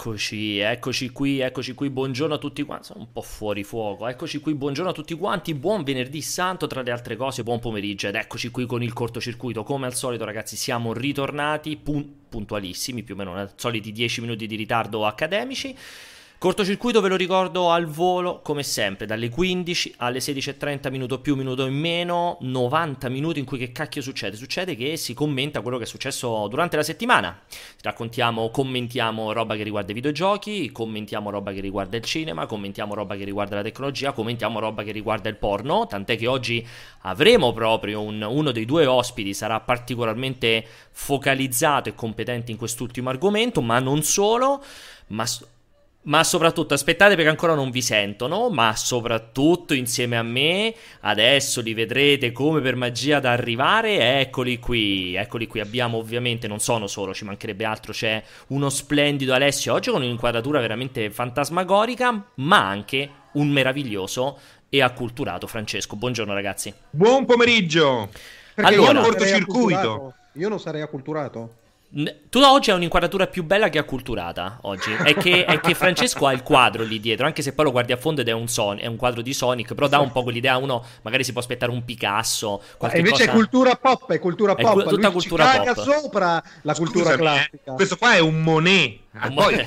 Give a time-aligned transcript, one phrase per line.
[0.00, 4.38] Eccoci, eccoci qui, eccoci qui, buongiorno a tutti quanti, sono un po' fuori fuoco, eccoci
[4.38, 8.06] qui, buongiorno a tutti quanti, buon venerdì santo tra le altre cose, buon pomeriggio.
[8.06, 13.14] Ed eccoci qui con il cortocircuito, come al solito ragazzi siamo ritornati pun- puntualissimi, più
[13.14, 15.76] o meno soliti 10 minuti di ritardo accademici,
[16.38, 21.66] Cortocircuito ve lo ricordo al volo, come sempre, dalle 15 alle 16.30, minuto più, minuto
[21.66, 24.36] in meno, 90 minuti in cui che cacchio succede?
[24.36, 27.40] Succede che si commenta quello che è successo durante la settimana.
[27.82, 33.16] Raccontiamo, commentiamo roba che riguarda i videogiochi, commentiamo roba che riguarda il cinema, commentiamo roba
[33.16, 36.64] che riguarda la tecnologia, commentiamo roba che riguarda il porno, tant'è che oggi
[37.00, 43.60] avremo proprio un, uno dei due ospiti, sarà particolarmente focalizzato e competente in quest'ultimo argomento,
[43.60, 44.62] ma non solo,
[45.08, 45.26] ma
[46.08, 51.74] ma soprattutto aspettate perché ancora non vi sentono, ma soprattutto insieme a me, adesso li
[51.74, 57.12] vedrete come per magia ad arrivare, eccoli qui, eccoli qui, abbiamo ovviamente, non sono solo,
[57.12, 63.48] ci mancherebbe altro, c'è uno splendido Alessio oggi con un'inquadratura veramente fantasmagorica, ma anche un
[63.48, 64.38] meraviglioso
[64.70, 65.96] e acculturato Francesco.
[65.96, 66.72] Buongiorno ragazzi.
[66.90, 68.08] Buon pomeriggio.
[68.54, 70.14] Perché allora, io cortocircuito.
[70.32, 71.66] Io non sarei acculturato.
[71.90, 74.92] Tu oggi hai un'inquadratura più bella che acculturata oggi.
[74.92, 77.92] È che, è che, Francesco ha il quadro lì dietro, anche se poi lo guardi
[77.92, 80.22] a fondo ed è un, son- è un quadro di Sonic, però dà un po'
[80.22, 82.60] quell'idea, uno magari si può aspettare un Picasso.
[82.78, 83.24] E invece cosa...
[83.24, 84.68] è cultura pop, è cultura pop.
[84.68, 85.82] È cu- tutta Lui cultura pop.
[85.82, 87.72] sopra la cultura Scusami, classica.
[87.72, 89.06] Questo qua è un Monet.
[89.18, 89.64] Ah, poi,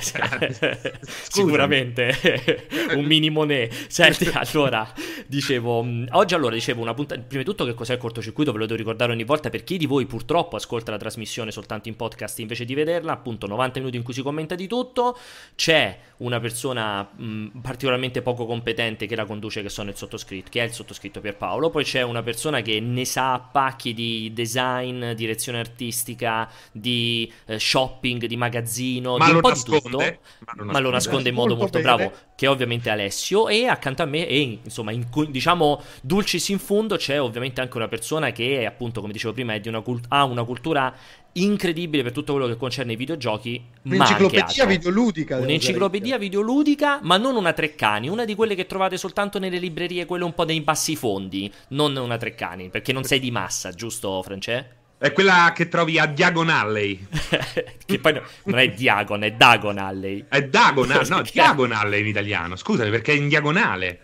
[1.28, 3.72] sicuramente un mini Monet.
[3.88, 4.90] Senti, allora,
[5.26, 8.58] dicevo, mm, oggi allora dicevo una puntata, prima di tutto che cos'è il cortocircuito, ve
[8.58, 11.96] lo devo ricordare ogni volta per chi di voi purtroppo ascolta la trasmissione soltanto in
[11.96, 15.18] podcast invece di vederla, appunto 90 minuti in cui si commenta di tutto,
[15.54, 20.60] c'è una persona mh, particolarmente poco competente che la conduce che sono il sottoscritto, che
[20.60, 25.58] è il sottoscritto Pierpaolo, poi c'è una persona che ne sa pacchi di design, direzione
[25.58, 30.72] artistica, di eh, shopping, di magazzino, Ma di po' nasconde, di tutto, ma lo nasconde,
[30.72, 31.28] ma lo nasconde.
[31.28, 34.92] in modo molto, molto bravo, che è ovviamente Alessio, e accanto a me, e insomma,
[34.92, 39.58] in, diciamo, dulcis in fondo, c'è ovviamente anche una persona che, appunto, come dicevo prima,
[39.64, 40.94] una cult- ha una cultura
[41.34, 43.62] incredibile per tutto quello che concerne i videogiochi.
[43.82, 45.38] Un'enciclopedia videoludica.
[45.38, 50.24] Un'enciclopedia videoludica, ma non una Treccani, una di quelle che trovate soltanto nelle librerie, quelle
[50.24, 54.80] un po' dei bassi fondi, non una Treccani, perché non sei di massa, giusto, Francesco?
[55.02, 57.04] È quella che trovi a Diagon Alley.
[57.84, 60.26] che poi no, non è Diagon, è Dagon Alley.
[60.28, 62.54] È Dagon no, Diagon Alley in italiano.
[62.54, 63.98] Scusami, perché è in diagonale.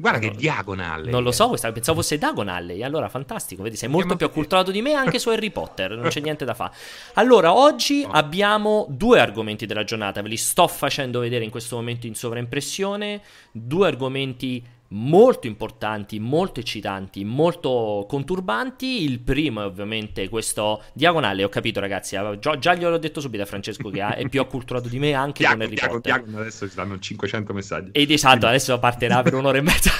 [0.00, 1.10] Guarda no, che diagonale.
[1.10, 2.84] Non lo so, pensavo fosse Diagonale.
[2.84, 3.64] Allora, fantastico.
[3.64, 5.96] Vedi, sei molto più acculturato di me anche su Harry Potter.
[5.96, 6.72] Non c'è niente da fare.
[7.14, 8.12] Allora, oggi no.
[8.12, 10.22] abbiamo due argomenti della giornata.
[10.22, 13.20] Ve li sto facendo vedere in questo momento in sovraimpressione.
[13.50, 19.02] Due argomenti molto importanti, molto eccitanti, molto conturbanti.
[19.02, 21.44] Il primo è ovviamente questo diagonale.
[21.44, 22.16] Ho capito, ragazzi.
[22.38, 25.56] Già, già gliel'ho detto subito a Francesco che è più acculturato di me anche Diago,
[25.56, 26.22] con Harry Diago, Potter.
[26.22, 27.90] Diago, adesso ci danno 500 messaggi.
[27.92, 29.90] Ed esatto, adesso partirà per un'ora e mezza.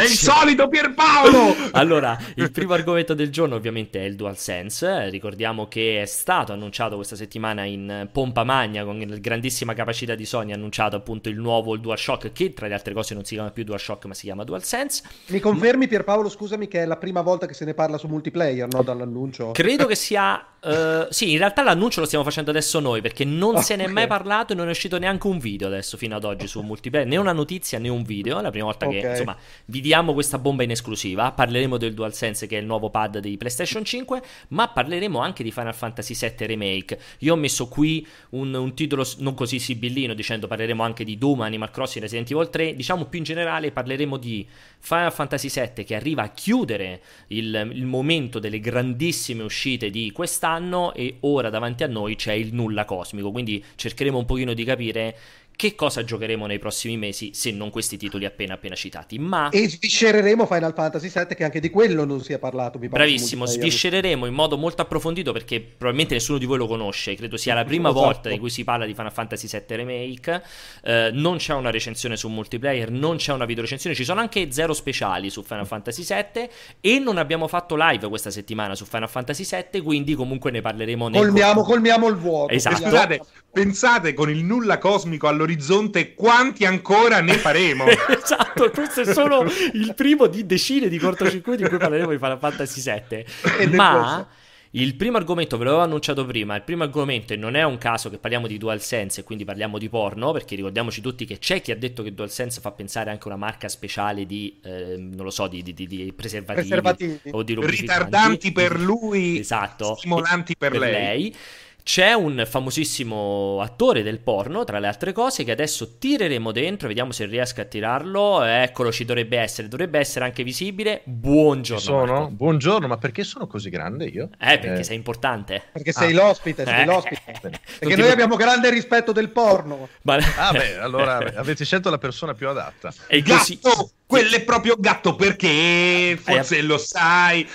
[0.00, 1.54] È il solito Pierpaolo!
[1.72, 5.08] allora, il primo argomento del giorno ovviamente è il DualSense.
[5.10, 10.24] Ricordiamo che è stato annunciato questa settimana in pompa magna con la grandissima capacità di
[10.24, 10.52] Sony.
[10.52, 13.50] Ha annunciato appunto il nuovo il DualShock, che tra le altre cose non si chiama
[13.50, 15.02] più DualShock ma si chiama DualSense.
[15.26, 18.68] Mi confermi Pierpaolo, scusami, che è la prima volta che se ne parla su multiplayer,
[18.68, 18.82] no?
[18.82, 19.50] Dall'annuncio.
[19.52, 20.44] Credo che sia...
[20.62, 23.84] Uh, sì, in realtà l'annuncio lo stiamo facendo adesso noi perché non oh, se ne
[23.84, 26.60] è mai parlato e non è uscito neanche un video adesso fino ad oggi su
[26.60, 28.38] multiplayer, né una notizia né un video.
[28.38, 29.00] È la prima volta okay.
[29.00, 31.32] che insomma vi diamo questa bomba in esclusiva.
[31.32, 35.50] Parleremo del DualSense che è il nuovo pad di PlayStation 5, ma parleremo anche di
[35.50, 37.00] Final Fantasy VII Remake.
[37.18, 41.40] Io ho messo qui un, un titolo non così sibillino dicendo parleremo anche di Doom,
[41.40, 42.76] Animal Crossing, Resident Evil 3.
[42.76, 44.46] Diciamo più in generale parleremo di
[44.78, 50.94] Final Fantasy VII che arriva a chiudere il, il, momento delle grandissime uscite di quest'anno
[50.94, 55.16] e ora davanti a noi c'è il nulla cosmico, quindi cercheremo un pochino di capire
[55.60, 59.18] che cosa giocheremo nei prossimi mesi se non questi titoli appena appena citati.
[59.18, 59.50] Ma...
[59.50, 62.78] E sviscereremo Final Fantasy VII che anche di quello non si è parlato.
[62.78, 67.36] Mi Bravissimo, sviscereremo in modo molto approfondito perché probabilmente nessuno di voi lo conosce, credo
[67.36, 68.04] sia la prima esatto.
[68.06, 70.42] volta di cui si parla di Final Fantasy VII Remake.
[70.82, 74.50] Eh, non c'è una recensione su multiplayer, non c'è una video recensione, ci sono anche
[74.50, 76.48] zero speciali su Final Fantasy VII
[76.80, 81.08] e non abbiamo fatto live questa settimana su Final Fantasy VII, quindi comunque ne parleremo
[81.08, 82.50] nel colmiamo, colmiamo il vuoto.
[82.54, 82.76] Esatto.
[82.76, 83.20] Scusate,
[83.52, 87.84] pensate con il nulla cosmico all'orizzonte all'orizzonte quanti ancora ne faremo.
[88.08, 92.38] esatto, questo è solo il primo di decine di cortocircuiti in cui parleremo di Final
[92.38, 93.68] Fantasy VII.
[93.74, 94.26] Ma
[94.74, 98.08] il primo argomento ve l'avevo annunciato prima, il primo argomento, e non è un caso
[98.08, 101.72] che parliamo di DualSense e quindi parliamo di porno, perché ricordiaamoci tutti che c'è chi
[101.72, 105.30] ha detto che DualSense fa pensare anche a una marca speciale di, eh, non lo
[105.30, 110.80] so, di, di, di preservativi, preservativi, o di ritardanti per lui, esatto, stimolanti per, per
[110.80, 110.92] lei.
[110.92, 111.36] lei
[111.82, 117.12] c'è un famosissimo attore del porno, tra le altre cose, che adesso tireremo dentro, vediamo
[117.12, 118.42] se riesco a tirarlo.
[118.42, 121.02] Eccolo, ci dovrebbe essere, dovrebbe essere anche visibile.
[121.04, 121.82] Buongiorno.
[121.82, 122.12] Sono?
[122.12, 122.30] Marco.
[122.30, 124.28] Buongiorno, ma perché sono così grande io?
[124.40, 125.62] Eh, perché sei importante.
[125.72, 126.22] Perché sei Ah.
[126.22, 126.84] l'ospite, sei Eh.
[126.84, 127.18] l'ospite.
[127.80, 129.88] Perché noi abbiamo grande rispetto del porno.
[130.02, 132.92] Ma- Ah, beh, allora avete scelto la persona più adatta.
[133.06, 133.58] E così...
[133.60, 133.90] Gatto!
[134.10, 137.48] Quello è proprio gatto perché forse lo sai.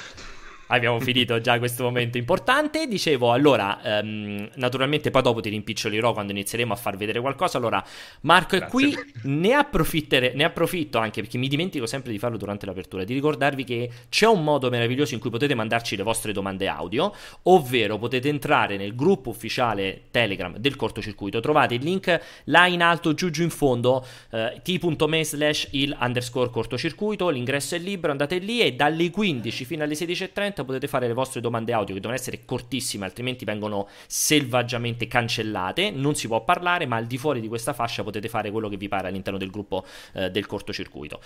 [0.68, 2.88] Abbiamo finito già questo momento importante.
[2.88, 7.58] Dicevo, allora, ehm, naturalmente poi dopo ti rimpicciolirò quando inizieremo a far vedere qualcosa.
[7.58, 7.84] Allora,
[8.22, 8.72] Marco è Grazie.
[8.72, 13.14] qui, ne, approfittere- ne approfitto anche perché mi dimentico sempre di farlo durante l'apertura, di
[13.14, 17.14] ricordarvi che c'è un modo meraviglioso in cui potete mandarci le vostre domande audio,
[17.44, 21.40] ovvero potete entrare nel gruppo ufficiale Telegram del cortocircuito.
[21.40, 26.50] Trovate il link là in alto, giù giù in fondo, eh, t.me slash il underscore
[26.50, 31.14] cortocircuito, l'ingresso è libero, andate lì e dalle 15 fino alle 16.30 potete fare le
[31.14, 36.86] vostre domande audio che devono essere cortissime, altrimenti vengono selvaggiamente cancellate, non si può parlare,
[36.86, 39.50] ma al di fuori di questa fascia potete fare quello che vi pare all'interno del
[39.50, 41.20] gruppo eh, del cortocircuito.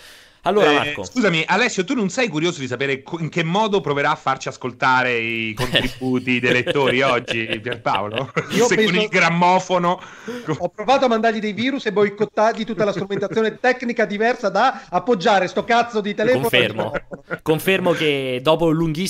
[0.43, 4.11] Allora Eh, Marco, Scusami, Alessio, tu non sei curioso di sapere in che modo proverà
[4.11, 8.31] a farci ascoltare i contributi dei lettori oggi, Pierpaolo?
[8.51, 10.01] Io Se penso- con il grammofono.
[10.59, 15.47] Ho provato a mandargli dei virus e boicottargli tutta la strumentazione tecnica diversa da appoggiare
[15.47, 16.41] sto cazzo di telefono.
[16.41, 16.91] Confermo.
[17.41, 18.69] Confermo che dopo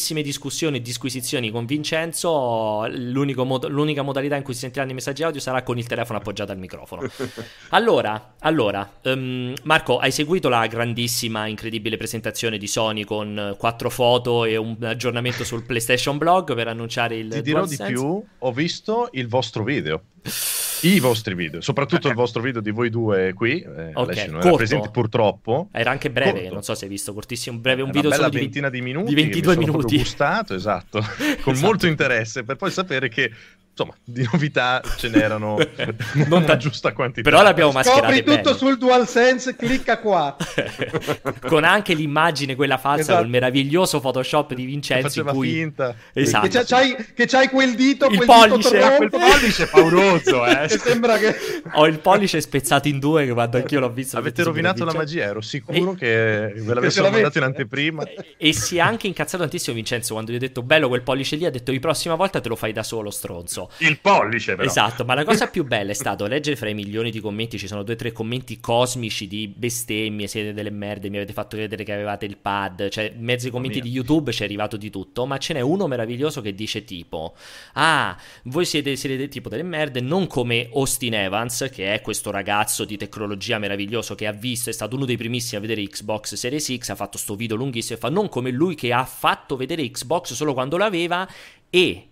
[0.10, 4.94] lunghissime discussioni e disquisizioni con Vincenzo, l'unico mod- l'unica modalità in cui si sentiranno i
[4.94, 7.10] messaggi audio sarà con il telefono appoggiato al microfono.
[7.72, 13.90] Allora, allora ehm, Marco, hai seguito la grandissima, incredibile presentazione di Sony con eh, quattro
[13.90, 17.92] foto e un aggiornamento sul PlayStation Blog per annunciare il Ti dirò di DualSense?
[17.92, 20.02] più, ho visto il vostro video.
[20.82, 23.60] I vostri video, soprattutto il vostro video di voi due qui.
[23.62, 25.70] Eh, Ok, Alessio non era presente purtroppo.
[25.72, 26.54] Era anche breve, Corto.
[26.54, 29.14] non so se hai visto, cortissimo, breve, un Una video solo di ventina di minuti
[29.14, 29.98] di 22 che mi minuti.
[29.98, 31.00] gustato, esatto,
[31.42, 31.66] con Esatto.
[31.68, 33.32] molto interesse per poi sapere che
[33.80, 35.58] insomma di novità ce n'erano
[36.28, 37.30] Non una giusta quantità.
[37.30, 38.58] Però l'abbiamo mascherate Scopri tutto bene.
[38.58, 40.36] sul DualSense, clicca qua.
[41.48, 43.20] con anche l'immagine quella falsa Esatto.
[43.20, 45.96] col meraviglioso Photoshop di Che Vincenzo in faceva cui finta.
[46.14, 46.48] Esatto.
[46.48, 50.46] Che c'ha- c'hai, che c'hai quel dito, Il quel pollice, dito Quel tronco, pollice pauroso,
[50.46, 50.68] eh.
[50.68, 51.36] che sembra che...
[51.74, 55.24] ho il pollice spezzato in due che quando anch'io l'ho visto Avete rovinato la magia,
[55.24, 57.22] ero sicuro E- che ve l'avessero l'avete.
[57.22, 58.04] mandato in anteprima.
[58.04, 58.36] Vincenzo.
[58.38, 61.46] e si è anche incazzato tantissimo Vincenzo quando gli ho detto bello quel pollice lì
[61.46, 64.68] ha detto di prossima volta te lo fai da solo stronzo Il pollice, però.
[64.68, 67.68] Esatto, ma la cosa più bella è stato leggere fra i milioni di commenti, ci
[67.68, 71.84] sono due o tre commenti cosmici di bestemmie, siete delle merde, mi avete fatto credere
[71.84, 73.90] che avevate il pad, cioè in mezzo ai commenti mia.
[73.90, 77.36] di YouTube c'è arrivato di tutto, ma ce n'è uno meraviglioso che dice tipo,
[77.74, 82.86] ah, voi siete, siete tipo delle merde, non come Austin Evans, che è questo ragazzo
[82.86, 86.76] di tecnologia meraviglioso che ha visto, è stato uno dei primissimi a vedere Xbox Series
[86.78, 89.90] X, ha fatto sto video lunghissimo e fa non come lui che ha fatto vedere
[89.90, 91.28] Xbox solo quando l'aveva
[91.70, 92.09] e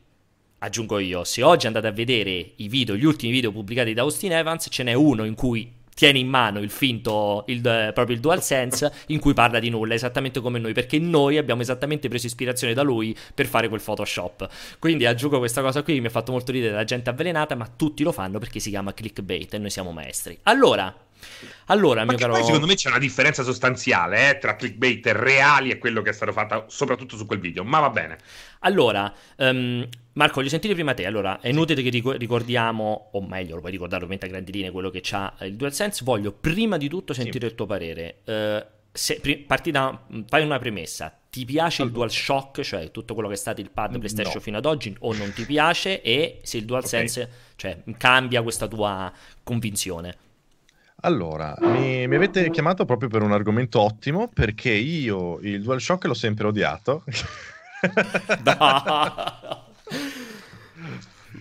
[0.59, 4.33] aggiungo io, se oggi andate a vedere i video, gli ultimi video pubblicati da Austin
[4.33, 8.21] Evans, ce n'è uno in cui tiene in mano il finto, il, eh, proprio il
[8.21, 12.75] DualSense, in cui parla di nulla, esattamente come noi, perché noi abbiamo esattamente preso ispirazione
[12.75, 14.47] da lui per fare quel Photoshop.
[14.77, 18.03] Quindi aggiungo questa cosa qui, mi ha fatto molto ridere la gente avvelenata, ma tutti
[18.03, 20.37] lo fanno perché si chiama clickbait e noi siamo maestri.
[20.43, 20.95] Allora,
[21.65, 22.33] allora, Ma mio caro...
[22.33, 26.13] poi secondo me c'è una differenza sostanziale eh, tra clickbait reali e quello che è
[26.13, 28.17] stato fatto soprattutto su quel video, ma va bene.
[28.59, 31.05] Allora, ehm, Marco, voglio sentire prima te.
[31.05, 34.71] Allora, è inutile che ric- ricordiamo, o meglio, lo puoi ricordare ovviamente a grandi linee
[34.71, 36.03] quello che c'ha il DualSense.
[36.03, 38.19] Voglio prima di tutto sentire il tuo parere.
[38.23, 41.15] Eh, se, parti da, fai una premessa.
[41.29, 44.41] Ti piace il DualShock, cioè tutto quello che è stato il pad PlayStation No.
[44.41, 46.01] fino ad oggi, o non ti piace?
[46.01, 49.11] E se il DualSense cioè, cambia questa tua
[49.43, 50.17] convinzione?
[51.07, 56.13] Allora, mi, mi avete chiamato proprio per un argomento ottimo perché io il DualShock l'ho
[56.13, 57.05] sempre odiato.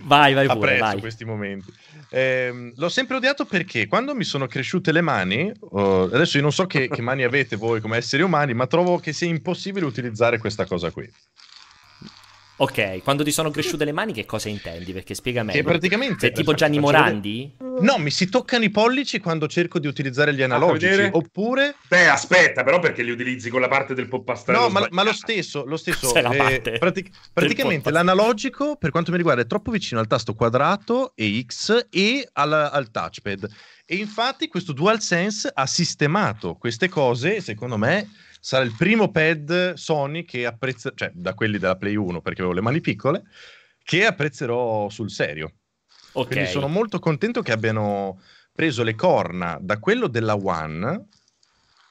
[0.03, 0.99] vai, vai pure, Apprezzo vai.
[1.01, 1.73] questi momenti.
[2.11, 6.53] Ehm, l'ho sempre odiato perché quando mi sono cresciute le mani, oh, adesso io non
[6.53, 10.37] so che, che mani avete voi come esseri umani, ma trovo che sia impossibile utilizzare
[10.37, 11.11] questa cosa qui.
[12.59, 14.91] Ok, quando ti sono cresciute le mani, che cosa intendi?
[14.91, 15.59] Perché spiega meglio.
[15.61, 17.51] Che praticamente Sei tipo aspetta, Gianni Morandi?
[17.81, 20.87] No, mi si toccano i pollici quando cerco di utilizzare gli analogici.
[20.87, 21.11] vedere.
[21.13, 25.03] Oppure Beh, aspetta, però perché li utilizzi con la parte del poppastrello No, ma, ma
[25.03, 29.69] lo stesso, lo stesso eh, parte pratic- praticamente l'analogico per quanto mi riguarda è troppo
[29.69, 33.47] vicino al tasto quadrato e X e al, al touchpad.
[33.85, 38.09] E infatti questo DualSense ha sistemato queste cose secondo me
[38.39, 42.55] sarà il primo pad Sony che apprezza, cioè da quelli della Play 1 perché avevo
[42.55, 43.23] le mani piccole,
[43.83, 45.53] che apprezzerò sul serio.
[46.13, 46.27] Ok.
[46.27, 51.07] Quindi sono molto contento che abbiano preso le corna da quello della One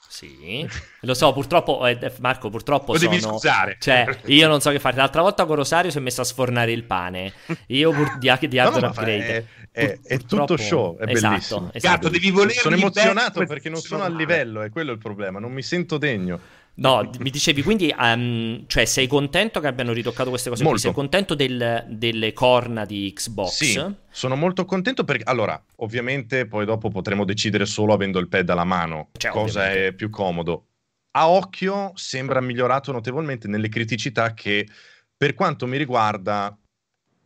[0.08, 0.66] Sì,
[1.00, 3.10] lo so, purtroppo, eh, Marco, purtroppo Lo sono...
[3.10, 3.76] devi scusare.
[3.78, 4.96] Cioè, io non so che fare.
[4.96, 7.32] L'altra volta con Rosario si è messo a sfornare il pane.
[7.68, 9.26] Io pur di, di No, no, Hardware fa- Upgrade.
[9.26, 11.70] è, è- è Purtroppo- tutto show, è esatto, bellissimo.
[11.72, 11.94] esatto.
[11.94, 14.24] Gatto, devi volerli Sono emozionato per perché non sono al male.
[14.24, 16.40] livello, è quello il problema, non mi sento degno.
[16.78, 20.78] No, mi dicevi quindi, ehm, cioè, sei contento che abbiano ritoccato queste cose Molto.
[20.78, 20.88] qui?
[20.88, 23.50] Sei contento del- delle corna di Xbox?
[23.50, 28.48] Sì, sono molto contento perché allora, ovviamente poi dopo potremo decidere solo avendo il pad
[28.50, 29.86] alla mano, Cioè, cosa ovviamente.
[29.88, 30.66] è più comodo.
[31.12, 34.68] A occhio sembra migliorato notevolmente nelle criticità che
[35.16, 36.54] per quanto mi riguarda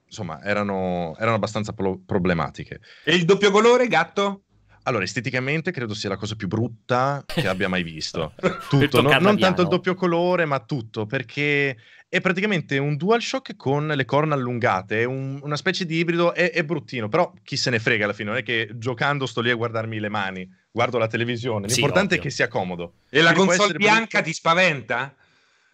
[0.07, 2.81] insomma, erano, erano abbastanza pro- problematiche.
[3.05, 4.43] E il doppio colore, gatto?
[4.85, 8.33] Allora, esteticamente credo sia la cosa più brutta che abbia mai visto.
[8.69, 11.77] Tutto, non, non tanto il doppio colore, ma tutto, perché
[12.09, 16.51] è praticamente un DualShock con le corna allungate, è un- una specie di ibrido, è,
[16.51, 19.51] è bruttino, però chi se ne frega alla fine, non è che giocando sto lì
[19.51, 22.21] a guardarmi le mani, guardo la televisione, Sì, l'importante ovvio.
[22.21, 22.95] è che sia comodo.
[23.11, 24.23] E la Quindi può console bianca brutto.
[24.25, 25.15] ti spaventa?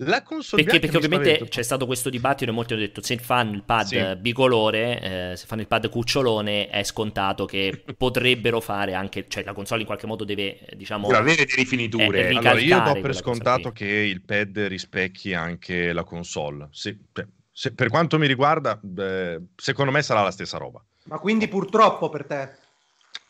[0.00, 3.52] La console Perché, perché ovviamente c'è stato questo dibattito e molti hanno detto se fanno
[3.54, 4.16] il pad Sì.
[4.16, 9.54] bicolore, eh, se fanno il pad cucciolone è scontato che potrebbero fare anche, cioè la
[9.54, 11.06] console in qualche modo deve, eh, diciamo...
[11.06, 12.28] Per avere delle rifiniture.
[12.28, 16.68] Eh, eh, Allora, io do per scontato che il pad rispecchi anche la console.
[16.72, 20.84] Se- per- se- per quanto mi riguarda, beh, secondo me sarà la stessa roba.
[21.04, 22.50] Ma quindi purtroppo per te.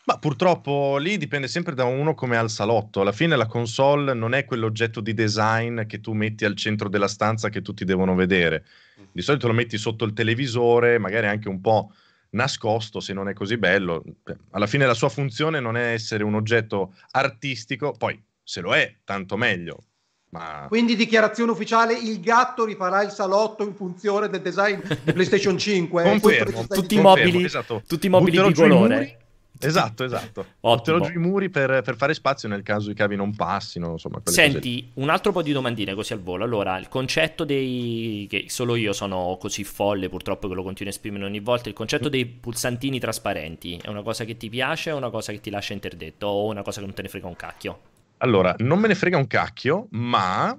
[0.06, 3.00] Ma purtroppo lì dipende sempre da uno come al salotto.
[3.00, 7.08] Alla fine la console non è quell'oggetto di design che tu metti al centro della
[7.08, 8.64] stanza che tutti devono vedere.
[9.10, 11.92] Di solito lo metti sotto il televisore, magari anche un po'
[12.30, 14.04] nascosto se non è così bello.
[14.50, 18.98] Alla fine la sua funzione non è essere un oggetto artistico, poi se lo è,
[19.02, 19.86] tanto meglio.
[20.28, 25.58] Ma Quindi dichiarazione ufficiale, il gatto rifarà il salotto in funzione del design di PlayStation
[25.58, 26.02] 5.
[26.02, 27.82] È questo che Confermo, tutti i mobili- esatto.
[27.84, 29.18] tutti i mobili Butterò di colore.
[29.60, 30.40] Esatto, esatto.
[30.60, 30.98] Ottimo.
[30.98, 34.20] Butterò giù i muri per, per fare spazio nel caso i cavi non passino, insomma.
[34.24, 36.44] Senti, un altro po' di domandine così al volo.
[36.44, 38.26] Allora, il concetto dei...
[38.28, 41.74] che solo io sono così folle purtroppo che lo continuo a esprimere ogni volta, il
[41.74, 45.50] concetto dei pulsantini trasparenti è una cosa che ti piace o una cosa che ti
[45.50, 47.80] lascia interdetto o una cosa che non te ne frega un cacchio?
[48.18, 50.58] Allora, non me ne frega un cacchio, ma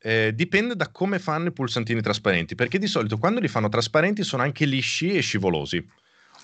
[0.00, 4.22] eh, dipende da come fanno i pulsantini trasparenti, perché di solito quando li fanno trasparenti
[4.22, 5.84] sono anche lisci e scivolosi,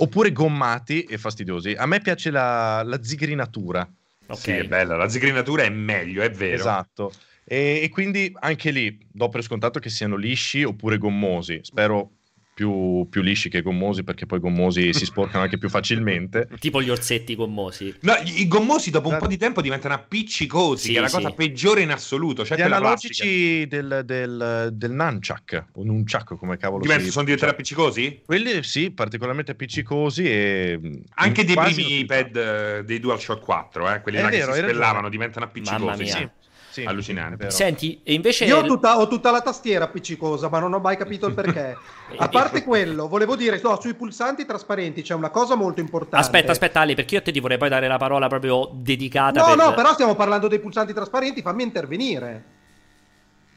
[0.03, 1.73] oppure gommati e fastidiosi.
[1.73, 3.89] A me piace la, la zigrinatura,
[4.27, 4.39] Ok.
[4.39, 4.97] Sì, è bella.
[4.97, 6.55] La zigrinatura è meglio, è vero.
[6.55, 7.13] esatto.
[7.45, 11.61] E, e quindi anche lì do per scontato che siano lisci oppure gommosi.
[11.63, 12.13] Spero
[12.55, 16.49] più, più lisci che gommosi, perché poi gommosi si sporcano anche più facilmente.
[16.59, 17.95] Tipo gli orsetti gommosi.
[18.01, 21.09] No, i i gommosi dopo un po' di tempo diventano appiccicosi, Sì, che è la
[21.09, 21.17] sì.
[21.17, 22.45] cosa peggiore in assoluto.
[22.45, 27.51] Cioè Gli analogici del, del, del nunchuck, o nunchuck come cavolo Divent- si sono diventati
[27.53, 28.23] cioè, appiccicosi?
[28.25, 30.79] Quelli sì, particolarmente appiccicosi e...
[30.81, 34.43] mh, Anche dei primi pad eh, dei DualShock 4, eh, quelli È là vero, che
[34.43, 34.69] si ragione.
[34.73, 35.85] spellavano, diventano appiccicosi.
[35.85, 36.17] Mamma mia.
[36.17, 36.29] Sì,
[36.73, 37.51] sì, Allucinante.
[37.51, 38.47] Senti, e invece...
[38.47, 41.77] Io ho tutta, ho tutta la tastiera appiccicosa, ma non ho mai capito il perché.
[42.17, 46.17] A parte quello, volevo dire, no, sui pulsanti trasparenti c'è una cosa molto importante.
[46.17, 49.41] Aspetta, aspetta Ali, perché io a te ti vorrei poi dare la parola proprio dedicata
[49.41, 49.57] No, per...
[49.57, 52.45] no, però stiamo parlando dei pulsanti trasparenti, fammi intervenire.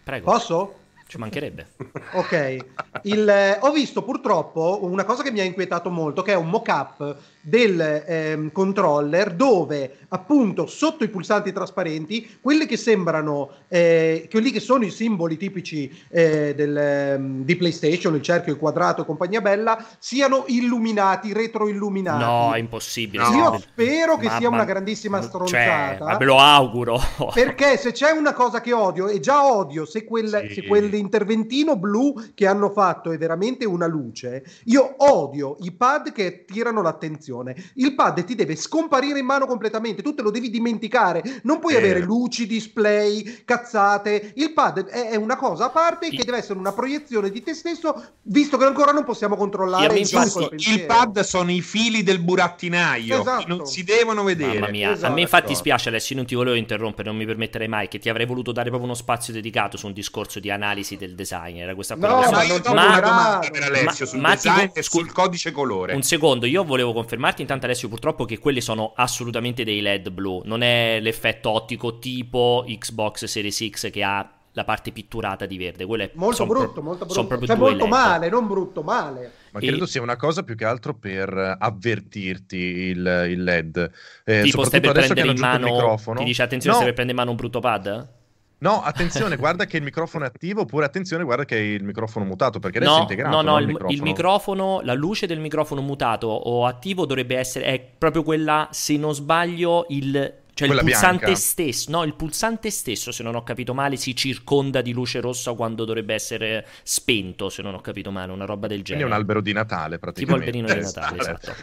[0.03, 0.75] Prego, Posso?
[1.07, 1.67] ci mancherebbe.
[2.15, 2.57] Ok,
[3.03, 6.49] Il, eh, ho visto purtroppo una cosa che mi ha inquietato molto, che è un
[6.49, 14.49] mock-up del ehm, controller dove appunto sotto i pulsanti trasparenti, quelli che sembrano, eh, quelli
[14.49, 19.05] che sono i simboli tipici eh, del, ehm, di PlayStation, il cerchio, il quadrato e
[19.05, 22.23] compagnia bella, siano illuminati, retroilluminati.
[22.23, 23.23] No, è impossibile.
[23.29, 23.35] No.
[23.35, 26.05] Io spero che Mamma- sia una grandissima Cioè, stronzata.
[26.05, 26.99] ma me lo auguro.
[27.33, 30.53] Perché se c'è una cosa che odio, e già odio se, quel, Sì.
[30.55, 36.45] se quell'interventino blu che hanno fatto è veramente una luce, io odio i pad che
[36.45, 37.33] tirano l'attenzione.
[37.75, 41.73] Il pad ti deve scomparire in mano completamente, tu te lo devi dimenticare, non puoi
[41.73, 41.85] Vero.
[41.85, 44.31] avere luci, display, cazzate.
[44.35, 46.17] Il pad è, è una cosa a parte Sì.
[46.17, 49.99] che deve essere una proiezione di te stesso, visto che ancora non possiamo controllare il
[49.99, 53.47] infatti- Il pad sono i fili del burattinaio, Esatto.
[53.47, 54.59] non si devono vedere.
[54.59, 55.13] Mamma mia, a Esatto.
[55.13, 58.25] me infatti spiace Alessio, non ti volevo interrompere, non mi permetterei mai che ti avrei
[58.25, 61.95] voluto dare proprio uno spazio dedicato su un discorso di analisi del design, era questa
[61.95, 62.29] No, cosa.
[62.29, 63.49] No, ma una una domanda grado.
[63.51, 65.93] per Alessio Ma- sul ma design tipo- e sul codice colore.
[65.93, 66.93] Un secondo, io volevo
[67.25, 71.97] confermarti intanto Alessio purtroppo che quelli sono assolutamente dei LED blu, non è l'effetto ottico
[71.99, 76.47] tipo Xbox Series X che ha la parte pitturata di verde, quello è Molto son
[76.47, 77.25] brutto, pro- molto brutto.
[77.27, 77.87] proprio Cioè molto LED.
[77.93, 79.31] male, non brutto, male.
[79.51, 83.91] Ma E- credo sia una cosa più che altro per avvertirti il, il LED.
[84.23, 86.19] Eh, Tipo stai per prendere in mano, microfono.
[86.19, 88.13] ti dice attenzione no, stai per prendere in mano un brutto pad?
[88.59, 92.59] No, attenzione, guarda che il microfono è attivo, oppure attenzione, guarda che il microfono mutato,
[92.59, 93.41] perché adesso è No, integrato.
[93.41, 97.65] no, no, no, il, il microfono, la luce del microfono mutato o attivo dovrebbe essere,
[97.65, 101.35] è proprio quella, se non sbaglio, il Cioè Quella il pulsante bianca.
[101.35, 105.53] stesso, no, il pulsante stesso, se non ho capito male, si circonda di luce rossa
[105.53, 109.05] quando dovrebbe essere spento, se non ho capito male, una roba del Quindi è genere.
[109.07, 110.35] un albero di Natale, Tipo praticamente.
[110.35, 111.55] alberino di Natale, Esatto.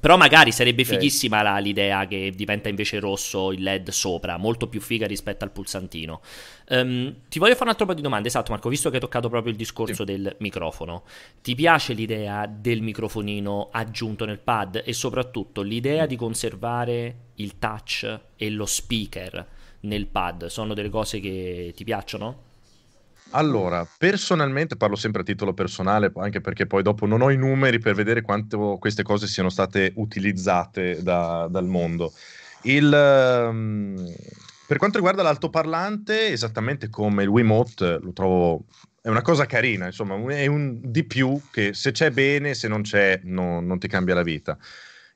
[0.00, 0.88] Però magari sarebbe Ok.
[0.88, 5.50] fighissima la- l'idea che diventa invece rosso il LED sopra, molto più figa rispetto al
[5.50, 6.20] pulsantino.
[6.68, 9.28] Ehm, ti voglio fare un altro po' di domande, esatto Marco, visto che hai toccato
[9.28, 11.02] proprio il discorso del microfono.
[11.42, 18.20] Ti piace l'idea del microfonino aggiunto nel pad e soprattutto l'idea di conservare il touch
[18.36, 19.46] e lo speaker
[19.80, 20.46] nel pad?
[20.46, 22.46] Sono delle cose che ti piacciono?
[23.32, 27.78] Allora, personalmente parlo sempre a titolo personale, anche perché poi dopo non ho i numeri
[27.78, 32.12] per vedere quanto queste cose siano state utilizzate da- dal mondo.
[32.62, 34.14] Il, ehm,
[34.66, 38.64] per quanto riguarda l'altoparlante, esattamente come il Wiimote, lo trovo
[39.00, 42.82] è una cosa carina, insomma, è un di più che se c'è bene, se non
[42.82, 44.58] c'è no- non ti cambia la vita.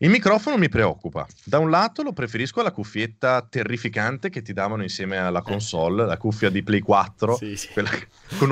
[0.03, 1.25] Il microfono mi preoccupa.
[1.45, 6.17] Da un lato lo preferisco alla cuffietta terrificante che ti davano insieme alla console, la
[6.17, 7.69] cuffia di Play 4, Sì, sì.
[7.69, 7.91] quella
[8.37, 8.49] con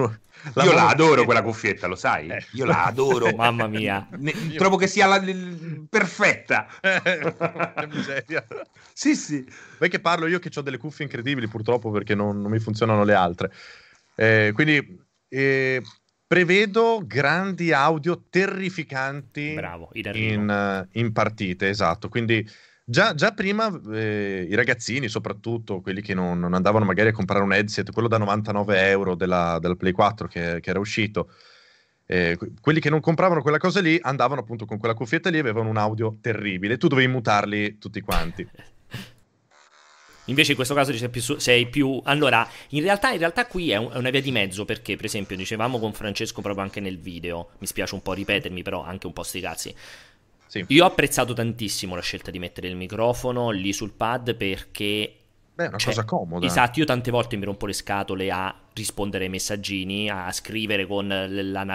[0.54, 2.28] la Io la adoro quella cuffietta, lo sai?
[2.28, 2.44] Eh.
[2.52, 3.30] Io la adoro.
[3.34, 4.06] Mamma mia.
[4.16, 6.68] Ne- trovo che sia la, il- perfetta.
[6.80, 8.46] Che miseria.
[8.94, 9.44] sì, sì.
[9.76, 13.02] Poi che parlo io che ho delle cuffie incredibili purtroppo perché non, non mi funzionano
[13.02, 13.52] le altre.
[14.14, 15.82] Eh, quindi eh,
[16.30, 22.08] prevedo grandi audio terrificanti Bravo, in in, in partite, esatto.
[22.08, 22.48] Quindi
[22.84, 27.42] già, già prima eh, i ragazzini, soprattutto quelli che non, non andavano magari a comprare
[27.42, 31.32] un headset, quello da 99 euro della, della Play 4 che, che era uscito,
[32.06, 35.38] eh, que- quelli che non compravano quella cosa lì andavano appunto con quella cuffietta lì
[35.38, 36.76] e avevano un audio terribile.
[36.76, 38.48] Tu dovevi mutarli tutti quanti.
[40.30, 42.00] Invece in questo caso sei più, sei più...
[42.04, 45.04] Allora, in realtà, in realtà qui è, un- è una via di mezzo perché, per
[45.04, 49.06] esempio, dicevamo con Francesco proprio anche nel video, mi spiace un po' ripetermi, però anche
[49.06, 49.74] un po' sti cazzi.
[50.46, 50.64] Sì.
[50.68, 55.14] Io ho apprezzato tantissimo la scelta di mettere il microfono lì sul pad perché...
[55.54, 56.46] Beh, è una cioè, cosa comoda.
[56.46, 61.10] Esatto, io tante volte mi rompo le scatole a rispondere ai messaggini, a scrivere con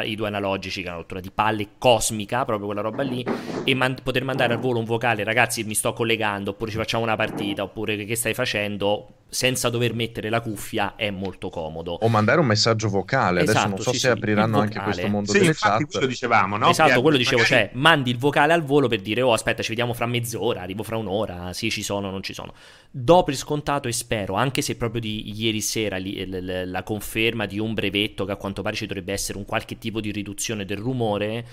[0.06, 3.26] i due analogici, che è una rottura di palle cosmica, proprio quella roba lì,
[3.64, 7.04] e man- poter mandare al volo un vocale, ragazzi mi sto collegando, oppure ci facciamo
[7.04, 11.92] una partita, oppure che, stai facendo, senza dover mettere la cuffia, è molto comodo.
[12.02, 13.42] O mandare un messaggio vocale.
[13.42, 15.92] Adesso Esatto, non so sì, se sì, apriranno anche questo mondo Sì, delle infatti chat.
[15.92, 16.70] quello dicevamo, no?
[16.70, 19.62] esatto, Che quello dicevo, magari- cioè, mandi il vocale al volo per dire, oh aspetta,
[19.62, 22.54] ci vediamo fra mezz'ora, arrivo fra un'ora, sì ci sono, non ci sono.
[22.90, 26.84] Do per scontato e spero, anche se proprio di ieri sera li- l- l- la
[26.96, 30.12] conferma di un brevetto che a quanto pare ci dovrebbe essere un qualche tipo di
[30.12, 31.46] riduzione del rumore,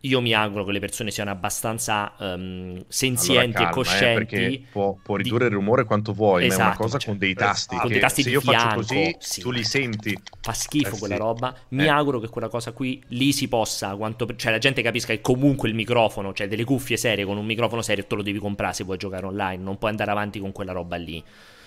[0.00, 4.24] io mi auguro che le persone siano abbastanza ehm, senzienti Allora, e calma, eh, coscienti.
[4.26, 7.08] perché può, può di- ridurre il rumore quanto vuoi, ma è una Esatto, cosa cioè,
[7.10, 7.74] con dei tasti.
[7.74, 9.40] esatto, con dei tasti se di io faccio fianco, così, sì.
[9.40, 10.16] tu li senti.
[10.40, 11.20] Fa schifo Eh, quella sì.
[11.20, 11.56] roba.
[11.70, 11.88] Mi Eh.
[11.88, 15.68] auguro che quella cosa qui lì si possa, quanto, cioè la gente capisca che comunque
[15.68, 18.84] il microfono, cioè delle cuffie serie con un microfono serio te lo devi comprare se
[18.84, 21.22] vuoi giocare online, non puoi andare avanti con quella roba lì.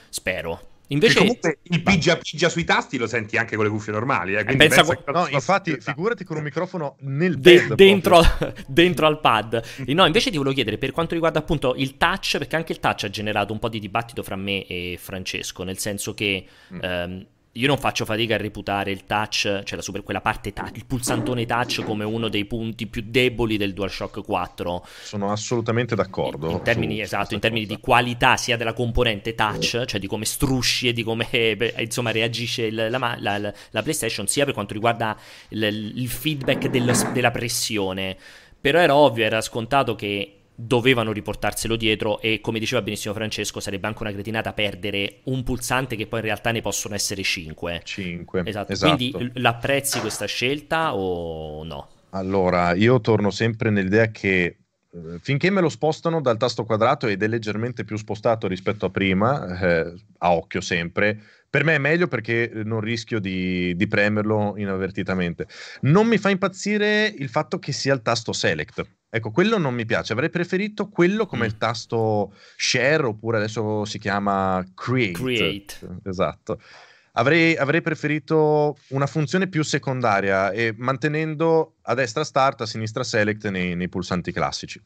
[0.07, 0.61] Spero.
[0.91, 4.33] Invece comunque il pigia pigia sui tasti lo senti anche con le cuffie normali.
[4.35, 8.21] Eh, quindi pensa pensa co- No, infatti, figurati con un microfono nel de- pad dentro,
[8.67, 9.63] dentro al pad.
[9.85, 12.79] E no, invece ti volevo chiedere per quanto riguarda appunto il touch, perché anche il
[12.79, 16.79] touch ha generato un po' di dibattito fra me e Francesco, nel senso che Mm.
[16.81, 17.25] ehm,
[17.59, 20.85] io non faccio fatica a reputare il touch, cioè la super, quella parte touch, il
[20.85, 24.85] pulsantone touch come uno dei punti più deboli del DualShock 4.
[25.03, 26.49] Sono assolutamente d'accordo.
[26.51, 27.75] In termini, su esatto, in termini cosa.
[27.75, 32.11] di qualità sia della componente touch, cioè di come strusci e di come beh, insomma
[32.11, 35.17] reagisce il- la, la- la- la PlayStation, sia per quanto riguarda
[35.49, 35.63] il,
[35.95, 38.15] il feedback dello- della pressione.
[38.61, 43.87] Però era ovvio, era scontato che dovevano riportarselo dietro e come diceva benissimo Francesco sarebbe
[43.87, 47.81] anche una cretinata perdere un pulsante che poi in realtà ne possono essere 5.
[47.81, 48.41] 5.
[48.43, 48.71] Esatto.
[48.73, 48.95] esatto.
[48.95, 51.87] Quindi l'apprezzi questa scelta o no?
[52.09, 54.57] Allora, io torno sempre nell'idea che
[54.91, 58.89] eh, finché me lo spostano dal tasto quadrato ed è leggermente più spostato rispetto a
[58.89, 64.53] prima, eh, a occhio sempre, per me è meglio perché non rischio di, di premerlo
[64.57, 65.47] inavvertitamente.
[65.81, 68.85] Non mi fa impazzire il fatto che sia il tasto select.
[69.09, 70.13] Ecco, quello non mi piace.
[70.13, 71.47] Avrei preferito quello come Mm.
[71.47, 75.11] il tasto share oppure adesso si chiama create.
[75.13, 75.73] Create.
[76.03, 76.61] Esatto.
[77.13, 83.49] Avrei, avrei preferito una funzione più secondaria e mantenendo a destra start, a sinistra select
[83.49, 84.79] nei, nei pulsanti classici.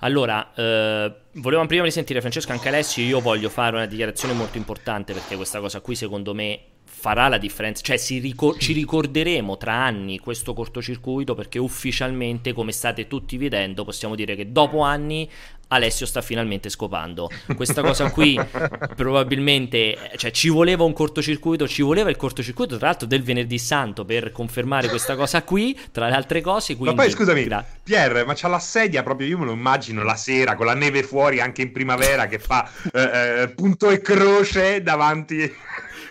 [0.00, 4.58] Allora, eh, volevamo prima di sentire Francesco anche Alessio, io voglio fare una dichiarazione molto
[4.58, 6.60] importante perché questa cosa qui secondo me
[6.98, 13.06] farà la differenza, cioè ricor- ci ricorderemo tra anni questo cortocircuito perché ufficialmente, come state
[13.06, 15.28] tutti vedendo, possiamo dire che dopo anni
[15.68, 17.28] Alessio sta finalmente scopando.
[17.54, 18.40] Questa cosa qui
[18.96, 24.04] probabilmente, cioè ci voleva un cortocircuito, ci voleva il cortocircuito tra l'altro del venerdì santo
[24.06, 26.76] per confermare questa cosa qui, tra le altre cose.
[26.76, 30.02] Quindi, ma poi scusami, gra- Pierre, ma c'ha la sedia proprio, io me lo immagino
[30.02, 34.00] la sera con la neve fuori anche in primavera che fa eh, eh, punto e
[34.00, 35.52] croce davanti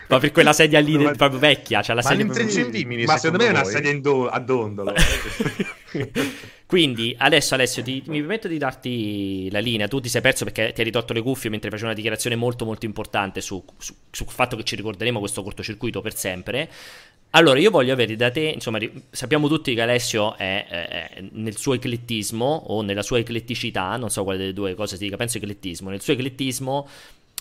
[0.08, 3.06] ma per quella sedia lì del, proprio vecchia, c'ha la ma sedia proprio...
[3.06, 4.94] Ma secondo me è una sedia do- a dondolo.
[6.68, 10.74] Quindi adesso Alessio ti, mi permetto di darti la linea, tu ti sei perso perché
[10.74, 14.28] ti hai ritolto le cuffie mentre facevo una dichiarazione molto molto importante su, su, sul
[14.28, 16.70] fatto che ci ricorderemo questo cortocircuito per sempre.
[17.32, 21.58] Allora, io voglio avere da te, insomma, sappiamo tutti che Alessio è, è, è, nel
[21.58, 25.38] suo eclettismo o nella sua ecletticità, non so quale delle due cose si dica, penso
[25.38, 26.88] eclettismo, nel suo eclettismo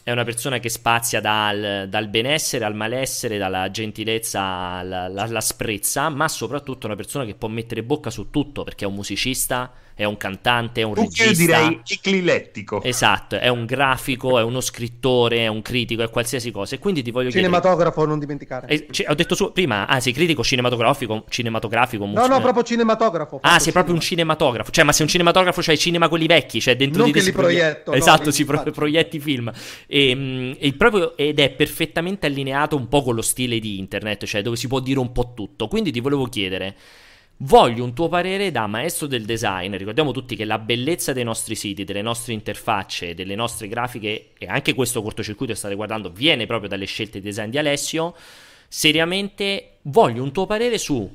[0.05, 6.11] è una persona che spazia dal, dal benessere al malessere, dalla gentilezza alla, alla, sprezza,
[6.11, 10.05] ma soprattutto una persona che può mettere bocca su tutto perché è un musicista è
[10.05, 11.25] un cantante, è un regista.
[11.25, 12.83] Io direi eclilettico.
[12.83, 16.75] Esatto, è un grafico, è uno scrittore, è un critico, è qualsiasi cosa.
[16.75, 18.11] E quindi ti voglio Cinematografo, chiedere...
[18.11, 18.67] non dimenticare.
[18.67, 19.53] Eh, c- ho detto su...
[19.53, 23.39] prima, ah, sei critico cinematografico, cinematografico No, no, proprio cinematografo.
[23.41, 23.73] Ah, sei cinema.
[23.73, 24.71] proprio un cinematografo.
[24.73, 27.25] Cioè, ma sei un cinematografo, c'hai cinema quelli vecchi, cioè dentro non di te che
[27.27, 27.83] li proietto.
[27.85, 27.89] Proiett...
[27.89, 29.53] No, esatto, si pro- proietti film.
[29.87, 34.25] E, mh, e proprio, ed è perfettamente allineato un po' con lo stile di internet,
[34.25, 35.69] cioè dove si può dire un po' tutto.
[35.69, 36.75] Quindi ti volevo chiedere
[37.39, 39.75] Voglio un tuo parere da maestro del design.
[39.77, 44.47] Ricordiamo tutti che la bellezza dei nostri siti, delle nostre interfacce, delle nostre grafiche e
[44.47, 48.15] anche questo cortocircuito che state guardando viene proprio dalle scelte di design di Alessio.
[48.69, 51.13] Seriamente voglio un tuo parere su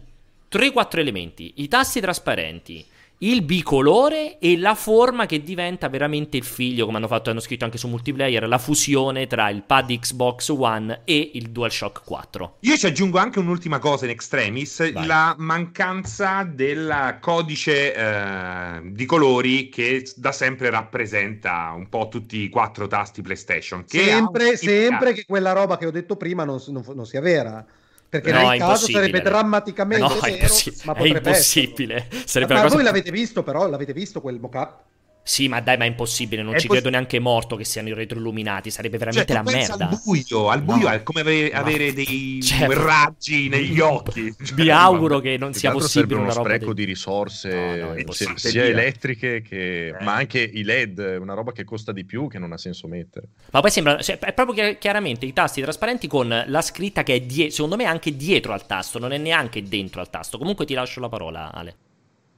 [0.51, 2.85] 3-4 elementi: i tasti trasparenti,
[3.19, 7.65] il bicolore e la forma che diventa veramente il figlio, come hanno fatto, hanno scritto
[7.65, 12.57] anche su multiplayer, la fusione tra il pad Xbox One e il DualShock 4.
[12.61, 15.05] Io ci aggiungo anche un'ultima cosa in extremis, Vai.
[15.05, 22.49] la mancanza del codice eh, di colori che da sempre rappresenta un po' tutti i
[22.49, 23.83] quattro tasti PlayStation.
[23.85, 27.65] sempre, sempre che quella roba che ho detto prima non, non, non sia vera.
[28.09, 32.07] Perché no, nel caso sarebbe drammaticamente no, vero, è, è impossibile.
[32.25, 32.75] Sarebbe ma cosa...
[32.75, 33.69] voi l'avete visto però?
[33.69, 34.81] L'avete visto quel mock-up?
[35.29, 37.93] Sì, ma dai, ma è impossibile, non è ci poss- credo neanche morto che siano
[37.93, 39.89] retroilluminati, sarebbe veramente cioè, la merda.
[39.89, 40.89] Al buio, al buio no.
[40.89, 44.33] è come avere, avere dei cioè, raggi negli occhi.
[44.35, 46.83] Cioè, Vi auguro che non sia possibile uno una spreco di...
[46.83, 50.03] di risorse no, no, sia, sia elettriche che eh.
[50.03, 53.27] ma anche i LED, una roba che costa di più che non ha senso mettere.
[53.51, 57.21] Ma poi sembra cioè, è proprio chiaramente i tasti trasparenti con la scritta che è
[57.21, 60.39] die- secondo me anche dietro al tasto, non è neanche dentro al tasto.
[60.39, 61.75] Comunque ti lascio la parola, Ale.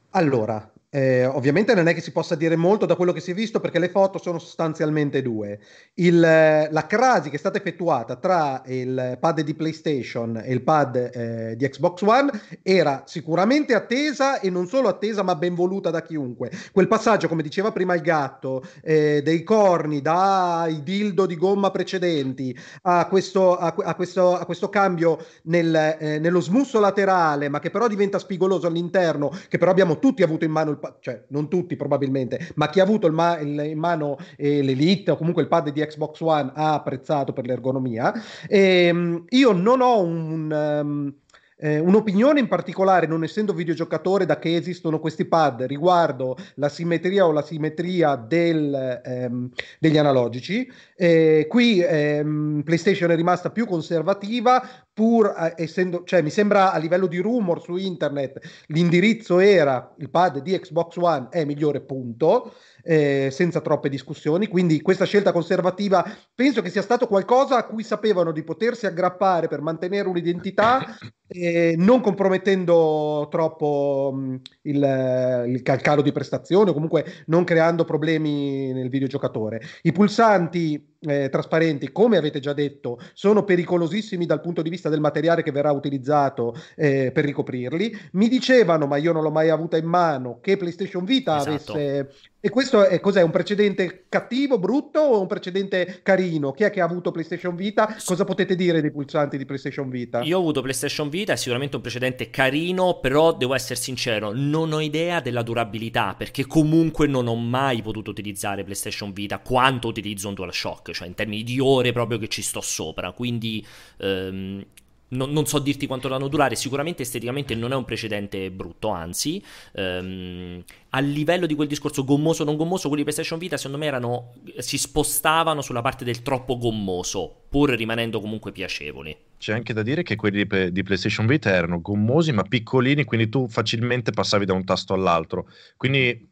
[0.10, 3.34] Allora, eh, ovviamente non è che si possa dire molto da quello che si è
[3.34, 5.60] visto perché le foto sono sostanzialmente due.
[5.94, 10.96] Il, la crasi che è stata effettuata tra il pad di PlayStation e il pad
[11.14, 12.30] eh, di Xbox One
[12.62, 16.52] era sicuramente attesa e non solo attesa ma ben voluta da chiunque.
[16.74, 22.58] Quel passaggio, come diceva prima il gatto, eh, dei corni dai dildo di gomma precedenti
[22.82, 27.70] a questo, a, a questo, a questo cambio nel, eh, nello smusso laterale ma che
[27.70, 31.76] però diventa spigoloso all'interno, che però abbiamo tutti avuto in mano il cioè non tutti
[31.76, 35.82] probabilmente, ma chi ha avuto ma- in mano eh, l'Elite o comunque il pad di
[35.82, 38.14] Xbox One ha apprezzato per l'ergonomia.
[38.48, 40.80] E, ehm, io non ho un...
[40.84, 41.14] Um,
[41.62, 47.28] eh, un'opinione in particolare, non essendo videogiocatore, da che esistono questi pad riguardo la simmetria
[47.28, 50.68] o la simmetria del, ehm, degli analogici.
[50.96, 56.78] Eh, qui ehm, PlayStation è rimasta più conservativa, pur eh, essendo, cioè mi sembra a
[56.80, 62.54] livello di rumor su internet, l'indirizzo era il pad di Xbox One è migliore, punto
[62.84, 64.48] eh, senza troppe discussioni.
[64.48, 69.48] Quindi questa scelta conservativa penso che sia stato qualcosa a cui sapevano di potersi aggrappare
[69.48, 77.24] per mantenere un'identità, eh, non compromettendo troppo mh, il, il calcalo di prestazione o comunque
[77.28, 79.62] non creando problemi nel videogiocatore.
[79.84, 85.00] I pulsanti eh, trasparenti, come avete già detto, sono pericolosissimi dal punto di vista del
[85.00, 87.98] materiale che verrà utilizzato eh, per ricoprirli.
[88.14, 91.74] Mi dicevano, ma io non l'ho mai avuta in mano, che PlayStation Vita esatto.
[91.74, 92.10] avesse
[92.44, 93.22] e questo è cos'è?
[93.22, 96.54] Un precedente cattivo, brutto o un precedente carino?
[96.54, 97.96] Chi è che ha avuto PlayStation Vita?
[98.04, 100.24] Cosa potete dire dei pulsanti di PlayStation Vita?
[100.24, 104.74] Io ho avuto PlayStation Vita, è sicuramente un precedente carino, però devo essere sincero, non
[104.74, 110.28] ho idea della durabilità, perché comunque non ho mai potuto utilizzare PlayStation Vita quanto utilizzo
[110.28, 113.66] un DualShock, cioè in termini di ore proprio che ci sto sopra, quindi
[113.98, 114.66] ehm,
[115.12, 119.44] non, non, so dirti quanto dovranno durare, sicuramente esteticamente non è un precedente brutto, anzi,
[119.74, 123.86] ehm, a livello di quel discorso gommoso non gommoso, quelli di PlayStation Vita secondo me
[123.86, 129.16] erano, si spostavano sulla parte del troppo gommoso, pur rimanendo comunque piacevoli.
[129.38, 133.28] C'è anche da dire che quelli di, di PlayStation Vita erano gommosi ma piccolini, quindi
[133.28, 135.48] tu facilmente passavi da un tasto all'altro.
[135.78, 136.30] Quindi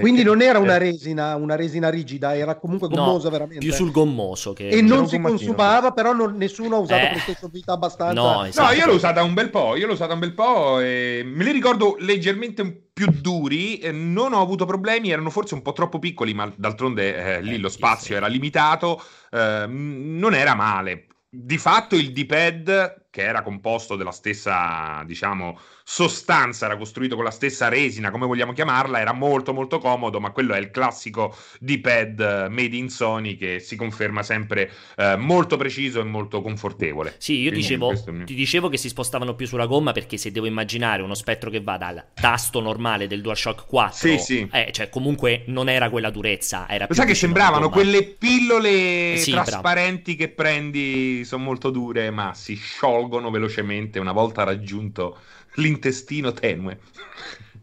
[0.00, 3.64] Quindi non era una resina, una resina rigida, era comunque gommosa no, veramente.
[3.64, 4.68] Più sul gommoso che...
[4.68, 8.20] E non si consumava, però non, nessuno ha usato eh, PlayStation Vita abbastanza.
[8.20, 8.72] No, esatto.
[8.72, 11.44] no, io l'ho usata un bel po', io l'ho usata un bel po' e me
[11.44, 16.34] li ricordo leggermente più duri, non ho avuto problemi, erano forse un po' troppo piccoli,
[16.34, 21.06] ma d'altronde eh, lì eh, lo spazio era limitato, eh, non era male.
[21.28, 27.30] Di fatto il D-pad, che era composto della stessa, diciamo, sostanza, era costruito con la
[27.30, 32.20] stessa resina, come vogliamo chiamarla, era molto molto comodo, ma quello è il classico D-pad
[32.20, 37.14] eh, made in Sony che si conferma sempre eh, molto preciso e molto confortevole.
[37.18, 38.24] Sì, io dicevo, mio...
[38.24, 41.60] ti dicevo che si spostavano più sulla gomma perché se devo immaginare uno spettro che
[41.60, 44.48] va dal tasto normale del DualShock 4, sì, sì.
[44.50, 49.32] Eh, cioè comunque non era quella durezza, era Lo sai che sembravano quelle pillole sì,
[49.32, 50.18] trasparenti bravo.
[50.18, 55.18] che prendi, sono molto dure, ma si sciolgono velocemente una volta raggiunto
[55.56, 56.78] l'intestino tenue.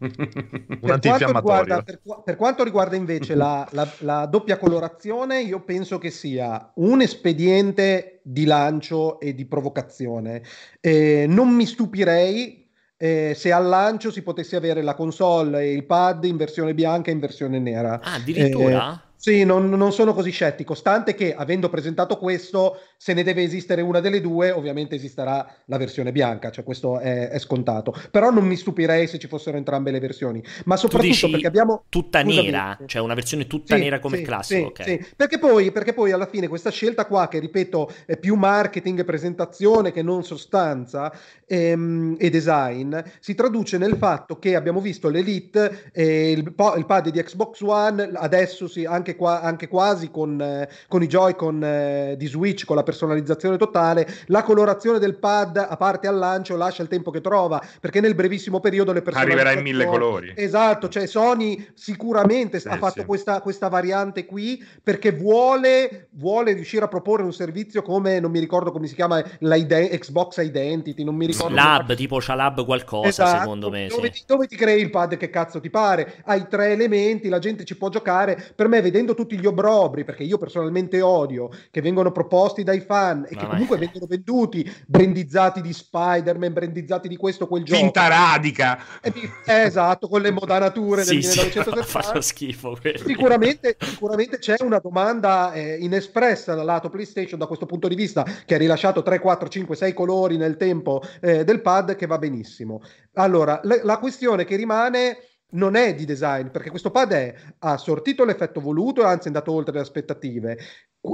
[0.00, 1.82] un antinfiammatorio.
[1.82, 7.02] Per, per, quanto riguarda invece la, la, la, doppia colorazione, io penso che sia un
[7.02, 10.42] espediente di lancio e di provocazione.
[10.80, 12.60] Eh, non mi stupirei
[12.96, 17.10] eh, se al lancio si potesse avere la console e il pad in versione bianca
[17.10, 18.00] e in versione nera.
[18.02, 18.94] Ah, addirittura?
[18.94, 23.42] Eh, sì, non, non, sono così scettico, stante che avendo presentato questo, se ne deve
[23.42, 27.94] esistere una delle due, ovviamente esisterà la versione bianca, cioè questo è, è scontato.
[28.10, 31.84] Però non mi stupirei se ci fossero entrambe le versioni, ma soprattutto perché abbiamo...
[31.88, 32.44] Tutta Scusami.
[32.44, 34.72] nera, cioè una versione tutta sì, nera come sì, il classico.
[34.74, 35.02] Sì, okay.
[35.02, 35.12] sì.
[35.16, 39.04] Perché, poi, perché poi alla fine questa scelta qua, che ripeto è più marketing e
[39.04, 41.12] presentazione che non sostanza
[41.46, 47.08] ehm, e design, si traduce nel fatto che abbiamo visto l'Elite, eh, il, il pad
[47.08, 51.64] di Xbox One, adesso sì, anche anche, qua, anche quasi con, eh, con, i Joy-Con
[51.64, 56.56] eh, di Switch, con la personalizzazione totale, la colorazione del pad a parte al lancio
[56.56, 59.24] lascia il tempo che trova, perché nel brevissimo periodo le persone...
[59.24, 60.32] Arriverà in mille colori.
[60.36, 63.06] Esatto, cioè Sony sicuramente eh, ha fatto sì.
[63.06, 68.38] questa, questa, variante qui perché vuole, vuole, riuscire a proporre un servizio come, non mi
[68.38, 71.54] ricordo come si chiama, Xbox Identity, non mi ricordo...
[71.54, 73.86] Lab, tipo c'ha Lab qualcosa, esatto, secondo me.
[73.88, 74.12] Dove, sì.
[74.12, 76.22] ti, dove ti crei il pad che cazzo ti pare?
[76.24, 78.52] Hai tre elementi, la gente ci può giocare.
[78.54, 82.79] Per me, vedendo vedendo tutti gli obrobri, perché io personalmente odio, che vengono proposti dai
[82.80, 83.78] fan e Ma che comunque è...
[83.78, 87.80] vengono venduti, brandizzati di Spider-Man, brandizzati di questo, quel gioco.
[87.80, 88.78] Finta radica!
[89.00, 89.12] Eh,
[89.44, 92.20] esatto, con le modanature sì, del 1970.
[92.20, 97.88] Sì, schifo sicuramente, sicuramente, c'è una domanda eh, inespressa dal lato PlayStation da questo punto
[97.88, 101.96] di vista, che ha rilasciato 3, 4, 5, 6 colori nel tempo eh, del pad,
[101.96, 102.82] che va benissimo.
[103.14, 105.18] Allora, le, la questione che rimane
[105.52, 109.26] non è di design, perché questo pad è, ha sortito l'effetto voluto e anzi è
[109.26, 110.58] andato oltre le aspettative.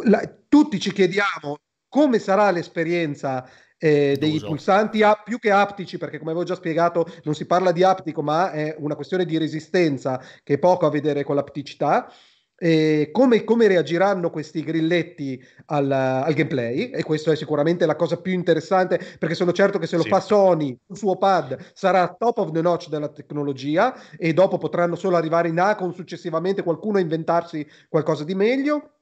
[0.04, 4.46] La, tutti ci chiediamo come sarà l'esperienza eh, dei Uso.
[4.46, 8.22] pulsanti a, più che aptici, perché come avevo già spiegato non si parla di aptico,
[8.22, 12.10] ma è una questione di resistenza che è poco a vedere con l'apticità.
[12.58, 18.18] E come, come, reagiranno questi grilletti al, al, gameplay e questo è sicuramente la cosa
[18.18, 20.08] più interessante perché sono certo che se lo sì.
[20.08, 24.96] fa Sony sul suo pad sarà top of the notch della tecnologia e dopo potranno
[24.96, 28.95] solo arrivare in A con successivamente qualcuno a inventarsi qualcosa di meglio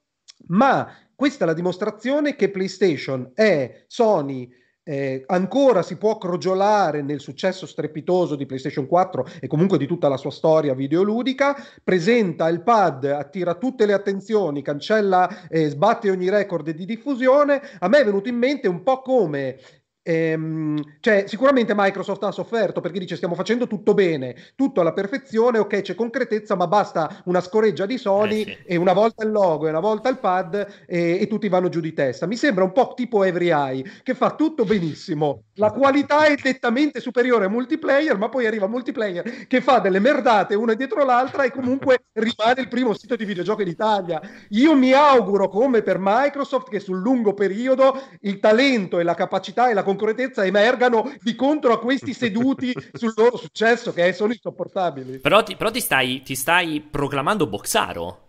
[0.48, 4.50] ma questa è la dimostrazione che PlayStation è Sony
[4.86, 10.08] eh, ancora si può crogiolare nel successo strepitoso di PlayStation 4 e comunque di tutta
[10.08, 16.10] la sua storia videoludica, presenta il pad, attira tutte le attenzioni, cancella e eh, sbatte
[16.10, 17.62] ogni record di diffusione.
[17.78, 19.58] A me è venuto in mente un po' come
[20.06, 25.58] Ehm, cioè, sicuramente Microsoft ha sofferto perché dice stiamo facendo tutto bene, tutto alla perfezione,
[25.58, 28.58] ok, c'è concretezza, ma basta una scoreggia di Sony eh sì.
[28.66, 31.80] e una volta il logo e una volta il pad e, e, tutti vanno giù
[31.80, 32.26] di testa.
[32.26, 37.00] Mi sembra un po' tipo Every Eye che fa tutto benissimo, la qualità è nettamente
[37.00, 41.50] superiore a multiplayer, ma poi arriva multiplayer che fa delle merdate una dietro l'altra e
[41.50, 44.20] comunque rimane il primo sito di videogiochi d'Italia.
[44.50, 49.68] Io mi auguro, come per Microsoft, che sul lungo periodo il talento e la capacità
[49.68, 55.18] e la concretezza emergano di contro a questi seduti sul loro successo, che sono insopportabili.
[55.18, 58.23] Però ti, però ti, stai, ti stai proclamando Boxaro.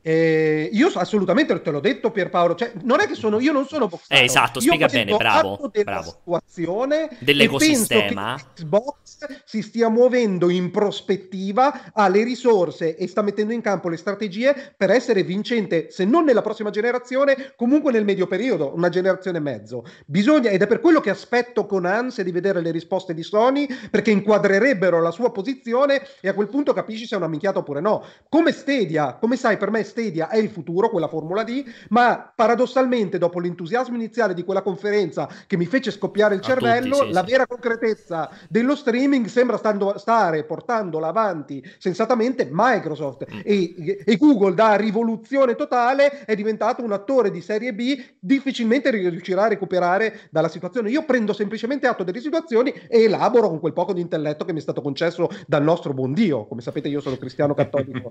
[0.00, 3.88] Eh, io assolutamente te l'ho detto Pierpaolo, cioè, non è che sono io non sono
[3.88, 4.20] boxato.
[4.20, 6.16] Eh, esatto, spiega bene, bravo, della bravo.
[6.18, 8.38] situazione dell'ecosistema.
[8.54, 13.96] Xbox si stia muovendo in prospettiva, ha le risorse e sta mettendo in campo le
[13.96, 19.38] strategie per essere vincente, se non nella prossima generazione, comunque nel medio periodo, una generazione
[19.38, 19.84] e mezzo.
[20.06, 23.66] Bisogna ed è per quello che aspetto con ansia di vedere le risposte di Sony
[23.90, 27.80] perché inquadrerebbero la sua posizione e a quel punto capisci se è una minchiata oppure
[27.80, 28.04] no.
[28.28, 33.18] Come Stadia, come sai, per me Stadia è il futuro, quella Formula D, ma paradossalmente
[33.18, 37.24] dopo l'entusiasmo iniziale di quella conferenza che mi fece scoppiare il cervello, tutti, sì, la
[37.24, 37.30] sì.
[37.30, 43.40] vera concretezza dello streaming sembra stando, stare portandola avanti sensatamente Microsoft mm.
[43.42, 49.44] e, e, Google da rivoluzione totale è diventato un attore di serie B, difficilmente riuscirà
[49.44, 50.90] a recuperare dalla situazione.
[50.90, 54.58] Io prendo semplicemente atto delle situazioni e elaboro con quel poco di intelletto che mi
[54.58, 56.46] è stato concesso dal nostro buon Dio.
[56.46, 58.10] Come sapete io sono cristiano cattolico.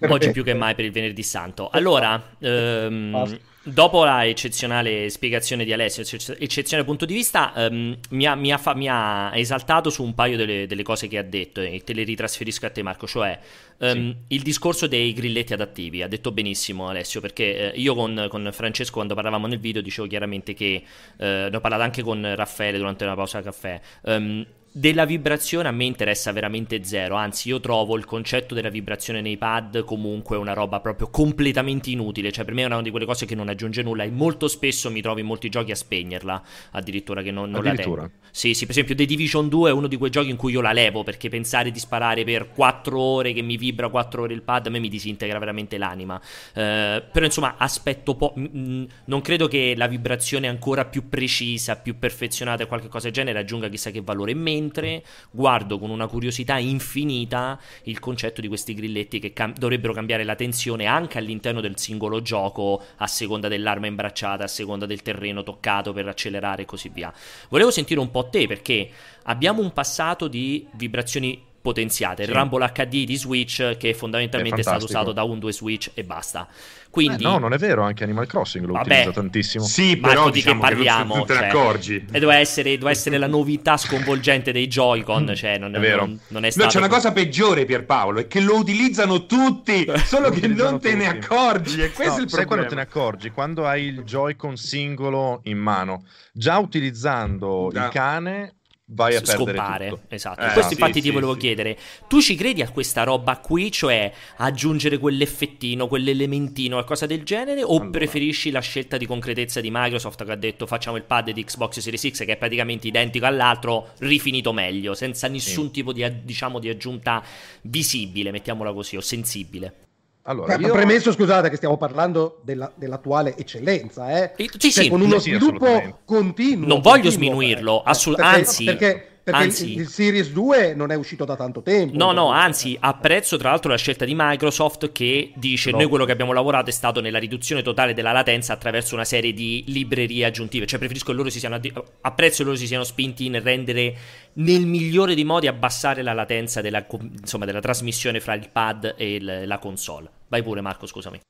[0.08, 1.68] Oggi più che mai per il venerdì venerdì santo.
[1.70, 8.34] Allora, ehm, dopo la eccezionale spiegazione di Alessio, eccezionale punto di vista, ehm, mi, ha,
[8.34, 11.60] mi, ha fa, mi, ha, esaltato su un paio delle, delle, cose che ha detto
[11.60, 13.38] e te le ritrasferisco a te Marco, cioè
[13.78, 14.34] ehm, sì.
[14.34, 16.02] il discorso dei grilletti adattivi.
[16.02, 20.06] Ha detto benissimo Alessio, perché eh, io con, con, Francesco quando parlavamo nel video dicevo
[20.06, 20.82] chiaramente che,
[21.18, 25.72] eh, ne ho parlato anche con Raffaele durante una pausa caffè, ehm, della vibrazione a
[25.72, 30.52] me interessa veramente zero, anzi io trovo il concetto della vibrazione nei pad comunque una
[30.52, 33.82] roba proprio completamente inutile, cioè per me è una di quelle cose che non aggiunge
[33.82, 37.64] nulla e molto spesso mi trovo in molti giochi a spegnerla, addirittura che non, non
[37.64, 38.10] la tengo.
[38.30, 40.60] Sì, sì, per esempio The Division 2 è uno di quei giochi in cui io
[40.60, 44.42] la levo perché pensare di sparare per 4 ore che mi vibra 4 ore il
[44.42, 46.20] pad a me mi disintegra veramente l'anima.
[46.54, 48.34] Eh, però insomma aspetto po'...
[48.36, 53.14] Mh, non credo che la vibrazione ancora più precisa, più perfezionata e qualche cosa del
[53.14, 58.40] genere aggiunga chissà che valore in me mentre guardo con una curiosità infinita il concetto
[58.40, 63.06] di questi grilletti che cam- dovrebbero cambiare la tensione anche all'interno del singolo gioco a
[63.06, 67.12] seconda dell'arma imbracciata, a seconda del terreno toccato per accelerare e così via.
[67.48, 68.90] Volevo sentire un po' te perché
[69.24, 72.24] abbiamo un passato di vibrazioni potenziate.
[72.24, 72.30] Sì.
[72.30, 75.90] Il Rumble HD di Switch che fondamentalmente è, è stato usato da un 2 Switch
[75.94, 76.48] e basta.
[76.90, 77.22] Quindi...
[77.22, 79.64] Eh, no, non è vero, anche Animal Crossing lo Vabbè, utilizza tantissimo.
[79.64, 82.04] Sì, però Marco, diciamo di che parliamo, non, te ne cioè, accorgi.
[82.10, 86.06] E doveva essere, doveva essere, la novità sconvolgente dei Joy-Con, cioè non è, vero.
[86.06, 86.66] Non, non è stato...
[86.66, 90.90] No, c'è una cosa peggiore Pierpaolo, è che lo utilizzano tutti, solo che non te
[90.90, 90.96] tutti.
[90.96, 93.30] ne accorgi, e questo no, è il sai quando te ne accorgi?
[93.30, 97.84] Quando hai il Joy-Con singolo in mano, già utilizzando da.
[97.84, 98.54] il cane
[98.90, 100.02] vai a scompare.
[100.08, 100.40] Esatto.
[100.40, 101.38] Eh, Questo infatti sì, ti sì, volevo sì.
[101.40, 107.62] chiedere, tu ci credi a questa roba qui, cioè aggiungere quell'effettino, quell'elementino, qualcosa del genere,
[107.62, 107.90] o allora.
[107.90, 111.78] preferisci la scelta di concretezza di Microsoft che ha detto facciamo il pad di Xbox
[111.78, 116.68] Series X che è praticamente identico all'altro, rifinito meglio, senza nessun tipo di, diciamo, di
[116.68, 117.22] aggiunta
[117.62, 119.89] visibile, mettiamola così, o sensibile?
[120.30, 120.72] Allora, io...
[120.72, 124.32] Premesso, scusate, che stiamo parlando della, dell'attuale eccellenza, eh?
[124.36, 126.68] Sì, cioè, sì, con uno sviluppo continuo.
[126.68, 128.64] Non voglio continuo, sminuirlo, eh, assolut- perché, anzi...
[128.64, 131.96] Perché perché anzi, il, il, Series 2 non è uscito da tanto tempo.
[131.96, 135.78] No, no, anzi, apprezzo tra l'altro la scelta di Microsoft che dice: no.
[135.78, 139.32] Noi quello che abbiamo lavorato è stato nella riduzione totale della latenza attraverso una serie
[139.32, 140.66] di librerie aggiuntive.
[140.66, 141.58] Cioè, preferisco che loro si siano.
[142.00, 143.96] Apprezzo che loro si siano spinti nel rendere
[144.34, 149.14] nel migliore dei modi abbassare la latenza della, insomma, della trasmissione fra il pad e
[149.14, 150.10] il, la console.
[150.28, 151.20] Vai pure, Marco, scusami.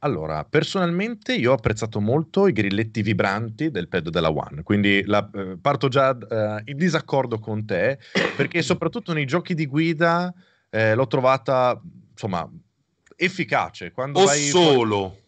[0.00, 5.28] Allora, personalmente io ho apprezzato molto i grilletti vibranti del pad della One, quindi la,
[5.34, 7.98] eh, parto già eh, in disaccordo con te,
[8.36, 10.32] perché soprattutto nei giochi di guida
[10.70, 11.80] eh, l'ho trovata,
[12.12, 12.48] insomma,
[13.16, 13.90] efficace.
[13.90, 15.08] Quando o vai solo.
[15.08, 15.26] Poi...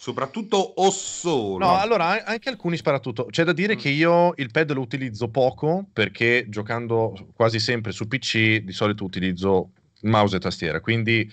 [0.00, 1.64] Soprattutto o solo.
[1.64, 3.26] No, allora anche alcuni sparatutto.
[3.26, 3.78] C'è da dire mm.
[3.78, 9.04] che io il pad lo utilizzo poco perché giocando quasi sempre su PC di solito
[9.04, 11.30] utilizzo mouse e tastiera, quindi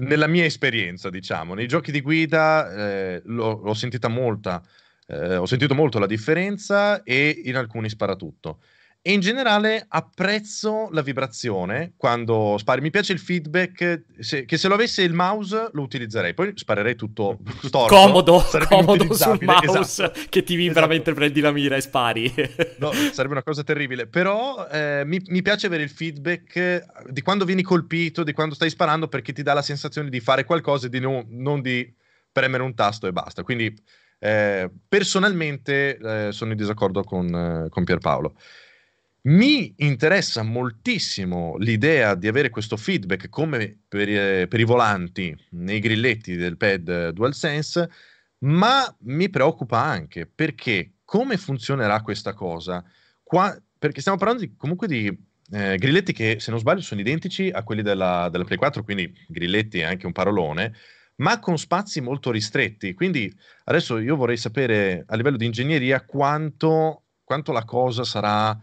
[0.00, 4.62] nella mia esperienza, diciamo, nei giochi di guida eh, l'ho, l'ho, sentita molta,
[5.06, 8.60] eh, ho sentito molto la differenza e in alcuni sparatutto.
[9.02, 12.82] E in generale apprezzo la vibrazione quando spari.
[12.82, 16.96] Mi piace il feedback, se, che se lo avesse il mouse lo utilizzerei, poi sparerei
[16.96, 17.94] tutto storto.
[17.94, 20.20] comodo, comodo sul mouse esatto.
[20.28, 20.92] che ti vibra esatto.
[20.92, 22.30] mentre prendi la mira e spari.
[22.76, 27.46] no, sarebbe una cosa terribile, però eh, mi, mi, piace avere il feedback di quando
[27.46, 30.90] vieni colpito, di quando stai sparando, perché ti dà la sensazione di fare qualcosa e
[30.90, 31.90] di no, non di
[32.30, 33.42] premere un tasto e basta.
[33.42, 33.74] Quindi
[34.18, 38.34] eh, personalmente eh, sono in disaccordo con, eh, con Pierpaolo.
[39.22, 45.78] Mi interessa moltissimo l'idea di avere questo feedback come per, eh, per, i volanti nei
[45.78, 47.90] grilletti del pad DualSense,
[48.38, 52.82] ma mi preoccupa anche perché come funzionerà questa cosa?
[53.22, 55.06] Qua, perché stiamo parlando di, comunque di
[55.50, 59.12] eh, grilletti che, se non sbaglio, sono identici a quelli della, della Play 4, quindi
[59.28, 60.74] grilletti è anche un parolone,
[61.16, 62.94] ma con spazi molto ristretti.
[62.94, 63.30] Quindi
[63.64, 68.58] adesso io vorrei sapere a livello di ingegneria quanto, quanto la cosa sarà,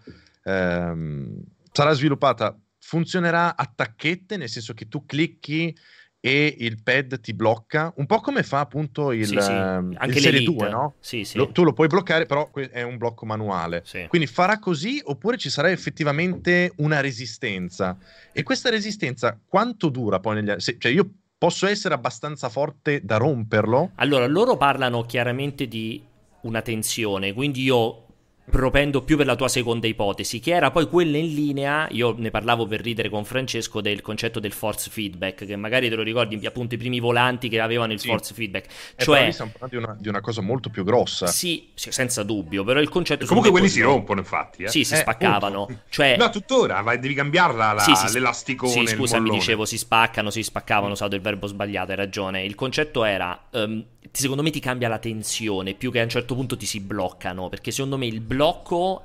[0.47, 2.57] ehm, sarà sviluppata.
[2.79, 5.75] Funzionerà a tacchette, nel senso che tu clicchi
[6.19, 9.51] e il pad ti blocca, un po' come fa appunto il, sì, sì.
[9.51, 10.95] Anche il Serie 2, no?
[10.99, 11.37] Sì, sì.
[11.37, 13.83] Lo, tu lo puoi bloccare, però è un blocco manuale.
[13.85, 14.05] Sì.
[14.07, 17.97] Quindi farà così oppure ci sarà effettivamente una resistenza.
[18.31, 20.61] E questa resistenza quanto dura poi negli anni?
[20.61, 23.91] Cioè io posso essere abbastanza forte da romperlo?
[23.95, 26.01] Allora, loro parlano chiaramente di
[26.41, 28.06] una tensione, quindi io
[28.49, 32.31] propendo più per la tua seconda ipotesi, che era poi quella in linea, io ne
[32.31, 36.43] parlavo per ridere con Francesco del concetto del force feedback, che magari te lo ricordi
[36.45, 38.07] appunto i primi volanti che avevano il sì.
[38.07, 38.67] force feedback.
[38.95, 41.27] Cioè, stiamo parlando di una, di una, cosa molto più grossa.
[41.27, 43.25] Sì, sì senza dubbio, però il concetto...
[43.25, 44.63] Comunque quelli si rompono infatti.
[44.63, 44.69] Eh?
[44.69, 45.67] Sì, si eh, spaccavano.
[45.89, 46.15] Cioè...
[46.17, 48.87] No, tuttora, vai, devi cambiarla la, sì, sì, l'elasticone.
[48.87, 51.11] Sì, scusa, mi dicevo, si spaccano, si spaccavano, mm.
[51.11, 52.43] il verbo sbagliato, hai ragione.
[52.43, 53.47] Il concetto era...
[53.51, 56.79] Um, secondo me ti cambia la tensione più che a un certo punto ti si
[56.79, 58.36] bloccano perché secondo me il blocco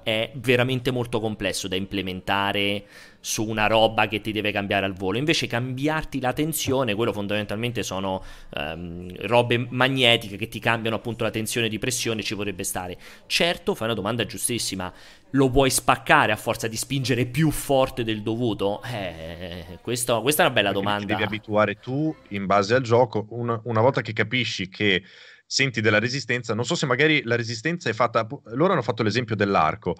[0.03, 2.85] è veramente molto complesso da implementare
[3.20, 7.85] su una roba che ti deve cambiare al volo invece cambiarti la tensione quello fondamentalmente
[7.85, 8.22] sono
[8.57, 13.76] um, robe magnetiche che ti cambiano appunto la tensione di pressione ci vorrebbe stare certo
[13.76, 14.93] fai una domanda giustissima
[15.33, 18.83] lo puoi spaccare a forza di spingere più forte del dovuto?
[18.83, 21.01] Eh, questo, questa è una bella domanda.
[21.01, 23.26] Ti devi abituare tu in base al gioco.
[23.30, 25.03] Una, una, volta che capisci che
[25.53, 28.26] senti della resistenza, non so se magari la resistenza è fatta.
[28.55, 29.94] Loro hanno fatto l'esempio dell'arco.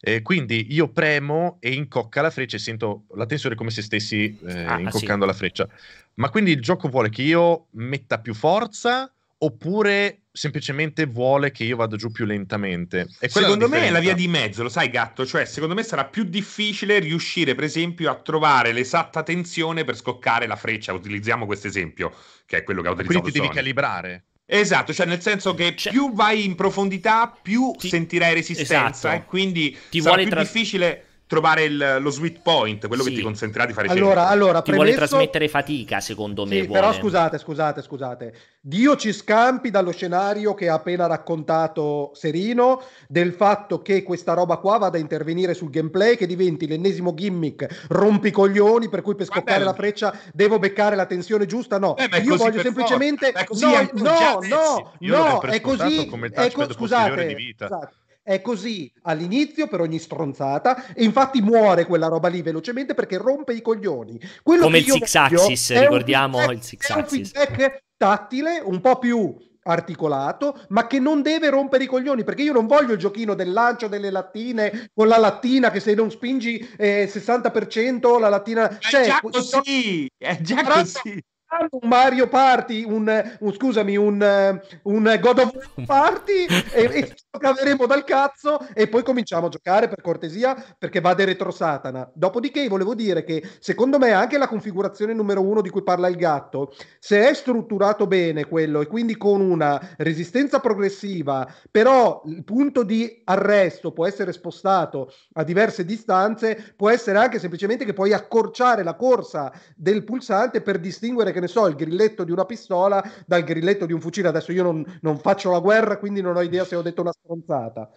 [0.00, 4.36] Eh, quindi io premo e incocca la freccia e sento la tensione come se stessi
[4.44, 5.30] eh, ah, incoccando sì.
[5.30, 5.68] la freccia.
[6.14, 11.76] Ma quindi il gioco vuole che io metta più forza oppure semplicemente vuole che io
[11.76, 13.06] vada giù più lentamente.
[13.28, 16.24] secondo me è la via di mezzo, lo sai gatto, cioè secondo me sarà più
[16.24, 22.12] difficile riuscire per esempio a trovare l'esatta tensione per scoccare la freccia, utilizziamo questo esempio,
[22.44, 24.24] che è quello che ha utilizzato Quindi ti devi calibrare.
[24.46, 27.88] Esatto, cioè nel senso che cioè, più vai in profondità, più ti...
[27.88, 29.14] sentirai resistenza esatto.
[29.14, 30.40] e quindi ti sarà più tra...
[30.40, 33.10] difficile trovare il, lo sweet point, quello sì.
[33.10, 34.92] che ti consentirà di fare allora, allora, ti premesso...
[34.92, 36.62] vuole trasmettere fatica, secondo me.
[36.62, 38.34] Sì, però scusate, scusate, scusate.
[38.60, 44.58] Dio ci scampi dallo scenario che ha appena raccontato Serino del fatto che questa roba
[44.58, 49.64] qua vada a intervenire sul gameplay, che diventi l'ennesimo gimmick rompicoglioni, per cui per scoccare
[49.64, 51.78] la freccia devo beccare la tensione giusta.
[51.78, 53.32] No, eh, io voglio semplicemente...
[53.60, 56.06] No, no, no, no, è così...
[56.06, 57.66] Come il touchpad scusate, di vita.
[57.66, 63.18] Scusate è così all'inizio per ogni stronzata e infatti muore quella roba lì velocemente perché
[63.18, 64.18] rompe i coglioni.
[64.42, 67.32] Quello Come il six axis, ricordiamo feedback, il six axis.
[67.32, 72.24] È un feedback tattile, un po' più articolato, ma che non deve rompere i coglioni,
[72.24, 75.94] perché io non voglio il giochino del lancio delle lattine con la lattina che se
[75.94, 78.70] non spingi eh, 60% la lattina...
[78.70, 81.22] È cioè, già così, è già così
[81.70, 87.86] un Mario Party, un, un scusami, un, un, God of War Party e, e caveremo
[87.86, 92.10] dal cazzo e poi cominciamo a giocare per cortesia perché va de retro satana.
[92.14, 96.16] Dopodiché volevo dire che secondo me anche la configurazione numero uno di cui parla il
[96.16, 102.82] gatto, se è strutturato bene quello e quindi con una resistenza progressiva, però il punto
[102.82, 108.82] di arresto può essere spostato a diverse distanze, può essere anche semplicemente che puoi accorciare
[108.82, 113.44] la corsa del pulsante per distinguere che ne so, il grilletto di una pistola dal
[113.44, 114.28] grilletto di un fucile.
[114.28, 117.12] Adesso io non, non faccio la guerra, quindi non ho idea se ho detto una
[117.12, 117.90] stronzata.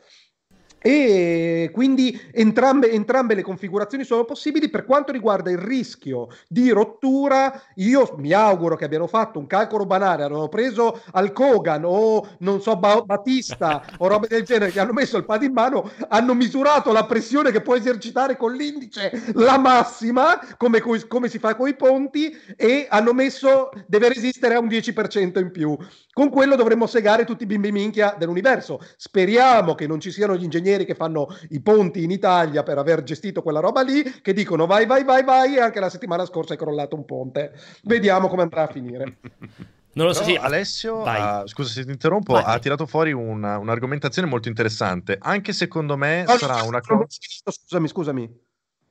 [0.87, 4.69] E quindi entrambe, entrambe, le configurazioni sono possibili.
[4.69, 9.85] Per quanto riguarda il rischio di rottura, io mi auguro che abbiano fatto un calcolo
[9.85, 14.79] banale, hanno preso al Kogan o non so, ba- Battista o robe del genere, che
[14.79, 19.11] hanno messo il pad in mano, hanno misurato la pressione che può esercitare con l'indice,
[19.33, 24.59] la massima, come, come si fa con i ponti, e hanno messo deve resistere a
[24.59, 25.77] un 10% in più.
[26.13, 28.79] Con quello dovremmo segare tutti i bimbi minchia dell'universo.
[28.95, 33.03] Speriamo che non ci siano gli ingegneri che fanno i ponti in Italia per aver
[33.03, 36.53] gestito quella roba lì, che dicono vai, vai, vai, vai, e anche la settimana scorsa
[36.53, 37.53] è crollato un ponte.
[37.83, 39.17] Vediamo come andrà a finire.
[39.97, 40.35] Non lo so, sì.
[40.35, 42.43] Alessio, ha, scusa se ti interrompo, Vai.
[42.45, 45.17] ha tirato fuori una, un'argomentazione molto interessante.
[45.19, 47.07] Anche secondo me no, sarà una cosa...
[47.09, 48.39] Scusami, scusami.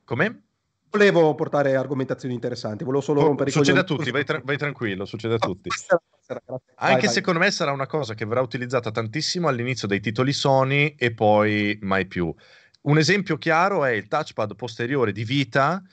[0.03, 0.46] Come?
[0.97, 5.05] Volevo portare argomentazioni interessanti, volevo solo oh, rompere succede a tutti, vai, tra- vai, tranquillo,
[5.05, 5.69] succede a tutti.
[6.75, 7.47] Anche vai, secondo vai.
[7.47, 12.07] me sarà una cosa che verrà utilizzata tantissimo all'inizio dei titoli Sony e poi mai
[12.07, 12.33] più.
[12.81, 15.83] Un esempio chiaro è il touchpad posteriore di Vita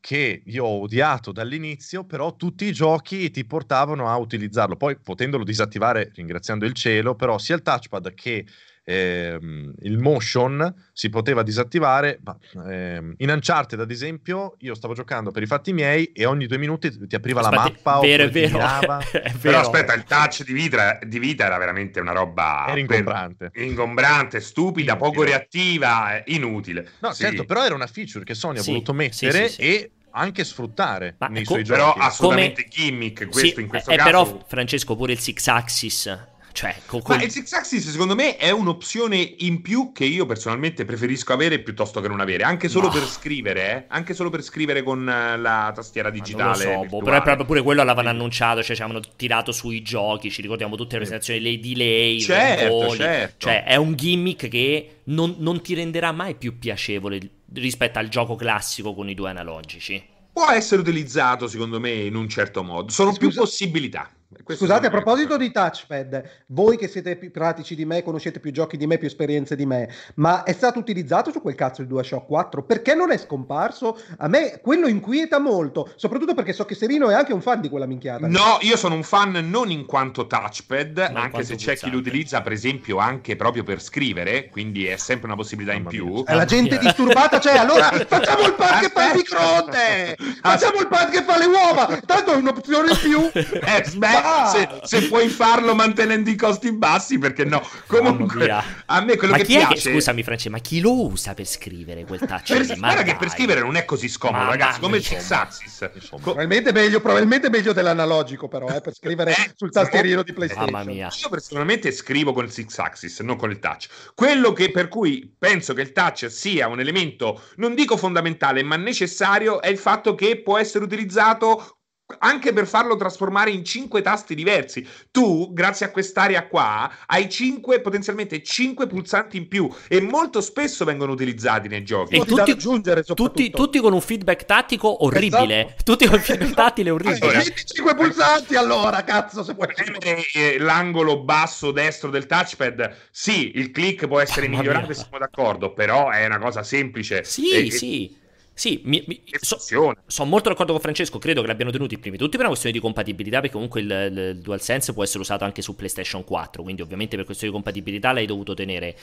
[0.00, 4.76] che io ho odiato dall'inizio, però tutti i giochi ti portavano a utilizzarlo.
[4.76, 8.46] Poi potendolo disattivare, ringraziando il cielo, però sia il touchpad che
[8.84, 12.20] ehm, il motion si poteva disattivare.
[12.22, 12.36] Ma,
[12.68, 16.58] ehm, in Uncharted, ad esempio, io stavo giocando per i fatti miei e ogni due
[16.58, 18.00] minuti ti apriva Aspetta, la mappa.
[18.00, 19.58] vero, o è vero, è è Però vero.
[19.58, 23.50] aspetta, il touch di vita, di vita era veramente una roba Era ingombrante.
[23.50, 25.10] per- ingombrante, stupida, Inutile.
[25.10, 26.88] poco reattiva, eh, inutile.
[27.00, 27.22] No, Sì.
[27.22, 29.60] certo, però era una feature che Sony Sì, ha voluto sì, mettere sì, sì.
[29.62, 32.00] e anche sfruttare Ma nei co- suoi Però giochi.
[32.00, 34.10] assolutamente gimmick, questo Sì, in questo eh, caso...
[34.10, 38.50] però Francesco pure il Six Axis, cioè co- Ma il Six Axis secondo me è
[38.50, 42.94] un'opzione in più che io personalmente preferisco avere piuttosto che non avere, anche solo Ma-
[42.94, 43.84] per scrivere, eh?
[43.88, 46.64] anche solo per scrivere con eh, la tastiera Ma digitale.
[46.64, 49.52] non lo so, boh, però è proprio pure quello l'avevano annunciato, cioè ci avevano tirato
[49.52, 53.34] sui giochi, ci ricordiamo tutte le presentazioni, le delay, Certo, certo.
[53.38, 57.18] cioè è un gimmick che non, non ti renderà mai più piacevole
[57.54, 60.02] rispetto al gioco classico con i due analogici.
[60.32, 64.08] Può essere utilizzato secondo me in un certo modo, sono più Scusa- possibilità.
[64.44, 68.52] Questo Scusate, a proposito di touchpad, voi che siete più pratici di me, conoscete più
[68.52, 71.88] giochi di me, più esperienze di me, ma è stato utilizzato su quel cazzo il
[71.88, 72.62] DualShock 4?
[72.62, 73.98] Perché non è scomparso?
[74.18, 77.68] A me quello inquieta molto, soprattutto perché so che Serino è anche un fan di
[77.68, 78.28] quella minchiata.
[78.28, 81.90] No, io sono un fan non in quanto touchpad, in anche quanto se c'è chi
[81.90, 86.06] lo utilizza per esempio anche proprio per scrivere, quindi è sempre una possibilità in più.
[86.06, 86.36] mia.
[86.36, 86.82] La gente mia.
[86.82, 90.16] disturbata c'è, allora facciamo il pad che fa il microonde!
[90.40, 92.00] Facciamo il pad che fa le uova!
[92.06, 93.30] Tanto è un'opzione in più!
[93.34, 94.46] Eh, beh, Ah!
[94.46, 97.62] se, se puoi farlo mantenendo i costi bassi, perché no?
[97.86, 99.74] Comunque, a me quello ma che piace...
[99.74, 102.52] che, scusami Francesco, ma chi lo usa per scrivere quel touch?
[102.52, 102.78] Per?
[102.78, 105.20] Ma guarda che per scrivere non è così scomodo, Ma ragazzi, dai, come il insomma.
[105.20, 105.90] Six Axis.
[105.94, 106.22] Insomma.
[106.22, 110.70] Co- Probabilmente meglio, probabilmente meglio dell'analogico, però, eh, per scrivere Eh, sul tastierino di PlayStation.
[110.70, 111.10] Mamma mia.
[111.22, 113.88] Io personalmente scrivo con il Six Axis, non con il touch.
[114.14, 118.76] Quello che per cui penso che il touch sia un elemento, non dico fondamentale, ma
[118.76, 121.79] necessario, è il fatto che può essere utilizzato
[122.18, 124.86] anche per farlo trasformare in cinque tasti diversi.
[125.10, 130.84] Tu, grazie a quest'area qua, hai cinque, potenzialmente cinque pulsanti in più e molto spesso
[130.84, 132.16] vengono utilizzati nei giochi.
[132.16, 133.14] E tutti- soprattutto.
[133.14, 135.66] Tutti, tutti con un feedback tattico orribile.
[135.66, 135.82] Esatto.
[135.84, 137.18] Tutti con un feedback tattile orribile.
[137.26, 139.68] Allora- 5 pulsanti allora, cazzo, se puoi.
[139.74, 144.94] premere eh, l'angolo basso destro del touchpad, sì, il click può essere Mamma migliorato mia.
[144.94, 147.24] e siamo d'accordo, però è una cosa semplice.
[147.24, 148.16] Sì, E- e- sì.
[148.60, 151.16] Sì, mi- mi- e so- sono molto d'accordo con Francesco.
[151.18, 153.40] Credo che l'abbiano tenuti prima di tutto per una questione di compatibilità.
[153.40, 156.62] Perché comunque il, il- DualSense può essere usato anche su PlayStation 4.
[156.62, 158.94] Quindi, ovviamente, per questione di compatibilità l'hai dovuto tenere.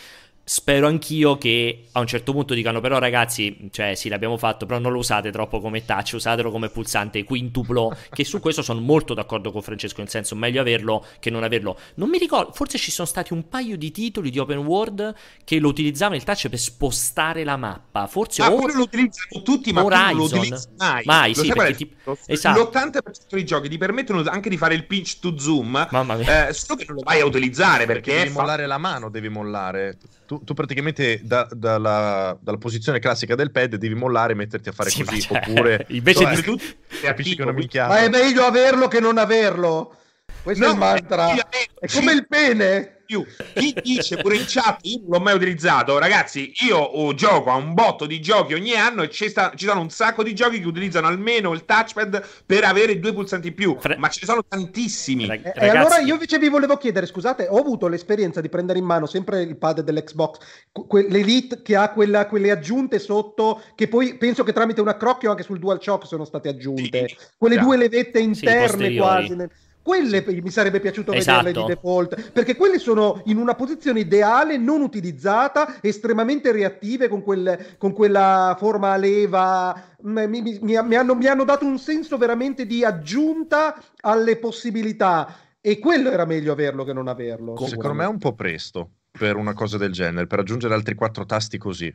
[0.44, 4.78] Spero anch'io che a un certo punto dicano: Però, ragazzi, cioè, sì, l'abbiamo fatto, però
[4.80, 7.98] non lo usate troppo come touch, usatelo come pulsante quintuplo.
[8.14, 10.02] che su questo sono molto d'accordo con Francesco.
[10.02, 11.80] Nel senso, meglio averlo che non averlo.
[11.96, 15.58] Non mi ricordo, forse ci sono stati un paio di titoli di open world che
[15.58, 18.06] lo utilizzavano il touch per spostare la mappa.
[18.08, 20.40] Forse Ma o- lo utilizzano tutti, ma tu non lo Horizon.
[20.40, 21.04] utilizzi mai.
[21.06, 21.96] Mai, Lo sì, perché ti-
[22.26, 22.60] esatto.
[22.64, 26.50] L'80% dei giochi ti permettono anche di fare il pinch to zoom, Mamma mia.
[26.50, 29.30] eh, solo che non lo vai a utilizzare perché, devi fa- mollare la mano, devi
[29.30, 29.98] mollare.
[30.26, 34.74] Tu, tu praticamente da- dalla, dalla posizione classica del pad devi mollare e metterti a
[34.74, 35.22] fare Sì, così.
[35.22, 36.58] cioè, Oppure invece Cioè, di- tu
[37.02, 38.10] capisci che è una Ma è minchiata.
[38.10, 39.96] meglio averlo che non averlo.
[40.44, 41.34] Questo è il mantra.
[41.34, 42.97] È come il pene.
[43.08, 43.26] Più.
[43.56, 47.56] Chi dice pure in chat, io non l'ho mai utilizzato, ragazzi, io oh, gioco a
[47.56, 50.60] un botto di giochi ogni anno e ci, sta- ci sono un sacco di giochi
[50.60, 54.28] che utilizzano almeno il touchpad per avere due pulsanti in più, Fra- ma ce ne
[54.28, 55.26] sono tantissimi.
[55.26, 58.50] Rag- E, e ragazzi- allora io invece vi volevo chiedere, scusate, ho avuto l'esperienza di
[58.50, 60.38] prendere in mano sempre il pad dell'Xbox,
[60.72, 65.30] que- l'Elite che ha quella- quelle aggiunte sotto, che poi penso che tramite un accrocchio
[65.32, 67.62] anche sul DualShock sono state aggiunte, Sì, quelle già.
[67.62, 68.98] due levette interne posteriori.
[68.98, 69.36] quasi.
[69.36, 69.50] nel-
[69.88, 71.66] Quelle mi sarebbe piaciuto vederle Esatto.
[71.66, 77.76] di default, perché quelle sono in una posizione ideale, non utilizzata, estremamente reattive con, quel-
[77.78, 79.82] con quella forma a leva.
[80.02, 85.34] Mi, mi- mi- mi hanno, mi hanno dato un senso veramente di aggiunta alle possibilità.
[85.62, 87.56] E quello era meglio averlo che non averlo.
[87.66, 91.26] Secondo me è un po' presto per una cosa del genere, per aggiungere altri quattro
[91.26, 91.94] tasti così.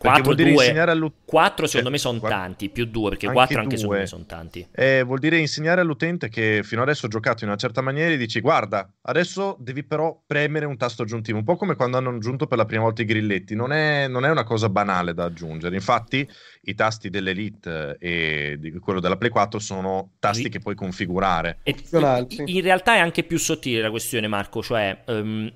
[0.00, 3.08] Perché 4, vuol dire 2, insegnare all'ut- 4 secondo Cioè, me sono tanti, più 2
[3.10, 4.02] perché Anche 4 anche secondo due.
[4.04, 4.68] me sono tanti.
[4.72, 8.16] eh, vuol dire insegnare all'utente che fino adesso ho giocato in una certa maniera e
[8.16, 12.46] dici guarda, adesso devi però premere un tasto aggiuntivo, un po' come quando hanno aggiunto
[12.46, 15.74] per la prima volta i grilletti, non è, non è una cosa banale da aggiungere,
[15.74, 16.26] infatti
[16.62, 20.48] i tasti dell'Elite e di quello della Play 4 sono tasti Sì.
[20.48, 21.58] che puoi configurare.
[21.64, 21.74] E
[22.46, 24.62] in- realtà è anche più sottile la questione, Marco.
[24.62, 25.52] Cioè, ehm,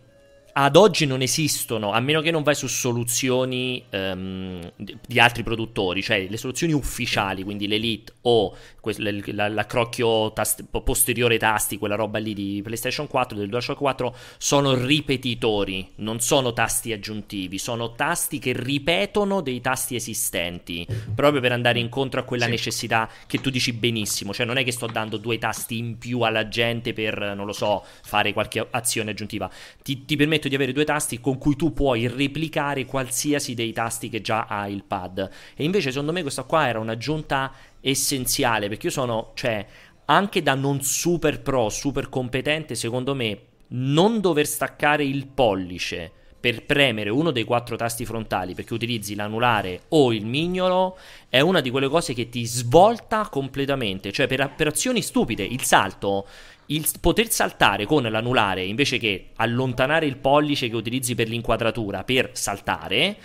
[0.54, 6.02] ad oggi non esistono, a meno che non vai su soluzioni ehm, di, altri produttori,
[6.02, 12.60] cioè le soluzioni ufficiali, quindi l'Elite o l'accrocchio tast- posteriore tasti, quella roba lì di
[12.62, 19.40] PlayStation 4, del DualShock 4, sono ripetitori, non sono tasti aggiuntivi, sono tasti che ripetono
[19.40, 22.50] dei tasti esistenti, proprio per andare incontro a quella Sì.
[22.50, 26.20] necessità che tu dici benissimo, cioè non è che sto dando due tasti in più
[26.20, 29.50] alla gente per, non lo so, fare qualche azione aggiuntiva,
[29.82, 33.72] ti, ti permette detto di avere due tasti con cui tu puoi replicare qualsiasi dei
[33.72, 35.30] tasti che già ha il pad.
[35.54, 39.64] E invece secondo me questa qua era un'aggiunta essenziale perché io sono, cioè,
[40.06, 43.38] anche da non super pro, super competente, secondo me
[43.68, 46.10] non dover staccare il pollice
[46.42, 51.60] per premere uno dei quattro tasti frontali perché utilizzi l'anulare o il mignolo è una
[51.60, 54.10] di quelle cose che ti svolta completamente.
[54.10, 56.26] Cioè, per, per azioni stupide, il salto,
[56.66, 62.30] il poter saltare con l'anulare invece che allontanare il pollice che utilizzi per l'inquadratura per
[62.32, 63.16] saltare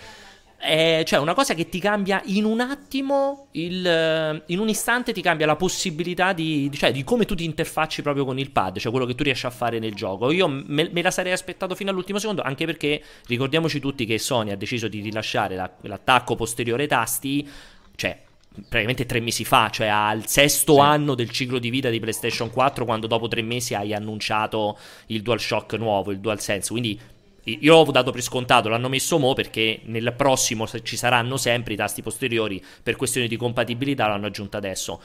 [0.58, 5.14] è cioè una cosa che ti cambia in un attimo, il, eh, in un istante
[5.14, 8.80] ti cambia la possibilità di, cioè, di come tu ti interfacci proprio con il pad,
[8.80, 10.32] cioè quello che tu riesci a fare nel gioco.
[10.32, 14.52] Io me, me la sarei aspettato fino all'ultimo secondo, anche perché ricordiamoci tutti che Sony
[14.52, 17.48] ha deciso di rilasciare la, l'attacco posteriore tasti,
[17.96, 18.20] cioè
[18.62, 20.80] praticamente tre mesi fa, cioè al sesto sì.
[20.80, 24.78] anno del ciclo di vita di PlayStation 4, quando dopo tre mesi hai annunciato
[25.08, 26.72] il DualShock nuovo, il DualSense.
[26.72, 27.00] Quindi
[27.44, 31.78] io l'ho dato per scontato, l'hanno messo mo perché nel prossimo ci saranno sempre i
[31.78, 35.02] tasti posteriori per questioni di compatibilità, l'hanno aggiunto adesso.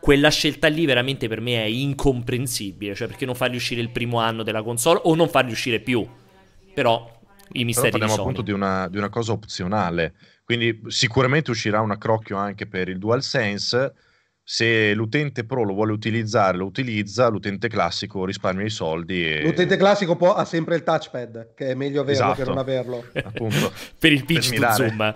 [0.00, 4.18] Quella scelta lì veramente per me è incomprensibile, cioè perché non farli uscire il primo
[4.18, 6.06] anno della console o non farli uscire più.
[6.74, 7.10] Però
[7.52, 10.14] i misteri Però parliamo appunto di una, di una cosa opzionale,
[10.44, 13.94] quindi sicuramente uscirà un accrocchio anche per il DualSense
[14.46, 19.26] se l'utente pro lo vuole utilizzare, lo utilizza, l'utente classico risparmia i soldi.
[19.26, 19.42] E...
[19.42, 22.42] L'utente classico può, ha sempre il touchpad, che è meglio averlo esatto.
[22.42, 23.06] che non averlo.
[23.24, 23.72] Appunto.
[23.98, 25.14] per il pitch per zoom.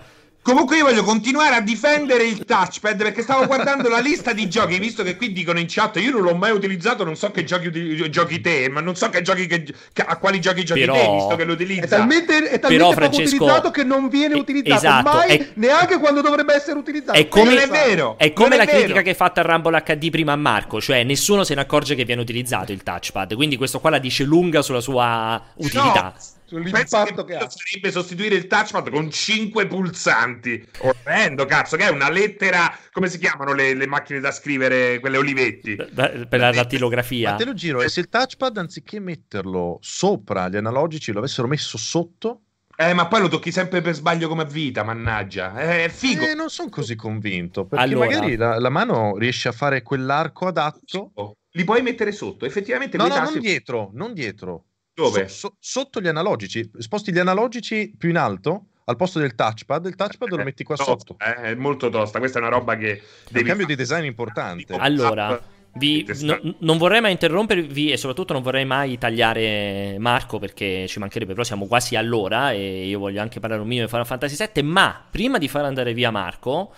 [0.49, 4.79] Comunque io voglio continuare a difendere il touchpad perché stavo guardando la lista di giochi,
[4.79, 8.09] visto che qui dicono in chat io non l'ho mai utilizzato, non so che giochi
[8.09, 10.95] giochi te, ma non so che giochi che, a quali giochi giochi Però...
[10.95, 11.85] te, visto che lo utilizza.
[11.85, 13.35] È talmente, è talmente Però, poco Francesco...
[13.35, 15.49] utilizzato che non viene utilizzato esatto, mai, è...
[15.53, 17.19] neanche quando dovrebbe essere utilizzato.
[17.19, 18.15] È come, non è vero.
[18.17, 19.03] È come la è critica vero.
[19.03, 22.07] che hai fatto a Rumble HD prima a Marco, cioè nessuno se ne accorge che
[22.07, 26.15] viene utilizzato il touchpad, quindi questo qua la dice lunga sulla sua utilità.
[26.17, 27.49] No sull'impatto che, che ha.
[27.51, 30.67] sarebbe sostituire il touchpad con 5 pulsanti.
[30.79, 32.75] Orrendo, cazzo, che è una lettera.
[32.91, 35.77] Come si chiamano le, le macchine da scrivere, quelle Olivetti?
[35.77, 37.33] Da, per la dattilografia.
[37.33, 41.47] Ma te lo giro, e se il touchpad anziché metterlo sopra gli analogici lo avessero
[41.47, 42.43] messo sotto?
[42.81, 45.53] Eh, ma poi lo tocchi sempre per sbaglio come vita, mannaggia.
[45.55, 46.25] È figo.
[46.25, 47.67] Eh, non sono così convinto.
[47.67, 48.07] Perché allora...
[48.07, 51.11] magari la, la, mano riesce a fare quell'arco adatto.
[51.51, 52.97] Li puoi mettere sotto, effettivamente.
[52.97, 54.67] No, no, non dietro, non dietro.
[54.99, 55.29] Dove?
[55.29, 56.69] So, so, sotto gli analogici.
[56.77, 60.65] Sposti gli analogici più in alto al posto del touchpad, il touchpad eh, lo metti
[60.65, 61.17] qua tosta, sotto.
[61.25, 63.01] Eh, è molto tosta, questa è una roba che...
[63.31, 64.75] È un cambio di design importante.
[64.75, 65.41] Allora,
[65.75, 70.99] vi, no, non vorrei mai interrompervi e soprattutto non vorrei mai tagliare Marco perché ci
[70.99, 74.49] mancherebbe, però siamo quasi all'ora e io voglio anche parlare un minimo di Final Fantasy
[74.53, 76.73] VII, ma prima di far andare via Marco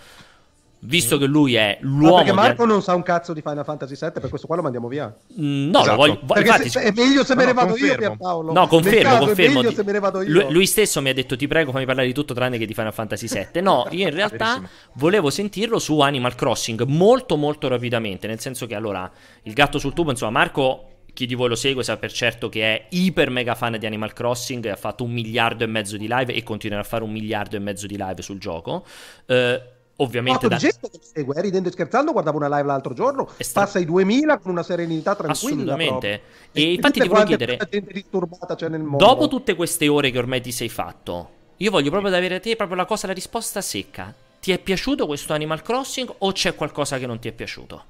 [0.81, 2.09] visto che lui è l'uomo.
[2.09, 2.71] No, perché Marco di...
[2.71, 5.13] non sa un cazzo di Final Fantasy VII, per questo qua lo mandiamo via.
[5.39, 5.95] Mm, no, esatto.
[5.95, 6.39] lo voglio.
[6.39, 8.03] Infatti, se, è meglio se me ne vado confermo.
[8.03, 8.53] io, Paolo.
[8.53, 9.61] No, confermo, confermo.
[9.61, 10.27] Di...
[10.27, 12.73] Lui, lui, stesso mi ha detto: Ti prego, fammi parlare di tutto tranne che di
[12.73, 13.61] Final Fantasy VII.
[13.61, 14.61] No, io in realtà
[14.93, 18.27] volevo sentirlo su Animal Crossing molto, molto rapidamente.
[18.27, 19.09] Nel senso che allora
[19.43, 22.63] il gatto sul tubo, insomma, Marco chi di voi lo segue sa per certo che
[22.63, 26.33] è iper mega fan di Animal Crossing, ha fatto un miliardo e mezzo di live
[26.33, 28.85] e continuerà a fare un miliardo e mezzo di live sul gioco.
[29.25, 29.61] Eh,
[30.01, 30.57] ovviamente da...
[30.57, 33.63] gente che segue, eh, ridendo e scherzando, guardavo una live l'altro giorno, stra...
[33.63, 35.73] passa i 2000 con una serenità tranquilla.
[35.73, 36.21] Assolutamente.
[36.51, 39.05] E, e infatti ti voglio chiedere, gente disturbata c'è nel mondo.
[39.05, 42.55] dopo tutte queste ore che ormai ti sei fatto, io voglio proprio avere da te
[42.55, 44.13] proprio la cosa, la risposta secca.
[44.39, 47.83] Ti è piaciuto questo Animal Crossing o c'è qualcosa che non ti è piaciuto?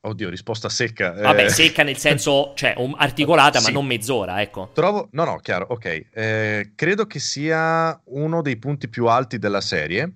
[0.00, 1.12] Oddio, risposta secca.
[1.12, 1.48] Vabbè, eh...
[1.48, 3.66] secca nel senso, cioè, articolata, sì.
[3.66, 4.70] ma non mezz'ora, ecco.
[4.74, 6.06] Trovo, no, no, chiaro, ok.
[6.12, 10.10] Eh, credo che sia uno dei punti più alti della serie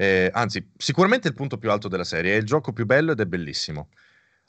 [0.00, 3.20] eh, anzi, sicuramente il punto più alto della serie, è il gioco più bello ed
[3.20, 3.90] è bellissimo.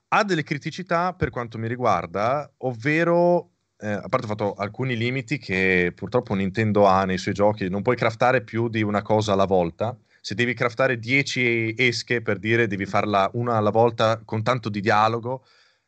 [0.08, 5.40] Ha delle criticità per quanto mi riguarda, ovvero, eh, a parte ho fatto alcuni limiti
[5.40, 9.44] che purtroppo Nintendo ha nei suoi giochi, non puoi craftare più di una cosa alla
[9.44, 9.94] volta.
[10.22, 14.80] Se devi craftare 10 esche per dire devi farla una alla volta con tanto di
[14.80, 15.44] dialogo,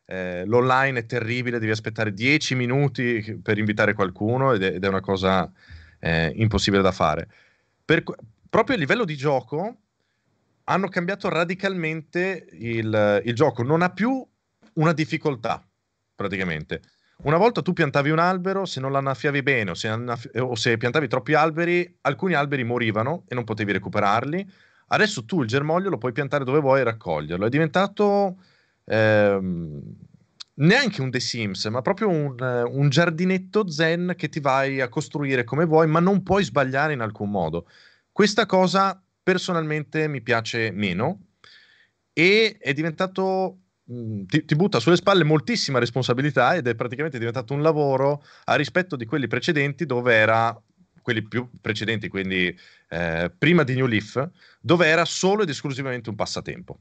[0.06, 4.88] eh, l'online è terribile, devi aspettare 10 minuti per invitare qualcuno ed è, ed è
[4.90, 5.50] una cosa
[6.00, 7.30] eh, impossibile da fare.
[7.86, 8.04] Per,
[8.54, 9.78] proprio a livello di gioco
[10.66, 14.24] hanno cambiato radicalmente il, il gioco, non ha più
[14.74, 15.68] una difficoltà
[16.14, 16.82] praticamente.
[17.24, 20.78] Una volta tu piantavi un albero, se non l'annaffiavi bene o se, annaff- o se,
[20.78, 24.48] piantavi troppi alberi, alcuni alberi morivano e non potevi recuperarli.
[24.90, 27.48] Adesso tu il germoglio lo puoi piantare dove vuoi e raccoglierlo.
[27.48, 28.38] È diventato
[28.86, 29.82] ehm,
[30.56, 35.44] neanche un The Sims, ma proprio un, un, giardinetto zen che ti vai a costruire
[35.44, 37.66] come vuoi, ma non puoi sbagliare in alcun modo.
[38.14, 41.30] Questa cosa personalmente mi piace meno
[42.14, 43.58] e è diventato
[43.92, 48.54] mm, ti, ti, butta sulle spalle moltissima responsabilità ed è praticamente diventato un lavoro a
[48.54, 50.56] rispetto di quelli precedenti dove era
[51.02, 52.56] quelli più precedenti, quindi
[52.90, 54.30] eh, prima di New Leaf,
[54.62, 56.80] dove era solo ed esclusivamente un passatempo.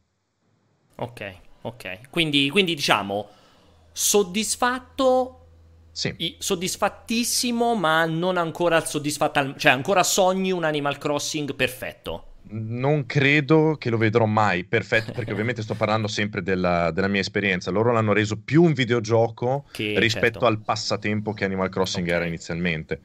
[0.96, 2.10] Ok, ok.
[2.10, 3.28] Quindi, quindi diciamo,
[3.90, 5.41] soddisfatto
[5.92, 6.36] sì.
[6.38, 12.26] soddisfattissimo, ma non ancora soddisfatto, cioè ancora sogni un Animal Crossing perfetto.
[12.54, 17.20] Non credo che lo vedrò mai perfetto, perché ovviamente sto parlando sempre della, della, mia
[17.20, 17.70] esperienza.
[17.70, 20.46] Loro l'hanno reso più un videogioco che, rispetto certo.
[20.46, 22.16] al passatempo che Animal Crossing okay.
[22.16, 23.00] era inizialmente.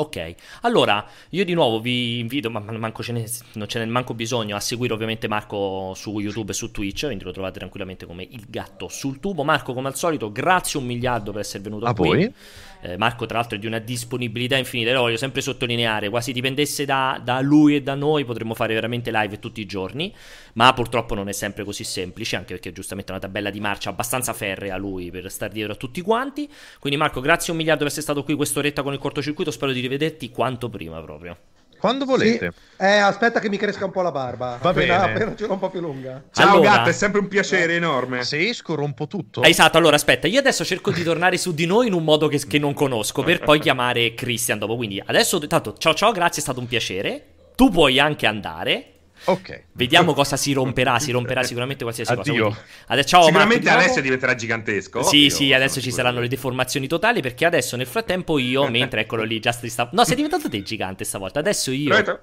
[0.00, 4.14] Ok, allora io di nuovo vi invito, ma manco ce ne, non ce n'è manco
[4.14, 8.26] bisogno, a seguire ovviamente Marco su YouTube e su Twitch, quindi lo trovate tranquillamente come
[8.30, 9.44] il gatto sul tubo.
[9.44, 12.08] Marco, come al solito, grazie un miliardo per essere venuto a qui.
[12.08, 12.34] Voi.
[12.82, 14.92] Eh, Marco, tra l'altro, è di una disponibilità infinita.
[14.92, 16.08] Lo voglio sempre sottolineare.
[16.08, 20.14] Quasi dipendesse da, da, lui e da noi, potremmo fare veramente live tutti i giorni.
[20.54, 23.90] Ma purtroppo non è sempre così semplice, anche perché giustamente è una tabella di marcia
[23.90, 26.48] abbastanza ferrea lui per stare dietro a tutti quanti.
[26.78, 29.50] Quindi, Marco, grazie un miliardo per essere stato qui quest'oretta con il cortocircuito.
[29.50, 31.36] Spero di rivederti quanto prima proprio.
[31.80, 32.52] Quando volete.
[32.52, 32.84] Sì.
[32.84, 34.58] Eh, aspetta che mi cresca un po' la barba.
[34.60, 35.12] Va appena, bene.
[35.12, 36.22] Appena ce l'ho un po' più lunga.
[36.30, 38.22] Ciao allora, gatto, è sempre un piacere enorme.
[38.22, 39.42] Se esco rompo tutto.
[39.42, 42.38] Esatto, allora aspetta, io adesso cerco di tornare su di noi in un modo che,
[42.46, 44.76] che non conosco per poi chiamare Christian dopo.
[44.76, 47.24] Quindi adesso, tanto, ciao ciao, grazie, è stato un piacere.
[47.56, 48.99] Tu puoi anche andare.
[49.24, 49.64] Ok.
[49.72, 50.98] Vediamo cosa si romperà.
[50.98, 52.48] Si romperà sicuramente qualsiasi Addio.
[52.48, 52.64] cosa.
[52.86, 55.02] Adesso, ciao, Sicuramente Marco, Alessio diventerà gigantesco.
[55.02, 57.20] Sì, Io sì, adesso ci saranno le deformazioni totali.
[57.20, 59.88] Perché adesso nel frattempo io, mentre eccolo lì, già sta...
[59.92, 61.38] No, sei diventato te gigante stavolta.
[61.40, 62.20] Adesso io.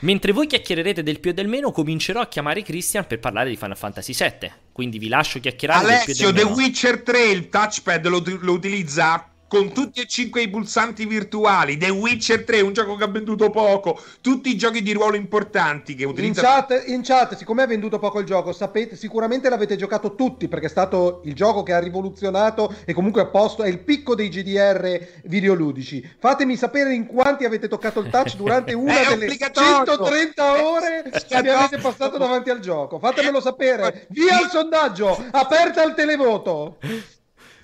[0.00, 3.56] Mentre voi chiacchiererete del più e del meno, comincerò a chiamare Christian per parlare di
[3.56, 4.52] Final Fantasy VII.
[4.70, 6.56] Quindi vi lascio chiacchierare Alessio, del più e del meno.
[6.56, 11.76] The Witcher 3, il touchpad lo, lo utilizza con tutti e cinque i pulsanti virtuali.
[11.76, 14.02] The Witcher 3, un gioco che ha venduto poco.
[14.20, 16.40] Tutti i giochi di ruolo importanti che utilizza.
[16.40, 20.48] In chat, in chat siccome ha venduto poco il gioco, sapete, sicuramente l'avete giocato tutti
[20.48, 23.62] perché è stato il gioco che ha rivoluzionato e comunque ha posto.
[23.62, 26.16] È il picco dei GDR videoludici.
[26.18, 31.78] Fatemi sapere in quanti avete toccato il touch durante una delle 130 ore che avete
[31.78, 32.98] passato davanti al gioco.
[32.98, 34.06] Fatemelo sapere.
[34.08, 35.24] Via il sondaggio.
[35.30, 36.78] Aperta il televoto.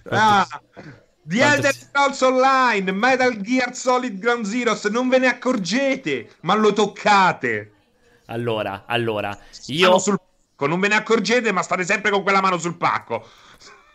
[0.09, 0.47] Ah.
[1.31, 6.73] The Elder Scrolls Online, Metal Gear Solid Ground Zeroes, non ve ne accorgete, ma lo
[6.73, 7.73] toccate.
[8.27, 9.97] Allora, allora, io...
[10.01, 13.25] Sul pacco, non ve ne accorgete, ma state sempre con quella mano sul pacco.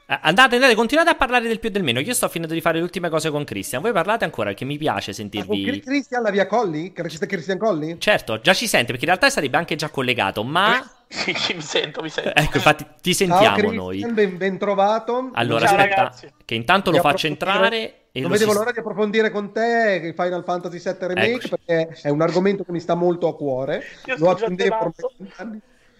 [0.05, 1.99] Andate, andate, continuate a parlare del più e del meno.
[1.99, 3.81] Io sto finendo di fare le ultime cose con Christian.
[3.81, 5.65] Voi parlate ancora, che mi piace sentirvi.
[5.65, 6.93] Ma Christian la via Colli?
[6.93, 7.99] C'è Christian Colli?
[7.99, 10.89] Certo, già ci sente, perché in realtà sarebbe anche già collegato, ma.
[11.08, 12.34] Eh, sì, mi sento, mi sento.
[12.36, 14.06] Ecco, infatti ti sentiamo Ciao, noi.
[14.12, 15.30] Ben, ben trovato.
[15.34, 16.34] Allora, Ciao, aspetta, ragazzi.
[16.43, 17.99] che intanto lo faccio entrare.
[18.12, 18.58] E non vedevo si...
[18.58, 21.49] l'ora di approfondire con te il Final Fantasy VII Remake Eccoci.
[21.49, 23.84] perché è un argomento che mi sta molto a cuore.
[24.06, 24.93] Io lo attendevo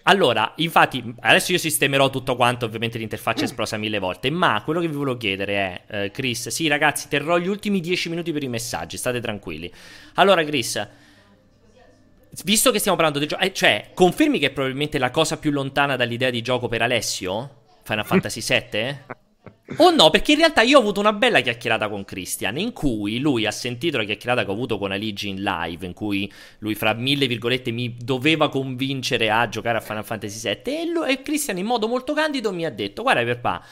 [0.08, 4.80] allora, infatti, adesso io sistemerò tutto quanto, ovviamente l'interfaccia è esplosa mille volte, ma quello
[4.80, 8.44] che vi volevo chiedere è, eh, Chris, sì ragazzi, terrò gli ultimi dieci minuti per
[8.44, 9.72] i messaggi, state tranquilli.
[10.16, 10.88] Allora, Chris,
[12.44, 15.52] visto che stiamo parlando di gioco, eh, cioè, confermi che è probabilmente la cosa più
[15.52, 17.64] lontana dall'idea di gioco per Alessio?
[17.84, 19.24] Final Fantasy VII?
[19.78, 23.20] O no, perché in realtà io ho avuto una bella chiacchierata con Christian in cui
[23.20, 26.76] lui ha sentito la chiacchierata che ho avuto con Aligi in live, in cui lui
[26.76, 31.22] fra mille virgolette mi doveva convincere a giocare a Final Fantasy VII e, lui, e
[31.24, 33.66] Christian in modo molto candido mi ha detto guarda papà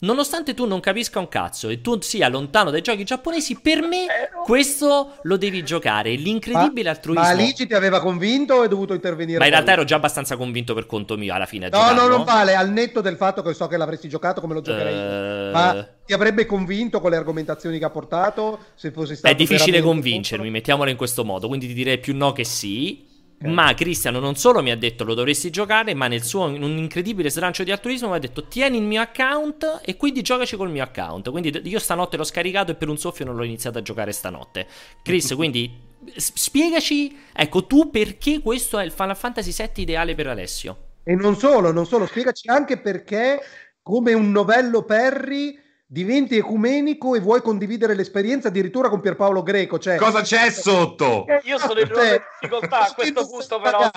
[0.00, 4.06] Nonostante tu non capisca un cazzo e tu sia lontano dai giochi giapponesi, per me
[4.44, 6.14] questo lo devi giocare.
[6.14, 7.22] L'incredibile ma, altruismo.
[7.22, 9.38] Ma Alici ti aveva convinto o hai dovuto intervenire?
[9.38, 11.68] Ma in realtà ero già abbastanza convinto per conto mio alla fine.
[11.68, 12.54] No, no, non vale.
[12.54, 15.48] Al netto del fatto che so che l'avresti giocato come lo giocherei.
[15.48, 15.52] Uh...
[15.52, 18.66] Ma ti avrebbe convinto con le argomentazioni che ha portato?
[18.76, 21.48] Se fosse stato È difficile convincermi, mettiamolo in questo modo.
[21.48, 23.07] Quindi ti direi più no che sì.
[23.38, 23.52] Okay.
[23.52, 26.76] Ma Cristiano non solo mi ha detto lo dovresti giocare, ma nel suo in un
[26.76, 30.70] incredibile slancio di altruismo mi ha detto tieni il mio account e quindi giocaci col
[30.70, 31.30] mio account.
[31.30, 34.66] Quindi io stanotte l'ho scaricato e per un soffio non l'ho iniziato a giocare stanotte.
[35.02, 35.86] Chris, quindi
[36.16, 40.86] spiegaci, ecco tu perché questo è il Final Fantasy VII ideale per Alessio.
[41.04, 43.40] E non solo, non solo, spiegaci anche perché
[43.80, 45.56] come un novello Perry
[45.90, 49.78] diventi ecumenico e vuoi condividere l'esperienza addirittura con Pierpaolo Greco.
[49.78, 49.96] Cioè...
[49.96, 51.24] Cosa c'è sotto?
[51.44, 53.90] Io sono in cioè, difficoltà a questo punto, però.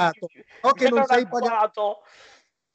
[0.61, 2.03] So che non sei pagato.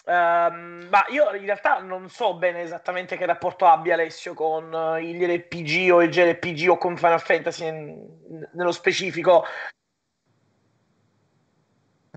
[0.09, 4.99] Um, ma io in realtà non so bene esattamente che rapporto abbia Alessio con uh,
[4.99, 8.07] gli RPG o il JRPG o con Final Fantasy in,
[8.53, 9.45] nello specifico.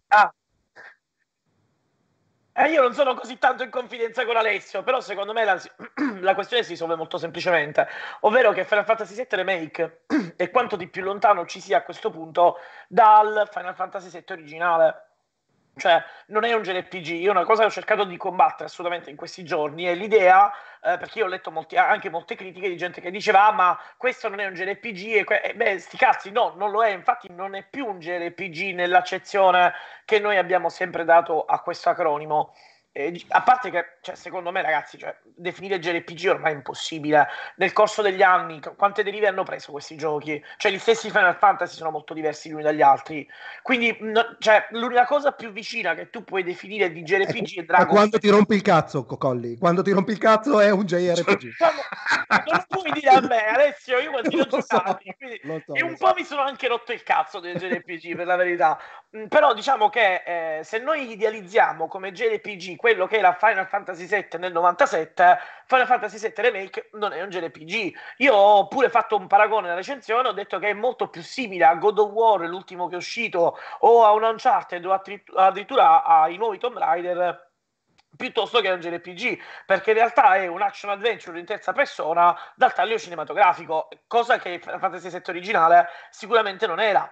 [0.09, 0.31] Ah,
[2.59, 5.57] eh, io non sono così tanto in confidenza con Alessio, però secondo me la,
[6.19, 7.87] la, questione si risolve molto semplicemente,
[8.21, 10.01] ovvero che Final Fantasy VII Remake
[10.35, 12.57] è quanto di più lontano ci sia a questo punto
[12.89, 15.08] dal Final Fantasy VII originale.
[15.79, 17.07] Cioè, non è un JRPG.
[17.07, 20.51] Io una cosa che ho cercato di combattere assolutamente in questi giorni è l'idea,
[20.83, 23.79] eh, perché io ho letto molti, anche molte critiche di gente che diceva, ah, ma
[23.97, 25.15] questo non è un JRPG.
[25.15, 26.89] E que- e beh, sti cazzi, no, non lo è.
[26.91, 29.73] Infatti non è più un JRPG nell'accezione
[30.05, 32.53] che noi abbiamo sempre dato a questo acronimo.
[32.91, 37.27] Eh, a parte che, cioè, secondo me, ragazzi, cioè, definire JRPG ormai è impossibile.
[37.57, 40.43] Nel corso degli anni, quante derive hanno preso questi giochi?
[40.57, 43.27] Cioè, gli stessi Final Fantasy sono molto diversi gli uni dagli altri.
[43.61, 47.87] Quindi, no, cioè, l'unica cosa più vicina che tu puoi definire di JRPG è Dragon
[47.87, 49.57] Quando ti rompi il cazzo, Cocolli.
[49.57, 51.55] Quando ti rompi il cazzo è un JRPG.
[52.27, 53.99] non lo puoi dire a me, Alessio.
[53.99, 54.99] Io quando ho so,
[55.73, 56.07] e un so.
[56.07, 58.79] po' mi sono anche rotto il cazzo del JRPG, per la verità.
[59.15, 64.07] Mm, però diciamo che eh, se noi idealizziamo come JRPG quello che era Final Fantasy
[64.07, 65.37] VII nel 97,
[65.67, 67.95] Final Fantasy VII Remake non è un JRPG.
[68.17, 71.65] Io ho pure fatto un paragone nella recensione, ho detto che è molto più simile
[71.65, 74.99] a God of War, l'ultimo che è uscito, o a un Uncharted o
[75.35, 77.47] addirittura ai nuovi Tomb Raider
[78.17, 82.73] piuttosto che un JRPG, perché in realtà è un action adventure in terza persona dal
[82.73, 87.07] taglio cinematografico, cosa che Final Fantasy VII originale sicuramente non era.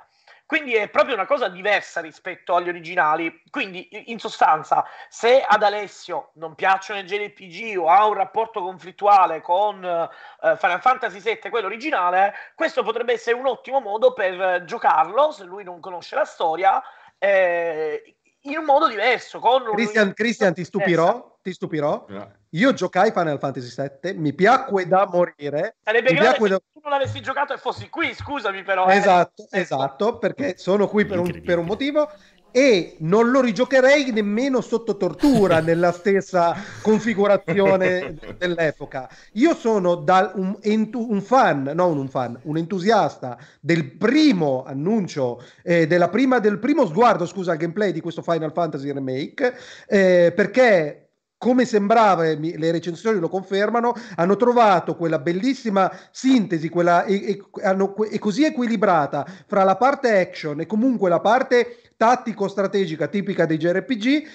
[0.47, 3.43] Quindi è proprio una cosa diversa rispetto agli originali.
[3.51, 9.41] Quindi, in sostanza, se ad Alessio non piacciono i JRPG o ha un rapporto conflittuale
[9.41, 15.31] con uh, Final Fantasy VII, quello originale, questo potrebbe essere un ottimo modo per giocarlo,
[15.31, 16.81] se lui non conosce la storia,
[17.17, 19.39] eh, in un modo diverso.
[19.39, 22.05] Con Christian, Christian ti stupirò, ti stupirò.
[22.07, 22.31] Yeah.
[22.57, 25.75] Io giocai Final Fantasy VII, mi piacque da morire.
[25.83, 26.57] Sarebbe mi grave se da...
[26.57, 28.87] tu non avessi giocato e fossi qui, scusami però.
[28.87, 28.95] Eh.
[28.95, 29.59] Esatto, eh.
[29.59, 32.09] esatto, perché sono qui per un, per un motivo
[32.49, 39.07] e non lo rigiocherei nemmeno sotto tortura nella stessa configurazione dell'epoca.
[39.33, 45.43] Io sono da un, entu- un, fan, non un fan, un entusiasta del primo annuncio,
[45.61, 49.53] eh, della prima, del primo sguardo, scusa, al gameplay di questo Final Fantasy Remake,
[49.85, 51.06] eh, perché
[51.37, 57.95] come sembrava, le recensioni lo confermano, hanno trovato quella bellissima sintesi, quella e, e, hanno,
[58.05, 64.27] e così equilibrata fra la parte action e comunque la parte tattico-strategica tipica dei JRPG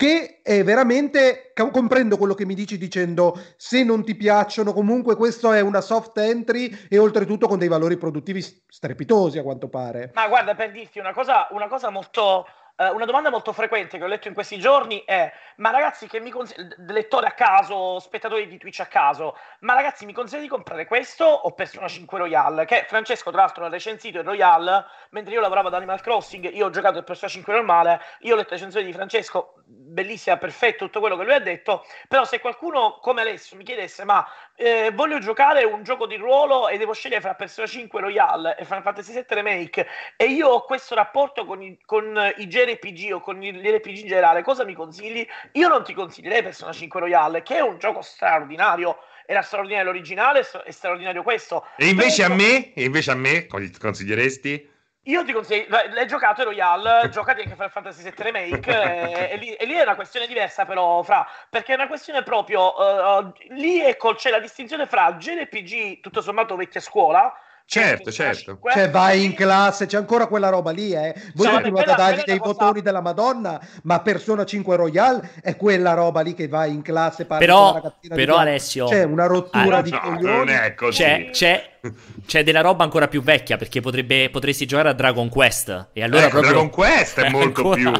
[0.00, 5.52] che è veramente comprendo quello che mi dici dicendo se non ti piacciono comunque questo
[5.52, 10.10] è una soft entry e oltretutto con dei valori produttivi strepitosi a quanto pare.
[10.14, 12.46] Ma guarda per dirti una cosa, una cosa molto
[12.80, 16.18] Uh, una domanda molto frequente che ho letto in questi giorni è: ma ragazzi, che
[16.18, 20.48] mi consigli, lettori a caso, spettatori di Twitch a caso, ma ragazzi, mi consigli di
[20.48, 22.64] comprare questo o Persona 5 Royale?
[22.64, 26.50] Che Francesco, tra l'altro, ha recensito il Royale mentre io lavoravo ad Animal Crossing.
[26.54, 28.00] Io ho giocato il Persona 5 normale.
[28.20, 31.84] Io ho letto le recensioni di Francesco, bellissima, perfetto, tutto quello che lui ha detto.
[32.08, 36.68] Però, se qualcuno come Alessio mi chiedesse, ma eh, voglio giocare un gioco di ruolo
[36.68, 40.64] e devo scegliere fra Persona 5 Royale e Final Fantasy 7 Remake, e io ho
[40.64, 44.64] questo rapporto con i, con i generi RPG o con gli RPG in generale, cosa
[44.64, 45.26] mi consigli?
[45.52, 48.98] Io non ti consiglierei Persona 5 Royale, che è un gioco straordinario.
[49.26, 51.66] Era straordinario l'originale, è straordinario questo.
[51.76, 52.34] E invece Però...
[52.34, 54.68] a me, e invece a me, consiglieresti?
[55.04, 59.54] Io ti consiglio, l'hai giocato Royale, giocati anche Final Fantasy VII Remake, e, e, lì,
[59.54, 63.80] e, lì, è una questione diversa però, fra, perché è una questione proprio, uh, lì
[63.80, 67.34] ecco, c'è la distinzione fra JRPG tutto sommato vecchia scuola,
[67.70, 68.58] Certo, certo.
[68.68, 71.14] Cioè, vai in classe, c'è ancora quella roba lì, eh.
[71.34, 72.52] Voi cioè, continuate a dargli dei cosa...
[72.52, 77.26] bottoni della Madonna, ma Persona 5 Royale è quella roba lì che vai in classe,
[77.26, 80.36] però, però Alessio, c'è una rottura ah, di no, coglioni.
[80.36, 81.00] Non è così.
[81.00, 81.70] C'è, c'è,
[82.26, 85.88] c'è, della roba ancora più vecchia, perché potrebbe, potresti giocare a Dragon Quest.
[85.92, 86.52] E allora eh, proprio...
[86.52, 87.92] Dragon Quest è molto più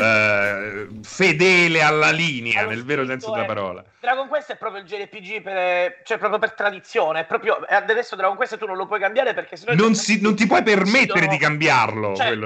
[0.00, 3.84] eh, fedele alla linea, allora, nel vero senso della parola.
[4.06, 7.24] Dragon Quest è proprio il JRPG per, cioè proprio per tradizione.
[7.24, 10.46] Proprio, adesso Dragon Quest tu non lo puoi cambiare perché sennò non, si, non ti
[10.46, 12.14] puoi permettere di cambiarlo.
[12.14, 12.36] Cioè,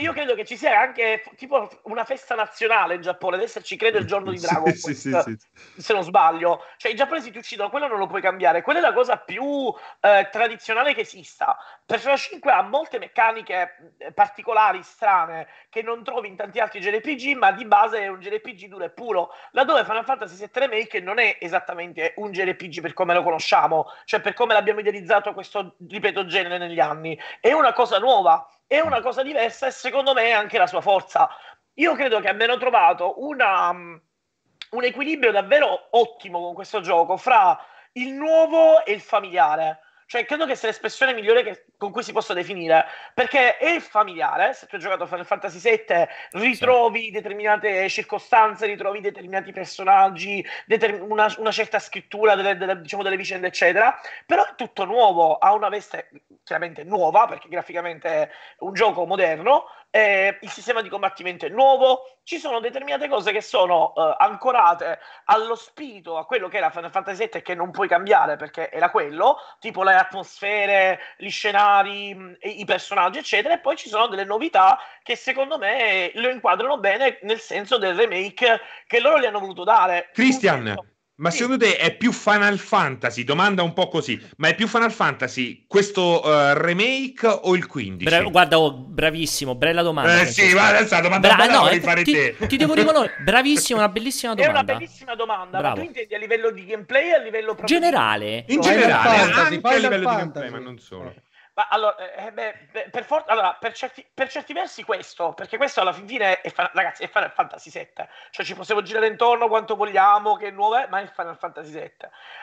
[0.00, 3.36] io credo che ci sia anche tipo una festa nazionale in Giappone.
[3.36, 5.36] Ad esserci credo il giorno di Dragon sì, Quest, sì,
[5.74, 6.60] sì, se non sbaglio.
[6.76, 8.60] Cioè, i giapponesi ti uccidono, quello non lo puoi cambiare.
[8.60, 11.56] Quella è la cosa più eh, tradizionale che esista.
[11.84, 17.36] Persona 5 ha molte meccaniche eh, particolari, strane, che non trovi in tanti altri JRPG,
[17.36, 19.30] ma di base è un JRPG duro e puro.
[19.52, 24.20] Laddove Final Fantasy VII Remake non è esattamente un JRPG per come lo conosciamo, cioè
[24.20, 27.18] per come l'abbiamo idealizzato questo, ripeto, genere negli anni.
[27.40, 30.80] È una cosa nuova, è una cosa diversa e secondo me è anche la sua
[30.80, 31.28] forza.
[31.74, 37.58] Io credo che abbiano trovato una, un equilibrio davvero ottimo con questo gioco fra
[37.92, 42.12] il nuovo e il familiare cioè, credo che sia l'espressione migliore che, con cui si
[42.12, 47.10] possa definire, perché è familiare, se tu hai giocato Final Fantasy VII, ritrovi sì.
[47.10, 53.48] determinate circostanze, ritrovi determinati personaggi, determin- una, una, certa scrittura delle, delle, diciamo, delle vicende,
[53.48, 56.08] eccetera, però è tutto nuovo, ha una veste
[56.42, 58.30] chiaramente nuova, perché graficamente è
[58.60, 63.40] un gioco moderno, eh, il sistema di combattimento è nuovo, ci sono determinate cose che
[63.40, 67.70] sono uh, ancorate allo spirito, a quello che era Final Fantasy VII e che non
[67.70, 73.60] puoi cambiare perché era quello, tipo le atmosfere, gli scenari, mm, i personaggi, eccetera, e
[73.60, 78.60] poi ci sono delle novità che secondo me lo inquadrano bene nel senso del remake
[78.86, 80.10] che loro gli hanno voluto dare.
[80.12, 80.76] Christian,
[81.18, 81.38] ma sì.
[81.38, 83.24] secondo te è più Final Fantasy?
[83.24, 88.04] Domanda un po' così, ma è più Final Fantasy questo uh, remake o il 15?
[88.04, 90.20] Bra- guarda, oh, bravissimo, bella domanda.
[90.20, 92.36] Eh sì, ma adesso la domanda Bra- no, eh, fare ti, te.
[92.46, 94.60] ti devo riconoscere, bravissimo, una bellissima domanda.
[94.60, 95.76] È una bellissima domanda, Bravo.
[95.76, 98.44] ma tu intendi a livello di gameplay a livello proprio generale?
[98.48, 100.24] In generale, Fantasy, anche a livello fantasy.
[100.24, 101.14] di gameplay, ma non solo.
[101.58, 101.64] Eh.
[101.64, 105.56] Ma allora, eh, eh beh, per, for- allora per, certi, per, certi, versi questo, perché
[105.56, 109.74] questo alla fine è, ragazzi, è Final Fantasy VII, cioè ci possiamo girare intorno quanto
[109.74, 111.92] vogliamo, che nuovo è, ma è Final Fantasy VII.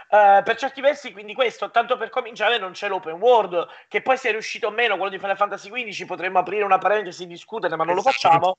[0.10, 4.18] Uh, per certi versi, quindi questo, tanto per cominciare, non c'è l'open world, che poi
[4.18, 7.76] sia riuscito o meno quello di Final Fantasy XV, potremmo aprire una parentesi e discutere,
[7.76, 8.58] ma non lo facciamo.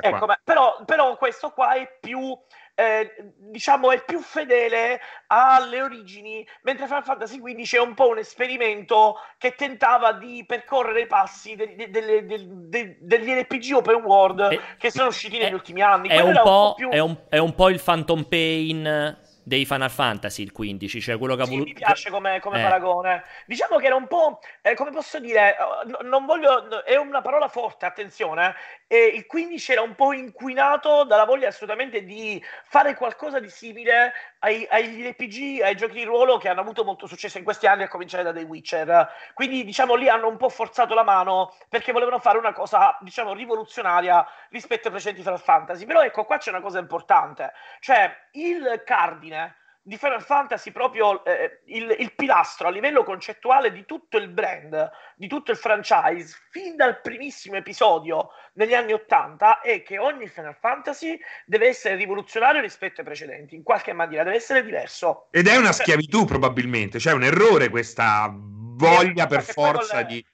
[0.00, 2.38] Ecco, però, però questo qua è più
[2.78, 8.18] eh, diciamo è più fedele alle origini, mentre Final Fantasy XV è un po' un
[8.18, 14.60] esperimento che tentava di percorrere i passi de- de- de- degli RPG open world è,
[14.76, 16.08] che sono usciti negli è, ultimi anni.
[16.08, 16.90] È un, un, più...
[16.90, 21.36] è, un, è un po' il Phantom Pain dei Final Fantasy il 15, cioè quello
[21.36, 21.68] che ha voluto...
[21.68, 22.62] mi piace come, come eh.
[22.64, 23.22] paragone.
[23.46, 27.46] Diciamo che era un po', eh, come posso dire, eh, non voglio, è una parola
[27.46, 28.56] forte, attenzione,
[28.88, 34.12] eh, il 15 era un po' inquinato dalla voglia assolutamente di fare qualcosa di simile
[34.40, 37.82] ai, agli RPG, ai giochi di ruolo che hanno avuto molto successo in questi anni,
[37.82, 39.08] a cominciare da The Witcher.
[39.34, 43.34] Quindi, diciamo, lì hanno un po' forzato la mano perché volevano fare una cosa, diciamo,
[43.34, 45.84] rivoluzionaria rispetto ai precedenti Final Fantasy.
[45.84, 49.56] Però ecco, qua c'è una cosa importante, cioè il cardine
[49.86, 54.90] di Final Fantasy proprio eh, il, il, pilastro a livello concettuale di tutto il brand,
[55.14, 60.56] di tutto il franchise, fin dal primissimo episodio negli anni Ottanta, è che ogni Final
[60.58, 65.28] Fantasy deve essere rivoluzionario rispetto ai precedenti, in qualche maniera, deve essere diverso.
[65.30, 70.24] Ed è una schiavitù probabilmente, cioè un errore questa voglia per forza di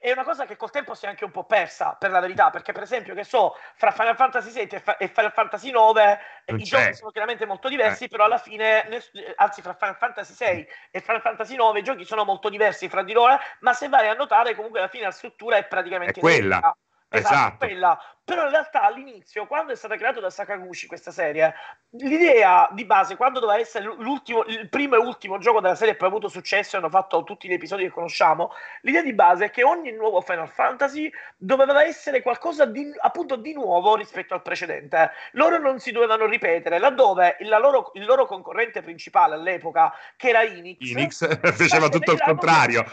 [0.00, 2.50] è una cosa che col tempo si è anche un po' persa, per la verità,
[2.50, 5.98] perché per esempio, che so, fra Final Fantasy VII e, Final Fantasy IX
[6.44, 8.08] eh, i giochi sono chiaramente molto diversi, eh.
[8.08, 8.88] però alla fine,
[9.36, 13.02] anzi fra Final Fantasy VI e Final Fantasy IX i giochi sono molto diversi fra
[13.02, 16.22] di loro, ma se vai a notare comunque alla fine la struttura è praticamente è
[16.22, 16.58] quella.
[16.58, 16.78] Esatto,
[17.08, 17.66] esatto.
[17.66, 17.98] Quella.
[18.26, 21.54] Però in realtà all'inizio, quando è stata creata da Sakaguchi questa serie,
[21.90, 25.96] l'idea di base, quando doveva essere l'ultimo, il primo e ultimo gioco della serie e
[25.96, 29.44] poi ha avuto successo e hanno fatto tutti gli episodi che conosciamo, l'idea di base
[29.44, 34.42] è che ogni nuovo Final Fantasy doveva essere qualcosa di, appunto di nuovo rispetto al
[34.42, 35.12] precedente.
[35.32, 40.42] Loro non si dovevano ripetere, laddove il loro, il loro concorrente principale all'epoca, che era
[40.42, 42.84] Inix, Inix faceva tutto il contrario.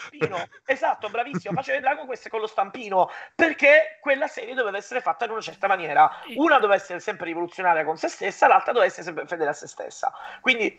[0.65, 5.23] Esatto, bravissimo, faceva il Dragon Quest con lo stampino, perché quella serie doveva essere fatta
[5.23, 6.11] in una certa maniera.
[6.35, 9.65] Una doveva essere sempre rivoluzionaria con se stessa, l'altra doveva essere sempre fedele a se
[9.65, 10.13] stessa.
[10.41, 10.77] Quindi,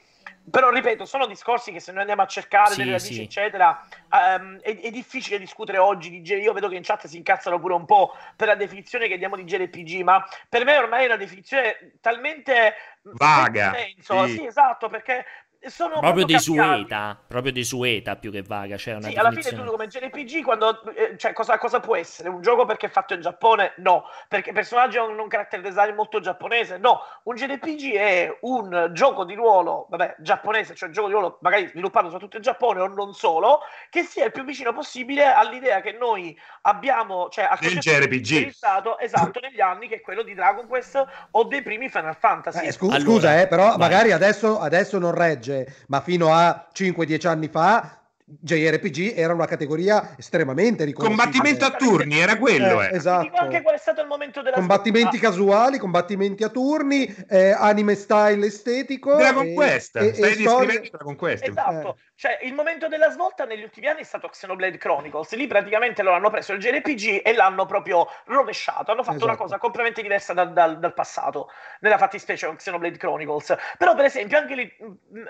[0.51, 3.23] però, ripeto, sono discorsi che se noi andiamo a cercare sì, delle radici, sì.
[3.23, 6.33] eccetera, um, è, è, difficile discutere oggi di J.
[6.33, 9.37] Io vedo che in chat si incazzano pure un po' per la definizione che diamo
[9.37, 13.73] di JRPG, ma per me ormai è una definizione talmente vaga.
[13.73, 14.27] Senso.
[14.27, 14.33] Sì.
[14.35, 15.25] sì, esatto, perché
[15.69, 18.77] sono proprio desueta, proprio desueta più che vaga.
[18.77, 22.29] Cioè una sì, alla fine tu come JRPG, quando, eh, cioè, cosa, cosa, può essere?
[22.29, 23.75] Un gioco perché è fatto in Giappone?
[23.79, 24.05] No.
[24.29, 26.79] Perché il personaggio ha un, un character design molto giapponese?
[26.79, 27.01] No.
[27.25, 31.67] Un JRPG è un gioco di ruolo, vabbè, giapponese, cioè un gioco di ruolo magari
[31.69, 33.61] sviluppato soprattutto in Giappone o non solo,
[33.91, 38.53] che sia il più vicino possibile all'idea che noi abbiamo, cioè al del JRPG.
[38.99, 42.67] Esatto, negli anni, che è quello di Dragon Quest o dei primi Final Fantasy.
[42.67, 43.79] Eh, scu- allora, scusa, eh, però vai.
[43.79, 45.54] magari adesso, adesso non regge
[45.89, 51.25] ma fino a 5-10 anni fa JRPG era una categoria estremamente riconosciuta.
[51.25, 52.81] Combattimento a turni, era quello.
[52.81, 52.97] Eh, eh.
[52.97, 53.37] Esatto.
[53.37, 55.29] anche qual è stato il momento della Combattimenti scorsa.
[55.29, 59.15] casuali, combattimenti a turni, eh, anime style estetico.
[59.17, 61.49] Dragon e, Quest, e, stai descrivendo Dragon Quest.
[61.49, 61.99] Esatto.
[62.15, 62.21] Eh.
[62.25, 65.35] Cioè, il momento della svolta negli ultimi anni è stato Xenoblade Chronicles.
[65.35, 68.93] Lì praticamente loro hanno preso il JRPG e l'hanno proprio rovesciato.
[68.93, 69.31] Hanno fatto esatto.
[69.31, 71.51] una cosa completamente diversa dal, dal, dal passato,
[71.81, 73.57] nella fattispecie con Xenoblade Chronicles.
[73.77, 74.77] Però, per esempio, anche lì,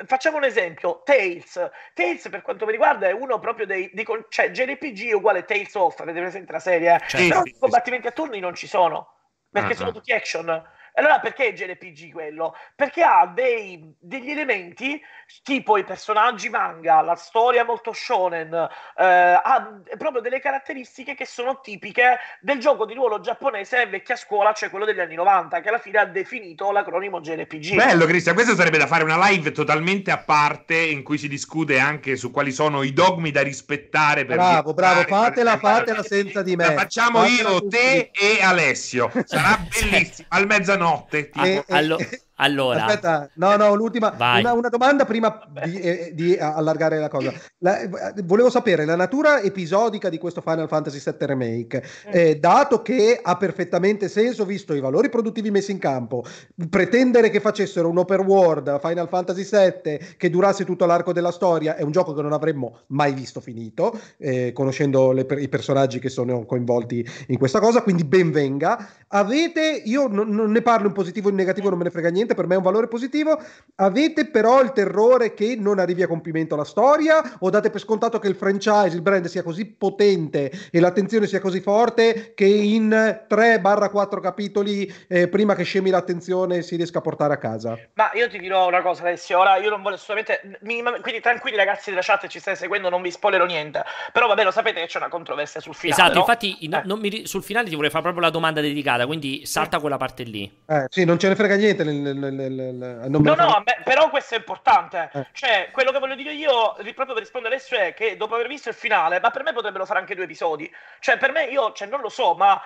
[0.04, 1.70] facciamo un esempio, Tales.
[1.94, 5.74] Tales, per quanto mi riguarda, è uno proprio dei, dei cioè JRPG è uguale Tales
[5.74, 7.00] of, avete presente la serie?
[7.06, 9.14] Cioè, Però i combattimenti a turni non ci sono,
[9.50, 9.92] perché ah, sono ah.
[9.92, 10.72] tutti action.
[10.96, 12.54] Allora perché è JRPG quello?
[12.76, 15.00] Perché ha dei, degli elementi
[15.42, 21.60] tipo i personaggi manga, la storia molto shonen, eh, ha proprio delle caratteristiche che sono
[21.60, 25.78] tipiche del gioco di ruolo giapponese vecchia scuola, cioè quello degli anni 90, che alla
[25.78, 27.74] fine ha definito l'acronimo JRPG.
[27.74, 31.78] Bello Cristian, questo sarebbe da fare una live totalmente a parte in cui si discute
[31.78, 34.24] anche su quali sono i dogmi da rispettare.
[34.24, 36.66] Per bravo, bravo, fatela, fatela senza di me.
[36.66, 39.10] La facciamo fatela io, te e Alessio.
[39.24, 40.82] Sarà bellissimo, al mezzanotte.
[41.26, 41.46] Tipo.
[41.46, 41.98] E, Allo-
[42.36, 47.32] allora, aspetta, no, no, l'ultima una, una, domanda prima di, eh, di, allargare la cosa.
[47.58, 47.78] La,
[48.24, 52.10] volevo sapere la natura episodica di questo Final Fantasy VII Remake, mm.
[52.12, 56.24] eh, dato che ha perfettamente senso, visto i valori produttivi messi in campo,
[56.68, 61.76] pretendere che facessero un open world Final Fantasy VII che durasse tutto l'arco della storia
[61.76, 66.08] è un gioco che non avremmo mai visto finito, eh, conoscendo le, i personaggi che
[66.08, 68.88] sono coinvolti in questa cosa, quindi ben venga.
[69.06, 72.08] Avete, io non, non ne parlo in positivo o in negativo, non me ne frega
[72.08, 73.40] niente niente, per me è un valore positivo.
[73.76, 78.18] Avete però il terrore che non arrivi a compimento la storia o date per scontato
[78.18, 82.90] che il franchise, il brand sia così potente e l'attenzione sia così forte che in
[83.28, 87.78] 3-4 capitoli eh, prima che scemi l'attenzione si riesca a portare a casa?
[87.94, 90.58] Ma io ti dirò una cosa Alessio, ora io non voglio assolutamente,
[91.02, 94.50] quindi tranquilli ragazzi della chat ci stai seguendo, non vi spoilerò niente, però vabbè lo
[94.50, 96.00] sapete che c'è una controversia sul finale.
[96.00, 96.20] Esatto, no?
[96.20, 96.82] infatti eh.
[96.84, 100.22] no, mi, sul finale ti vorrei fare proprio la domanda dedicata, quindi salta quella parte
[100.22, 100.50] lì.
[100.66, 102.13] Eh, sì, non ce ne frega niente nel,
[103.34, 105.10] no, no, beh, però questo è importante.
[105.12, 105.26] Eh.
[105.32, 108.68] Cioè, quello che voglio dire io, proprio per rispondere adesso, è che dopo aver visto
[108.68, 110.70] il finale, ma per me potrebbero fare anche due episodi.
[111.00, 112.60] Cioè, per me, io cioè, non lo so, ma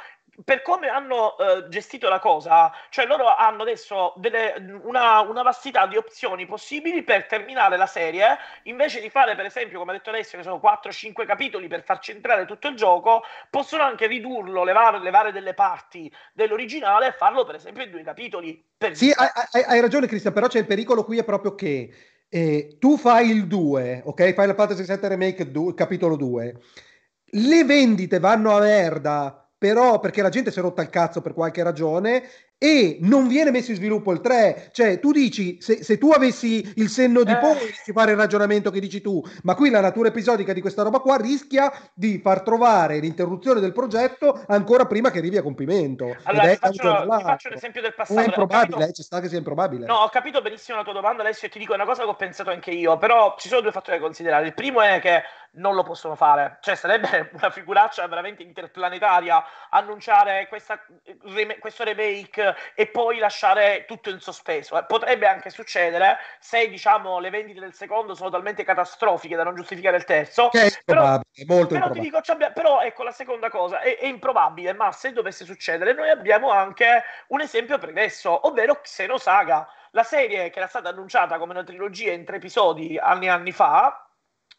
[0.45, 5.87] per come hanno uh, gestito la cosa, cioè loro hanno adesso delle, una, una, vastità
[5.87, 10.11] di opzioni possibili per terminare la serie, invece di fare per esempio, come ha detto
[10.11, 15.01] Alessio, che sono 4-5 capitoli per far centrare tutto il gioco, possono anche ridurlo, levare,
[15.01, 18.65] levare delle parti dell'originale e farlo per esempio in due capitoli.
[18.93, 21.93] sì, hai, hai, ragione Cristian, però c'è il pericolo qui è proprio che
[22.29, 24.35] eh, tu fai il 2, ok?
[24.35, 26.57] Fai la Fantasy 7 Remake 2, capitolo 2,
[27.31, 31.35] le vendite vanno a merda però perché la gente si è rotta il cazzo per
[31.35, 32.23] qualche ragione
[32.61, 34.71] e non viene messo in sviluppo il 3.
[34.73, 37.37] Cioè, tu dici, se, se tu avessi il senno di eh.
[37.37, 40.83] poi, si fare il ragionamento che dici tu, ma qui la natura episodica di questa
[40.83, 46.17] roba qua rischia di far trovare l'interruzione del progetto ancora prima che arrivi a compimento.
[46.25, 48.21] Allora, ti faccio, ti faccio, l'esempio del passato.
[48.21, 48.91] è improbabile, capito...
[48.91, 49.87] eh, ci sta che sia improbabile.
[49.87, 52.17] No, ho capito benissimo la tua domanda, adesso e ti dico una cosa che ho
[52.17, 54.47] pensato anche io, però ci sono due fattori da considerare.
[54.47, 55.23] Il primo è che
[55.59, 60.81] non lo possono fare, cioè sarebbe una figuraccia veramente interplanetaria annunciare questa,
[61.59, 64.79] questo remake e poi lasciare tutto in sospeso.
[64.79, 69.55] Eh, potrebbe anche succedere se diciamo le vendite del secondo sono talmente catastrofiche da non
[69.55, 70.49] giustificare il terzo.
[70.49, 72.21] Che è però, molto però, ti dico,
[72.55, 77.03] però ecco la seconda cosa, è, è, improbabile, ma se dovesse succedere noi abbiamo anche
[77.29, 79.69] un esempio pregresso, ovvero Xenosaga.
[79.93, 83.53] La serie che era stata annunciata come una trilogia in tre episodi anni e anni
[83.53, 84.08] fa,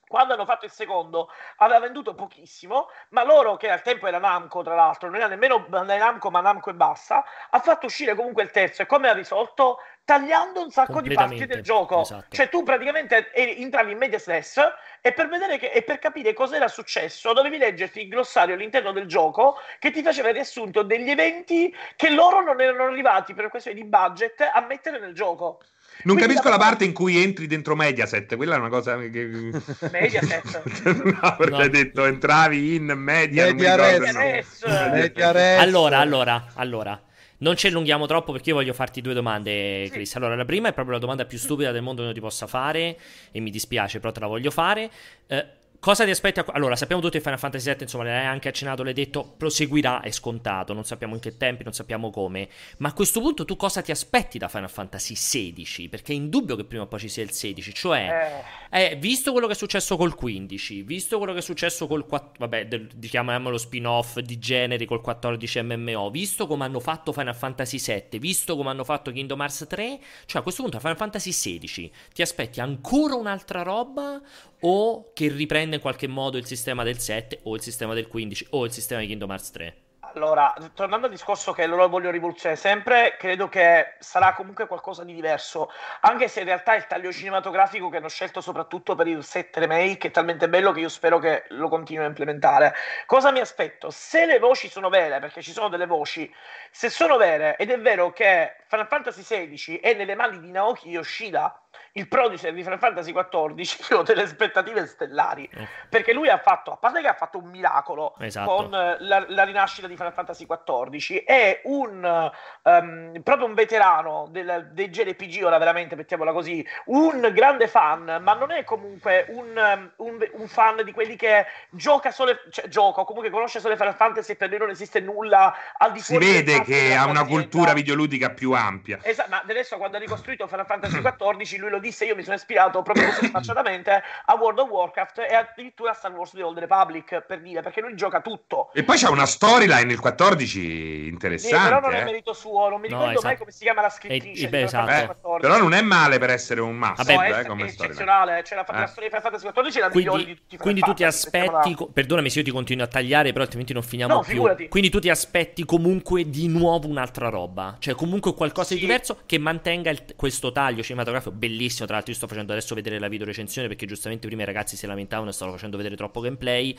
[0.09, 4.63] quando hanno fatto il secondo aveva venduto pochissimo, ma loro, che al tempo era Namco,
[4.63, 8.49] tra l'altro, non era nemmeno Namco, ma Namco e basta, ha fatto uscire comunque il
[8.49, 8.81] terzo.
[8.81, 9.77] E come ha risolto?
[10.03, 12.01] Tagliando un sacco di parti del gioco.
[12.01, 12.25] Esatto.
[12.35, 14.59] Cioè, tu praticamente entravi in media stress
[14.99, 18.91] e per vedere che, e per capire cosa era successo, dovevi leggerti il glossario all'interno
[18.91, 23.49] del gioco che ti faceva il riassunto degli eventi che loro non erano arrivati per
[23.49, 25.59] questione di budget a mettere nel gioco.
[26.01, 29.51] Non Quindi capisco la parte in cui entri dentro Mediaset, quella è una cosa che...
[29.91, 30.83] Mediaset?
[31.03, 31.57] no, perché no.
[31.57, 33.45] hai detto entravi in media...
[33.45, 34.61] Media, res.
[34.63, 34.91] No.
[34.91, 35.59] media res.
[35.59, 37.01] Allora, allora, allora.
[37.41, 39.91] Non ci allunghiamo troppo perché io voglio farti due domande, sì.
[39.91, 40.15] Chris.
[40.15, 42.47] Allora, la prima è proprio la domanda più stupida del mondo che io ti possa
[42.47, 42.97] fare
[43.31, 44.89] e mi dispiace, però te la voglio fare.
[45.27, 45.45] Eh,
[45.79, 46.39] Cosa ti aspetti?
[46.39, 46.45] A...
[46.51, 50.11] Allora, sappiamo tutti che Final Fantasy VII, insomma, l'hai anche accennato, l'hai detto, proseguirà, è
[50.11, 52.49] scontato, non sappiamo in che tempi, non sappiamo come.
[52.77, 55.87] Ma a questo punto tu cosa ti aspetti da Final Fantasy XVI?
[55.87, 58.91] Perché è indubbio che prima o poi ci sia il 16, cioè, eh.
[58.91, 62.31] Eh, visto quello che è successo col 15, visto quello che è successo col 4,
[62.37, 67.79] vabbè, del, chiamiamolo spin-off di generi col 14 MMO, visto come hanno fatto Final Fantasy
[67.79, 71.91] VII, visto come hanno fatto Kingdom Hearts 3, cioè a questo punto Final Fantasy XVI,
[72.13, 74.21] ti aspetti ancora un'altra roba
[74.61, 75.29] o che
[75.69, 78.71] riprende in qualche modo il sistema del 7 o il sistema del 15 o il
[78.71, 79.75] sistema di Kingdom Hearts 3.
[80.15, 85.13] Allora, tornando al discorso che loro vogliono rivoluzionare sempre, credo che sarà comunque qualcosa di
[85.13, 85.69] diverso,
[86.01, 90.07] anche se in realtà il taglio cinematografico che hanno scelto soprattutto per il 7 remake
[90.07, 92.73] è talmente bello che io spero che lo continuino a implementare.
[93.05, 93.91] Cosa mi aspetto?
[93.91, 96.33] Se le voci sono vere, perché ci sono delle voci,
[96.71, 100.89] se sono vere ed è vero che Final Fantasy XVI è nelle mani di Naoki
[100.89, 105.67] Yoshida, il producer di Final Fantasy XIV, io ho delle aspettative stellari, oh.
[105.89, 108.55] perché lui ha fatto, a parte che ha fatto un miracolo esatto.
[108.55, 112.31] con la, la, rinascita di Final Fantasy XIV, è un
[112.63, 118.33] um, proprio un veterano del, dei JRPG, ora veramente mettiamola così, un grande fan, ma
[118.33, 123.05] non è comunque un, un, un fan di quelli che gioca solo, cioè gioca o
[123.05, 126.25] comunque conosce solo Final Fantasy e per lui non esiste nulla al di fuori.
[126.25, 128.99] Si vede che ha una cultura videoludica più ampia.
[129.01, 132.35] Esatto, ma adesso quando ha ricostruito Final Fantasy XIV, lui lo disse, io mi sono
[132.35, 136.57] ispirato proprio così sfacciatamente a World of Warcraft e addirittura a Star Wars The Old
[136.57, 138.71] Republic, per dire, perché lui gioca tutto.
[138.73, 141.57] E poi c'è una storyline il 14 interessante.
[141.57, 142.03] Sì, però non è eh.
[142.03, 143.27] merito suo, non mi ricordo no, esatto.
[143.27, 144.45] mai come si chiama la scrittrice.
[144.45, 144.85] E, beh, esatto.
[144.85, 147.03] Beh, però non è male per essere un must.
[147.03, 148.79] Vabbè, eh, come è eccezionale, cioè la, eh.
[148.79, 151.03] la storia di Final Fantasy XIV è la quindi, migliore di tutti Quindi tu ti
[151.03, 154.31] aspetti, co- perdonami se io ti continuo a tagliare, però altrimenti non finiamo no, più.
[154.33, 154.67] Figurati.
[154.67, 158.75] Quindi tu ti aspetti comunque di nuovo un'altra roba, cioè comunque qualcosa sì.
[158.75, 161.48] di diverso che mantenga il, questo taglio cinematografico bellissimo,
[161.85, 164.75] tra l'altro io sto facendo adesso vedere la video recensione perché giustamente prima i ragazzi
[164.75, 166.77] si lamentavano e stavo facendo vedere troppo gameplay.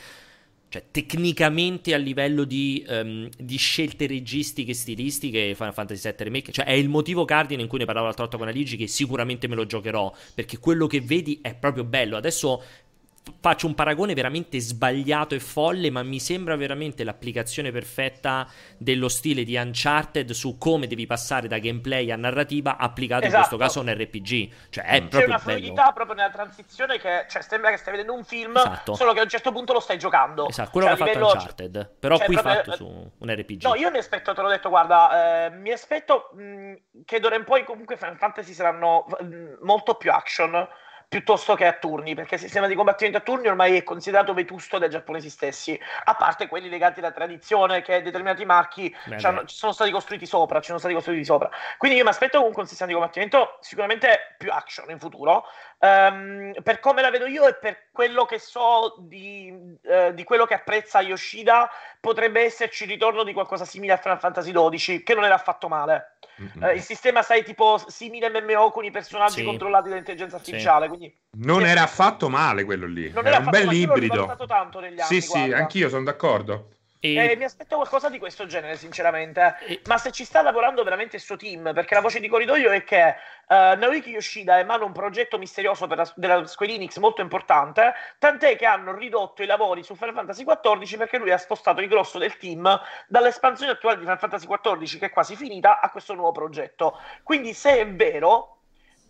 [0.71, 6.51] Cioè, tecnicamente a livello di, um, di, scelte registiche e stilistiche, Final Fantasy VII Remake,
[6.53, 9.49] cioè è il motivo cardine in cui ne parlavo l'altra volta con Aligi che sicuramente
[9.49, 12.15] me lo giocherò, perché quello che vedi è proprio bello.
[12.15, 12.63] Adesso
[13.39, 19.43] faccio un paragone veramente sbagliato e folle, ma mi sembra veramente l'applicazione perfetta dello stile
[19.43, 23.35] di Uncharted su come devi passare da gameplay a narrativa applicato esatto.
[23.35, 24.49] in questo caso a un RPG.
[24.69, 25.07] Cioè, è mm.
[25.07, 25.93] C'è una fluidità bello.
[25.93, 28.95] proprio nella transizione che cioè, sembra che stai vedendo un film, esatto.
[28.95, 30.47] solo che a un certo punto lo stai giocando.
[30.47, 33.63] Esatto, quello cioè, l'ha fatto Uncharted, però cioè, qui proprio, fatto su un RPG.
[33.63, 36.73] No, io mi aspetto, te l'ho detto, guarda, eh, mi aspetto mh,
[37.05, 40.67] che d'ora in poi comunque Final Fantasy saranno mh, molto più action
[41.11, 44.77] piuttosto che a turni, perché il sistema di combattimento a turni ormai è considerato vetusto
[44.77, 49.91] dai giapponesi stessi, a parte quelli legati alla tradizione che determinati marchi ci sono stati
[49.91, 51.49] costruiti sopra, ci sono stati costruiti sopra.
[51.77, 55.43] Quindi io mi aspetto comunque un sistema di combattimento sicuramente più action in futuro,
[55.79, 60.45] um, per come la vedo io e per quello che so di, uh, di quello
[60.45, 61.69] che apprezza Yoshida,
[61.99, 65.67] potrebbe esserci il ritorno di qualcosa simile a Final Fantasy XII, che non era affatto
[65.67, 66.15] male.
[66.41, 66.63] Mm-hmm.
[66.63, 69.43] Uh, il sistema, sai, tipo simile MMO con i personaggi sì.
[69.43, 70.89] controllati dall'intelligenza artificiale.
[70.89, 71.00] Sì.
[71.01, 71.19] Quindi...
[71.37, 73.09] Non era affatto male quello lì.
[73.09, 74.35] Non era, era un bel ibrido.
[74.45, 75.55] Tanto negli anni, sì, guarda.
[75.55, 76.69] sì, anch'io sono d'accordo.
[77.03, 77.15] E...
[77.15, 79.55] Eh, mi aspetto qualcosa di questo genere, sinceramente.
[79.65, 79.81] E...
[79.87, 82.83] Ma se ci sta lavorando veramente il suo team, perché la voce di corridoio è
[82.83, 83.15] che
[83.47, 88.55] uh, Naoki Yoshida emana un progetto misterioso per la, della Square Enix molto importante, tant'è
[88.55, 92.19] che hanno ridotto i lavori su Final Fantasy XIV perché lui ha spostato il grosso
[92.19, 96.33] del team dall'espansione attuale di Final Fantasy XIV, che è quasi finita, a questo nuovo
[96.33, 96.99] progetto.
[97.23, 98.60] Quindi, se è vero,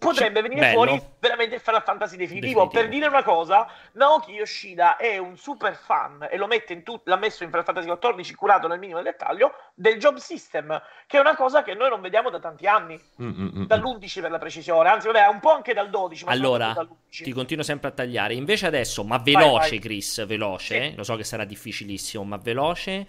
[0.01, 0.73] potrebbe venire Bello.
[0.73, 2.63] fuori veramente il Final Fantasy definitivo.
[2.63, 2.81] definitivo.
[2.81, 7.07] Per dire una cosa, Naoki Yoshida è un super fan e lo mette in tut-
[7.07, 11.19] l'ha messo in Final Fantasy XIV curato nel minimo dettaglio del job system, che è
[11.19, 13.67] una cosa che noi non vediamo da tanti anni, Mm-mm.
[13.67, 16.25] dall'11 per la precisione, anzi vabbè un po' anche dal 12.
[16.25, 18.33] Ma allora, ti continuo sempre a tagliare.
[18.33, 19.79] Invece adesso, ma veloce vai, vai.
[19.79, 20.95] Chris, veloce, sì.
[20.95, 23.07] lo so che sarà difficilissimo, ma veloce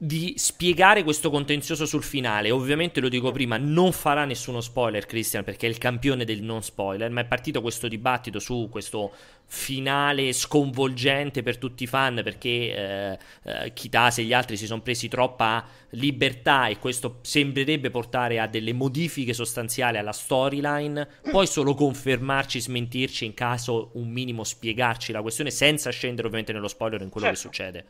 [0.00, 2.52] di spiegare questo contenzioso sul finale.
[2.52, 6.62] Ovviamente lo dico prima, non farà nessuno spoiler Christian perché è il campione del non
[6.62, 9.12] spoiler, ma è partito questo dibattito su questo
[9.44, 14.82] finale sconvolgente per tutti i fan perché eh, eh, Kitase e gli altri si sono
[14.82, 21.74] presi troppa libertà e questo sembrerebbe portare a delle modifiche sostanziali alla storyline, poi solo
[21.74, 27.08] confermarci, smentirci in caso un minimo spiegarci la questione senza scendere ovviamente nello spoiler in
[27.08, 27.42] quello certo.
[27.42, 27.84] che succede.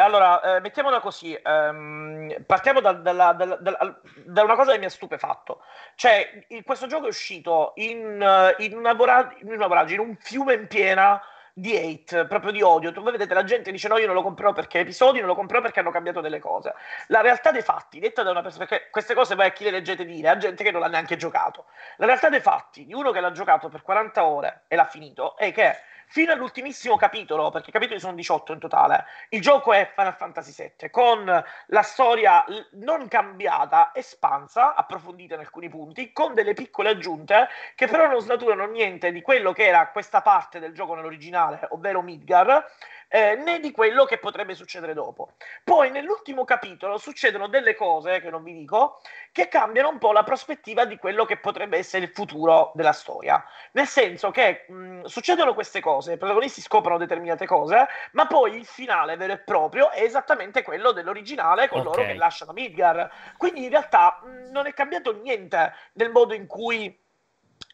[0.00, 4.90] Allora, eh, mettiamola così, um, partiamo da, da, da, da, una cosa che mi ha
[4.90, 5.60] stupefatto.
[5.96, 10.54] Cioè, il, questo gioco è uscito in, in, vorag- in, una voragine, in un fiume
[10.54, 11.20] in piena
[11.52, 12.92] di hate, proprio di odio.
[12.92, 15.60] Tu vedete, la gente dice no, io non lo comprerò perché episodi, non lo comprerò
[15.62, 16.74] perché hanno cambiato delle cose.
[17.08, 19.72] La realtà dei fatti, detta da una persona, perché queste cose voi a chi le
[19.72, 21.64] leggete dire, a gente che non l'ha neanche giocato.
[21.96, 25.36] La realtà dei fatti di uno che l'ha giocato per 40 ore e l'ha finito
[25.36, 25.76] è che
[26.08, 30.52] fino all'ultimissimo capitolo, perché i capitoli sono 18 in totale, il gioco è Final Fantasy
[30.78, 37.48] VII, con la storia non cambiata, espansa, approfondita in alcuni punti, con delle piccole aggiunte
[37.74, 42.02] che però non snaturano niente di quello che era questa parte del gioco nell'originale, ovvero
[42.02, 42.64] Midgar,
[43.08, 45.32] eh, né di quello che potrebbe succedere dopo.
[45.64, 49.00] Poi nell'ultimo capitolo succedono delle cose, che non vi dico,
[49.32, 53.42] che cambiano un po' la prospettiva di quello che potrebbe essere il futuro della storia.
[53.72, 58.66] Nel senso che mh, succedono queste cose, i protagonisti scoprono determinate cose, ma poi il
[58.66, 61.92] finale vero e proprio è esattamente quello dell'originale con okay.
[61.92, 63.10] loro che lasciano Midgar.
[63.36, 67.06] Quindi in realtà mh, non è cambiato niente nel modo in cui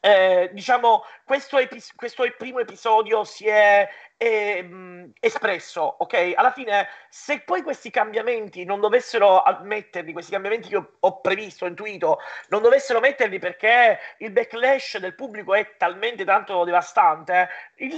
[0.04, 6.34] eh, diciamo, questo, epi- questo primo episodio si è eh, espresso, ok?
[6.34, 11.64] Alla fine, se poi questi cambiamenti non dovessero metterli, questi cambiamenti che ho, ho previsto,
[11.64, 12.18] ho intuito,
[12.48, 17.48] non dovessero metterli perché il backlash del pubblico è talmente tanto devastante,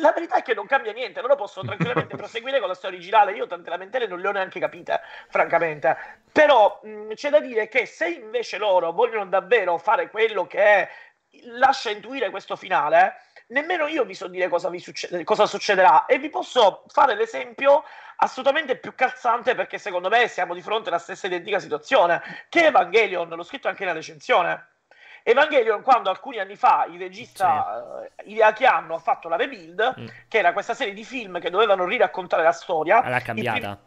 [0.01, 3.33] la verità è che non cambia niente, loro possono tranquillamente proseguire con la storia originale,
[3.33, 5.97] io tante lamentele non le ho neanche capite, francamente.
[6.31, 10.89] Però mh, c'è da dire che se invece loro vogliono davvero fare quello che è
[11.45, 13.15] lascia intuire questo finale,
[13.49, 17.85] nemmeno io vi so dire cosa, vi succede, cosa succederà e vi posso fare l'esempio
[18.17, 23.29] assolutamente più calzante perché secondo me siamo di fronte alla stessa identica situazione che Evangelion,
[23.29, 24.69] l'ho scritto anche nella recensione.
[25.23, 28.29] Evangelion, quando alcuni anni fa il regista sì.
[28.29, 30.07] uh, Hideaki Anno ha fatto la Rebuild, mm.
[30.29, 33.59] che era questa serie di film che dovevano riraccontare la storia, l'ha cambiata.
[33.59, 33.79] Il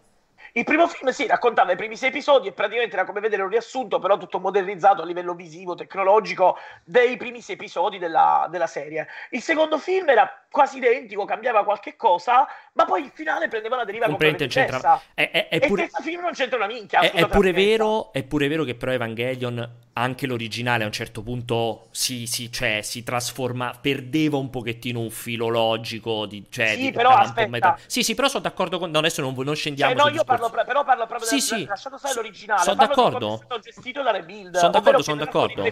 [0.63, 3.49] primo film si sì, raccontava i primi sei episodi e praticamente era come vedere un
[3.49, 9.07] riassunto, però tutto modernizzato a livello visivo, tecnologico, dei primi sei episodi della, della serie.
[9.31, 13.85] Il secondo film era quasi identico, cambiava qualche cosa, ma poi il finale prendeva una
[13.85, 15.01] deriva completamente diversa.
[15.13, 15.83] È, è, è pure...
[15.83, 17.01] E questo film non c'entra una minchia.
[17.01, 21.21] È, è, pure vero, è pure vero che però Evangelion, anche l'originale a un certo
[21.21, 26.25] punto si, si, cioè, si trasforma, perdeva un pochettino un filo logico.
[26.25, 27.77] Di, cioè, sì, però aspetta.
[27.85, 28.89] Sì, sì, però sono d'accordo con...
[28.89, 31.65] No, adesso non, non scendiamo cioè, no, io parlo, però parlo proprio sì, del, sì.
[31.65, 32.63] lasciato stare l'originale.
[32.63, 33.33] Sono d'accordo.
[33.33, 34.57] È stato gestito da Rebuild.
[34.57, 35.63] Sono d'accordo, sono d'accordo.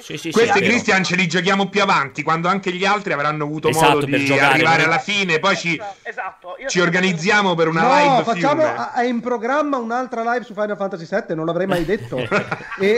[0.00, 3.68] Sì, sì, Questi, Christian, ce li giochiamo più avanti, quando anche gli altri avranno avuto
[3.68, 6.56] esatto, modo di arrivare alla fine, poi ci, esatto.
[6.66, 8.24] ci organizziamo per una no, live.
[8.24, 12.18] Facciamo, è in programma un'altra live su Final Fantasy VII, non l'avrei mai detto.
[12.78, 12.96] e,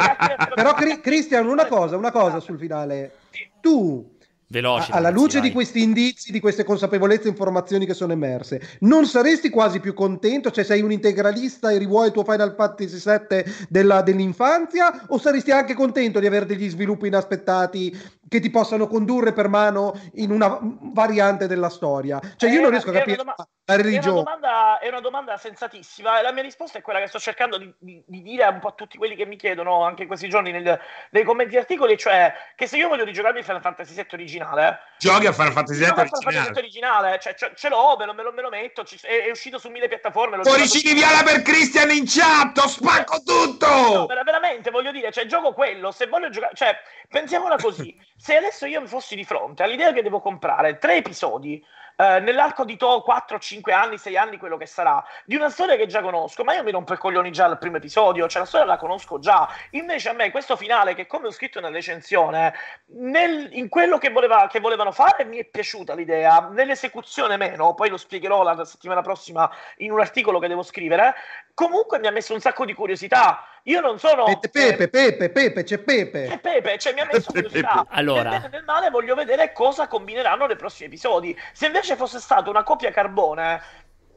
[0.55, 3.19] però, Christian, una cosa, una cosa sul finale.
[3.61, 4.14] Tu
[4.47, 5.49] Veloci, alla ragazzi, luce vai.
[5.49, 9.95] di questi indizi, di queste consapevolezze e informazioni che sono emerse, non saresti quasi più
[9.95, 10.51] contento?
[10.51, 15.07] Cioè, sei un integralista e rivuoi il tuo Final Fantasy VII della, dell'infanzia?
[15.09, 17.97] O saresti anche contento di avere degli sviluppi inaspettati
[18.29, 22.21] che ti possano condurre per mano in una variante della storia?
[22.37, 23.23] Cioè, io non riesco a capire.
[23.67, 24.05] La religione.
[24.05, 27.19] È una, domanda, è una domanda sensatissima e la mia risposta è quella che sto
[27.19, 30.09] cercando di, di, di, dire un po' a tutti quelli che mi chiedono anche in
[30.09, 30.79] questi giorni nel,
[31.11, 35.33] nei commenti articoli, cioè che se io voglio rigiocarmi Final Fantasy VII originale, giochi a
[35.33, 36.59] Final Fantasy VII originale.
[36.59, 39.31] originale, cioè ce, ce l'ho, me lo, me lo, me lo metto, ci, è, è,
[39.31, 40.37] uscito su mille piattaforme.
[40.41, 43.67] Cuoricini viola per Christian in chat, spacco tutto!
[43.67, 46.77] No, veramente, voglio dire, cioè gioco quello, se voglio giocare, cioè
[47.09, 51.65] pensiamola così, se adesso io mi fossi di fronte all'idea che devo comprare tre episodi
[51.97, 55.77] eh, nell'arco di to 4, 5 anni, 6 anni, quello che sarà, di una storia
[55.77, 58.49] che già conosco, ma io mi rompo i coglioni già al primo episodio, cioè la
[58.49, 59.49] storia la conosco già.
[59.71, 62.53] Invece a me questo finale, che come ho scritto nella recensione,
[62.87, 67.91] nel, in quello che, voleva, che volevano fare mi è piaciuta l'idea, nell'esecuzione meno, poi
[67.91, 71.15] lo spiegherò la settimana prossima in un articolo che devo scrivere,
[71.55, 73.47] comunque mi ha messo un sacco di curiosità.
[73.67, 74.25] Io non sono.
[74.25, 76.27] Pepe, Pepe, Pepe, Pepe, c'è Pepe.
[76.29, 77.87] C'è Pepe, cioè mi ha messo curiosità.
[77.89, 78.29] allora.
[78.29, 81.37] Nel bene nel male voglio vedere cosa combineranno nei prossimi episodi.
[81.53, 83.61] Se invece fosse stata una copia carbone,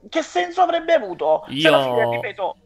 [0.09, 1.45] che senso avrebbe avuto?
[1.47, 1.69] Io.
[1.69, 2.57] Cioè, fine, ripeto,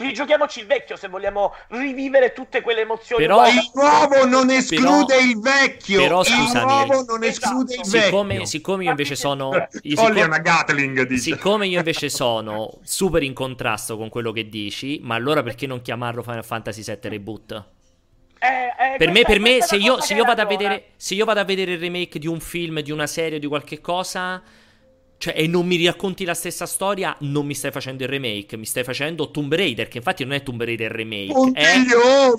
[0.00, 3.24] rigiochiamoci il vecchio se vogliamo rivivere tutte quelle emozioni.
[3.24, 6.00] Però il nuovo non esclude però, il vecchio.
[6.00, 7.96] Però scusami, il nuovo non esclude esatto.
[7.96, 8.46] il siccome, vecchio.
[8.46, 11.22] Siccome io invece sono siccome, una Gatling, dice.
[11.22, 15.82] siccome io invece sono super in contrasto con quello che dici, ma allora perché non
[15.82, 17.64] chiamarlo Final Fantasy VII Reboot?
[18.42, 21.26] Eh, eh, per me, per me se, io, se, io vado a vedere, se io
[21.26, 24.42] vado a vedere il remake di un film, di una serie, di qualche cosa,
[25.20, 28.64] cioè, e non mi racconti la stessa storia, non mi stai facendo il remake, mi
[28.64, 31.74] stai facendo Tomb Raider, che infatti non è Tomb Raider remake, è,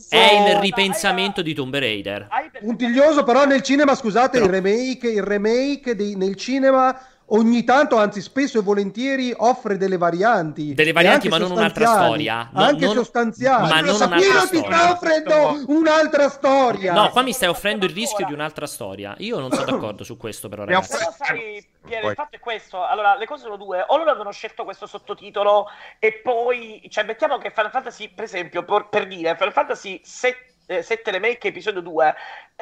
[0.10, 2.28] è, il ripensamento di Tomb Raider.
[2.60, 4.46] Puntiglioso, però nel cinema, scusate, però...
[4.46, 7.00] il remake, il remake di, nel cinema
[7.32, 10.74] ogni tanto, anzi spesso e volentieri, offre delle varianti.
[10.74, 12.50] Delle varianti, ma non un'altra storia.
[12.54, 13.70] No, anche non, sostanziali.
[13.70, 16.94] Ma non un'altra Io ti sta offrendo un'altra storia.
[16.94, 19.16] No, qua mi stai offrendo il rischio di un'altra storia.
[19.20, 20.98] Io non sono d'accordo su questo, però, ragazzi.
[20.98, 22.86] Però sai, Piero, il fatto è questo.
[22.86, 23.84] Allora, le cose sono due.
[23.88, 25.68] O loro avevano scelto questo sottotitolo
[26.00, 26.86] e poi...
[26.90, 30.50] Cioè, mettiamo che Final Fantasy, per esempio, per, per dire, Final Fantasy 7
[30.80, 32.16] 7 eh, remake episodio 2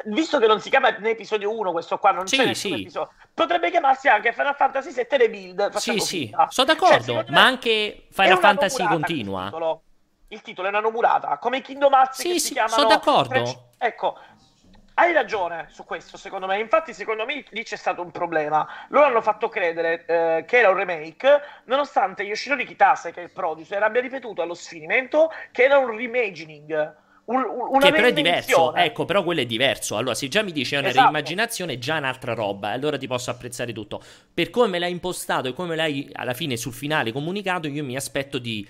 [0.06, 2.72] visto che non si chiama né episodio 1 questo qua non sì, c'è sì.
[2.72, 8.06] episodio potrebbe chiamarsi anche Final Fantasy 7 Rebuild sì sì sono d'accordo cioè, ma anche
[8.10, 9.82] Final Fantasy continua il titolo.
[10.28, 13.28] il titolo è una nomurata come Kingdom Hearts sì, che sì, si chiamano sono d'accordo
[13.28, 13.56] French...
[13.78, 14.18] ecco
[15.00, 16.58] hai ragione su questo, secondo me.
[16.58, 18.68] Infatti, secondo me lì c'è stato un problema.
[18.88, 23.30] Loro hanno fatto credere eh, che era un remake, nonostante Yoshinori Kitase, che è il
[23.30, 26.96] producer, abbia ripetuto allo sfinimento che era un reimagining
[27.30, 29.96] un, una che però è diverso, ecco, però quello è diverso.
[29.96, 31.04] Allora, se già mi dici è una esatto.
[31.04, 34.02] reimmaginazione, è già un'altra roba, allora ti posso apprezzare tutto.
[34.34, 37.96] Per come me l'hai impostato e come l'hai alla fine sul finale comunicato, io mi
[37.96, 38.66] aspetto di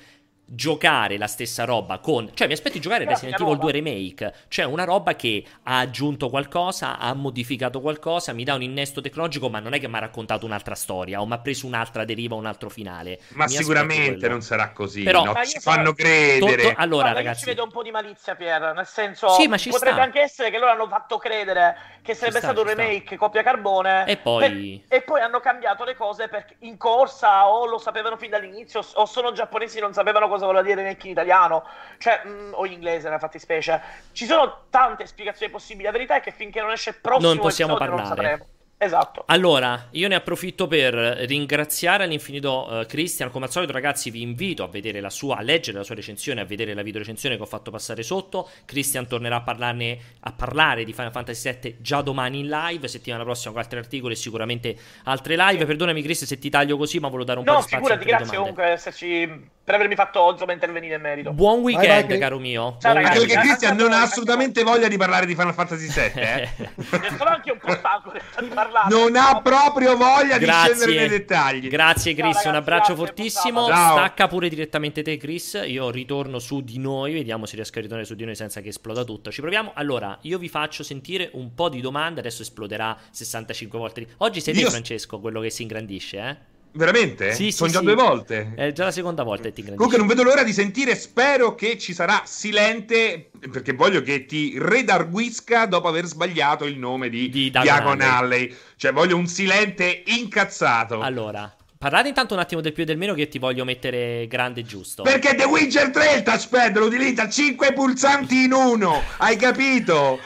[0.52, 2.30] giocare la stessa roba con...
[2.34, 6.28] Cioè mi aspetto di giocare Resident Evil 2 Remake, cioè una roba che ha aggiunto
[6.28, 10.00] qualcosa, ha modificato qualcosa, mi dà un innesto tecnologico, ma non è che mi ha
[10.00, 13.20] raccontato un'altra storia o mi ha preso un'altra deriva, un altro finale.
[13.34, 15.34] Ma mi sicuramente non sarà così, Però, no?
[15.44, 16.62] ci fanno credere.
[16.62, 16.74] Tutto...
[16.76, 17.40] Allora Guarda, ragazzi...
[17.40, 20.02] Io ci vedo un po' di malizia Pier, nel senso sì, ma ci potrebbe sta.
[20.02, 23.16] anche essere che loro hanno fatto credere che sarebbe sta, stato un remake sta.
[23.16, 24.84] coppia carbone e poi...
[24.88, 24.98] Per...
[24.98, 29.06] e poi hanno cambiato le cose perché in corsa o lo sapevano fin dall'inizio o
[29.06, 31.64] sono giapponesi e non sapevano cosa voleva dire remake in italiano?
[31.98, 33.80] Cioè, mh, mm, o in inglese nella fattispecie.
[34.12, 35.84] Ci sono tante spiegazioni possibili.
[35.84, 38.18] La verità è che finché non esce il prossimo non possiamo episodio, parlare.
[38.18, 39.24] non sapremo Esatto.
[39.26, 43.30] Allora, io ne approfitto per ringraziare all'infinito uh, Christian.
[43.30, 46.40] Come al solito, ragazzi, vi invito a vedere la sua, a leggere la sua recensione,
[46.40, 48.48] a vedere la video recensione che ho fatto passare sotto.
[48.64, 52.88] Christian tornerà a, parlarne, a parlare di Final Fantasy VII già domani in live.
[52.88, 54.74] Settimana prossima con altri articoli e sicuramente
[55.04, 55.66] altre live.
[55.66, 57.86] Perdonami, Chris, se ti taglio così, ma volevo dare un no, po' di spazio.
[57.86, 61.32] No, figurati, grazie comunque per, esserci, per avermi fatto insomma, intervenire in merito.
[61.34, 62.78] Buon weekend, vai, vai, caro mio.
[62.80, 63.26] Ciao, ragazzi.
[63.26, 66.22] Perché Christian non ha assolutamente voglia di parlare di Final Fantasy VII.
[66.22, 66.48] Eh?
[67.18, 68.68] sono anche un po' stanco di parlare.
[68.88, 70.72] Non ha proprio voglia grazie.
[70.72, 71.68] di scendere nei dettagli.
[71.68, 72.22] Grazie, Chris.
[72.22, 73.66] Ciao, ragazzi, un abbraccio grazie, fortissimo.
[73.66, 73.96] Ciao.
[73.96, 75.60] Stacca pure direttamente te, Chris.
[75.66, 77.12] Io ritorno su di noi.
[77.12, 79.30] Vediamo se riesco a ritornare su di noi senza che esploda tutto.
[79.30, 79.72] Ci proviamo.
[79.74, 82.20] Allora, io vi faccio sentire un po' di domande.
[82.20, 84.06] Adesso esploderà 65 volte.
[84.18, 84.70] Oggi sei te, Io...
[84.70, 86.49] Francesco, quello che si ingrandisce, eh?
[86.72, 87.32] Veramente?
[87.32, 87.84] Sì, Sono sì, già sì.
[87.86, 88.52] due volte.
[88.54, 89.90] È già la seconda volta che ti ingrandisce.
[89.90, 94.54] Comunque non vedo l'ora di sentire, spero che ci sarà Silente, perché voglio che ti
[94.56, 98.54] redarguisca dopo aver sbagliato il nome di, Di Diagon Alley.
[98.76, 101.00] Cioè voglio un Silente incazzato.
[101.00, 104.60] Allora, parlate intanto un attimo del più e del meno che ti voglio mettere grande
[104.60, 105.02] e giusto.
[105.02, 110.20] Perché The Witcher 3 il touchpad lo utilizza 5 pulsanti in uno, hai capito?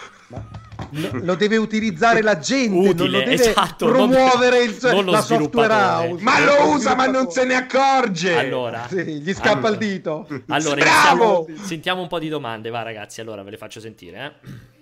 [0.91, 5.05] Lo, lo deve utilizzare la gente, non Utile, lo deve esatto, non- promuovere il, non
[5.05, 6.23] lo la software house.
[6.23, 8.37] Ma lo usa ma non se ne accorge.
[8.37, 9.69] Allora, Sì, gli scappa Allora.
[9.71, 10.27] il dito.
[10.49, 11.45] allora Bravo!
[11.47, 13.21] iniziamo- sentiamo un po' di domande, va ragazzi.
[13.21, 14.73] Allora ve le faccio sentire, eh.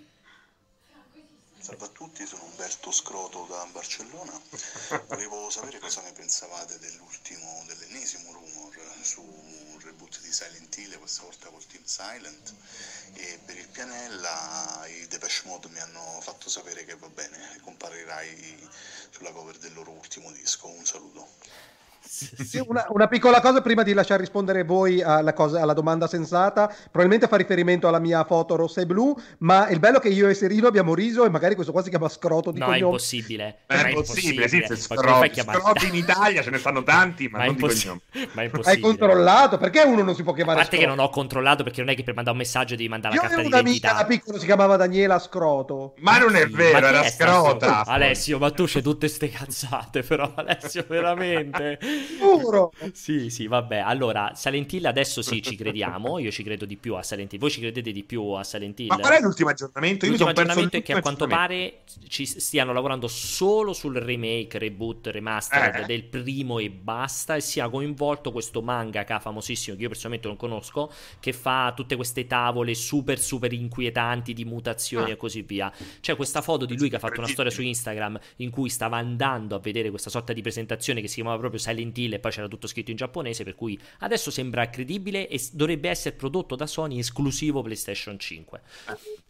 [1.58, 4.32] Salve a tutti, sono Umberto Scroto da Barcellona.
[5.08, 11.22] Volevo sapere cosa ne pensavate dell'ultimo, dell'ennesimo rumor su un reboot di Silent Hill, questa
[11.22, 12.52] volta col Team Silent.
[13.14, 18.68] E per il pianella i Depeche Mode mi hanno fatto sapere che va bene, comparirai
[19.10, 20.68] sulla cover del loro ultimo disco.
[20.68, 21.28] Un saluto.
[22.04, 26.66] Sì, una, una piccola cosa prima di lasciare rispondere voi alla, cosa- alla domanda sensata,
[26.66, 30.28] probabilmente fa riferimento alla mia foto rossa e blu, ma il bello è che io
[30.28, 32.84] e Serino abbiamo riso e magari questo qua si chiama scroto di No, è cognome.
[32.86, 33.58] impossibile.
[33.66, 37.38] È Ma impossibile, sì, se scroti, a scroti in Italia ce ne stanno tanti, ma,
[37.38, 38.00] Ma è, non di impossi- cognome.
[38.12, 38.80] ma è Hai impossibile.
[38.80, 39.58] controllato?
[39.58, 40.96] Perché uno non si può A chiamare parte che scroto?
[40.96, 43.28] non ho controllato perché non è che per mandare un messaggio devi mandare Io la
[43.28, 44.16] carta avevo un'amica da d'identità.
[44.18, 45.94] piccolo si chiamava Daniela Scroto.
[45.98, 47.84] Ma non è Sì, vero, era è scrota.
[47.86, 51.78] Alessio, ma tu c'hai tutte ste cazzate, però Alessio, veramente.
[52.18, 52.72] Giuro.
[52.92, 53.78] Sì, sì, vabbè.
[53.78, 56.18] Allora, Silent Hill adesso sì, ci crediamo.
[56.18, 57.38] Io ci credo di più a Silent Hill.
[57.40, 58.86] Voi ci credete di più a Silent Hill?
[58.88, 60.06] Ma qual è l'ultimo aggiornamento?
[60.06, 65.82] L'ultimo aggiornamento è che a quanto pare ci stiano lavorando solo sul remake, reboot, remastered
[65.82, 65.86] Eh.
[65.86, 70.90] del primo e basta e sia coinvolto questo mangaka famosissimo che io personalmente non conosco
[71.20, 75.14] che fa tutte queste tavole super super inquietanti di mutazioni Ah.
[75.14, 75.72] e così via.
[76.00, 78.96] C'è questa foto di lui che ha fatto una storia su Instagram in cui stava
[78.96, 82.30] andando a vedere questa sorta di presentazione che si chiamava proprio Silent Hill e poi
[82.30, 86.66] c'era tutto scritto in giapponese per cui adesso sembra credibile e dovrebbe essere prodotto da
[86.66, 88.60] Sony esclusivo PlayStation 5.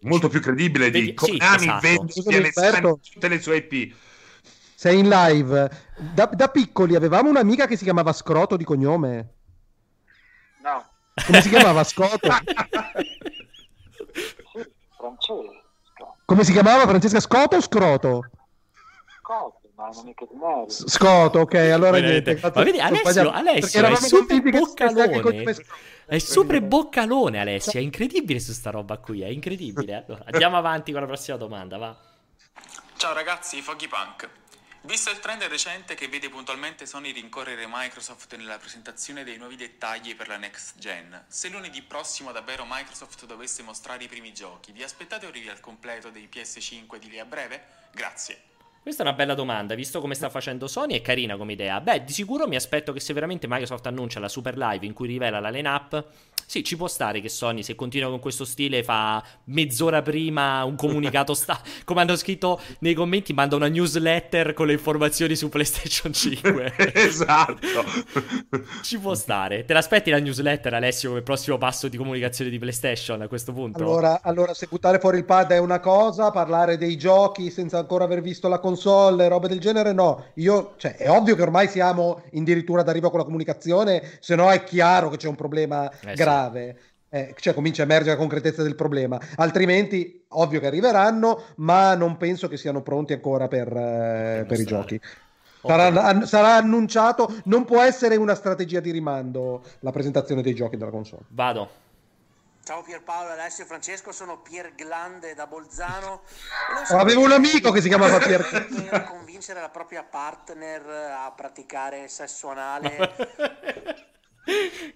[0.00, 1.80] Molto più credibile di Vedi- sì, Konami esatto.
[1.80, 3.94] vende tutte le sue IP.
[4.74, 5.70] Sei in live.
[6.12, 9.34] Da, da piccoli avevamo un'amica che si chiamava Scroto di cognome.
[10.62, 10.84] No,
[11.26, 12.28] Come si chiamava Scroto?
[14.96, 18.20] Francesco, Come si chiamava Francesca Scoto o Scroto?
[19.22, 19.56] cosa?
[19.82, 20.72] Ma non è che ti meriti.
[20.72, 22.38] S- Scoto, ok, allora niente.
[22.40, 25.56] Ma vedi, Alessio, Alessio è super boccalone.
[26.06, 27.80] È super boccalone, Alessio.
[27.80, 29.22] È incredibile su sta roba qui.
[29.22, 30.04] È incredibile.
[30.06, 31.78] Allora, andiamo avanti con la prossima domanda.
[31.78, 31.96] Va.
[32.96, 34.28] Ciao ragazzi, Foggy Punk.
[34.84, 40.16] Visto il trend recente che vede puntualmente Sony rincorrere Microsoft nella presentazione dei nuovi dettagli
[40.16, 44.82] per la next gen, se lunedì prossimo davvero Microsoft dovesse mostrare i primi giochi, vi
[44.82, 47.64] aspettate un reveal completo dei PS5 di lì a breve?
[47.92, 48.42] Grazie.
[48.82, 51.80] Questa è una bella domanda, visto come sta facendo Sony, è carina come idea.
[51.80, 55.06] Beh, di sicuro mi aspetto che se veramente Microsoft annuncia la Super Live in cui
[55.06, 56.04] rivela la line-up,
[56.44, 60.74] sì, ci può stare che Sony, se continua con questo stile, fa mezz'ora prima un
[60.74, 61.60] comunicato sta...
[61.86, 66.74] Come hanno scritto nei commenti, manda una newsletter con le informazioni su PlayStation 5.
[66.92, 67.84] esatto.
[68.82, 69.64] ci può stare.
[69.64, 73.78] Te l'aspetti la newsletter, Alessio, come prossimo passo di comunicazione di PlayStation a questo punto?
[73.78, 78.04] Allora, allora, se buttare fuori il pad è una cosa, parlare dei giochi senza ancora
[78.04, 80.24] aver visto la console console, robe del genere, no.
[80.34, 84.62] Io, cioè, è ovvio che ormai siamo addirittura d'arrivo con la comunicazione, se no è
[84.64, 86.76] chiaro che c'è un problema Eh, grave.
[87.14, 92.16] Eh, cioè comincia a emergere la concretezza del problema, altrimenti ovvio che arriveranno, ma non
[92.16, 94.98] penso che siano pronti ancora per, eh, per i giochi.
[95.62, 100.78] Sarà, an- sarà annunciato, non può essere una strategia di rimando la presentazione dei giochi
[100.78, 101.24] della console.
[101.28, 101.68] Vado.
[102.64, 106.22] Ciao Pierpaolo, Alessio e Francesco, sono Pier Glande da Bolzano.
[106.90, 112.50] Avevo un amico che si chiamava Pier Per convincere la propria partner a praticare sesso
[112.50, 113.10] anale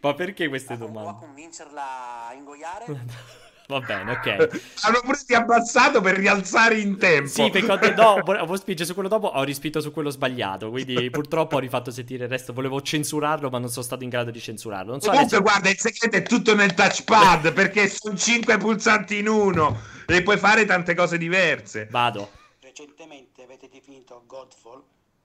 [0.00, 1.18] Ma perché queste o a domande?
[1.18, 2.84] convincerla a ingoiare.
[3.68, 4.60] Va bene, ok.
[4.82, 7.28] Hanno pure abbassato per rialzare in tempo.
[7.28, 10.70] Sì, perché ho detto, no, volevo spingere su quello dopo, ho rispinto su quello sbagliato,
[10.70, 14.30] quindi purtroppo ho rifatto sentire il resto, volevo censurarlo, ma non sono stato in grado
[14.30, 14.92] di censurarlo.
[14.92, 19.18] Non so Comunque, Alessio- guarda, il segreto è tutto nel touchpad perché sono 5 pulsanti
[19.18, 21.88] in uno e puoi fare tante cose diverse.
[21.90, 22.30] Vado.
[22.60, 24.82] Recentemente avete definito Godfall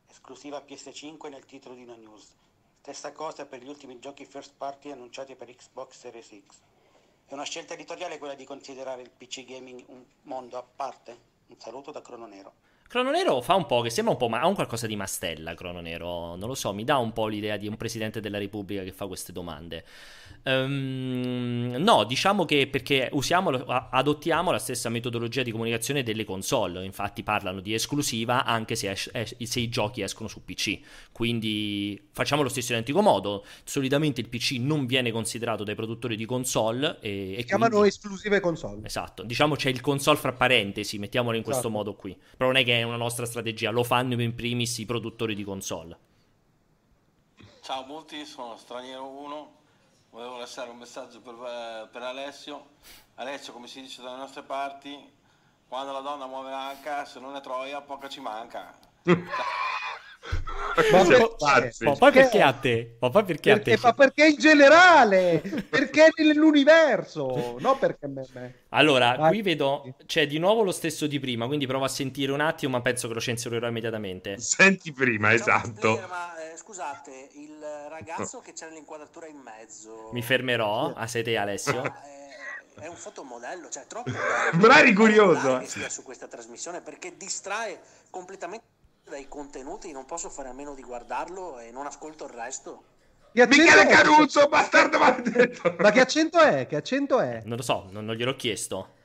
[0.10, 2.34] esclusiva PS5 nel titolo di una news.
[2.80, 6.71] Stessa cosa per gli ultimi giochi first party annunciati per Xbox Series X.
[7.32, 11.18] È una scelta editoriale quella di considerare il PC gaming un mondo a parte?
[11.48, 12.56] Un saluto da Crono Nero.
[12.92, 15.54] Crono Nero fa un po' che sembra un po', ma ha un qualcosa di mastella.
[15.54, 18.84] Crono Nero, non lo so, mi dà un po' l'idea di un presidente della Repubblica
[18.84, 19.86] che fa queste domande.
[20.44, 26.84] Ehm, no, diciamo che perché usiamo, adottiamo la stessa metodologia di comunicazione delle console.
[26.84, 30.80] Infatti, parlano di esclusiva anche se, es- es- se i giochi escono su PC.
[31.14, 33.46] Quindi facciamo lo stesso identico modo.
[33.64, 36.98] Solitamente il PC non viene considerato dai produttori di console.
[37.00, 38.82] E, Si chiamano quindi- esclusive console.
[38.84, 41.78] Esatto, diciamo c'è il console fra parentesi, mettiamolo in questo Esatto.
[41.78, 42.18] modo qui.
[42.36, 45.44] Però non è che è una nostra strategia, lo fanno in primis i produttori di
[45.44, 45.98] console.
[47.62, 49.60] Ciao multi, sono Straniero 1.
[50.10, 52.72] Volevo lasciare un messaggio per, eh, per Alessio.
[53.16, 54.98] Alessio, come si dice dalle nostre parti,
[55.68, 58.78] quando la donna muove l'anca, se non è troia, poco ci manca.
[60.92, 61.36] Ma perché?
[61.38, 61.84] pazzi.
[61.84, 62.96] Ma poi perché a te?
[63.00, 63.72] Ma poi perché a te?
[63.72, 65.42] Perché, ma perché in generale?
[65.70, 67.56] Perché nell'universo?
[67.60, 68.28] No perché a me.
[68.34, 68.56] me.
[68.70, 69.30] Allora, Vai.
[69.30, 72.74] qui vedo c'è di nuovo lo stesso di prima, quindi provo a sentire un attimo,
[72.74, 74.38] ma penso che lo censurerò immediatamente.
[74.38, 75.68] Senti prima, Ciao esatto.
[75.68, 77.58] multiplayer, ma eh, scusate, il
[77.90, 81.82] ragazzo che c'è nell'inquadratura in mezzo Mi fermerò, a sei te Alessio.
[82.80, 84.12] è un fotomodello, cioè troppo
[84.72, 85.60] eri curioso, eh.
[85.62, 87.80] che sia su questa trasmissione perché distrae
[88.10, 88.80] completamente
[89.12, 92.84] dai contenuti, non posso fare a meno di guardarlo e non ascolto il resto.
[93.34, 93.88] Michele è?
[93.88, 95.76] Caruso, bastardo maledetto.
[95.80, 96.66] Ma che accento è?
[96.66, 97.42] Che accento è?
[97.44, 99.00] Non lo so, non, non gliel'ho chiesto.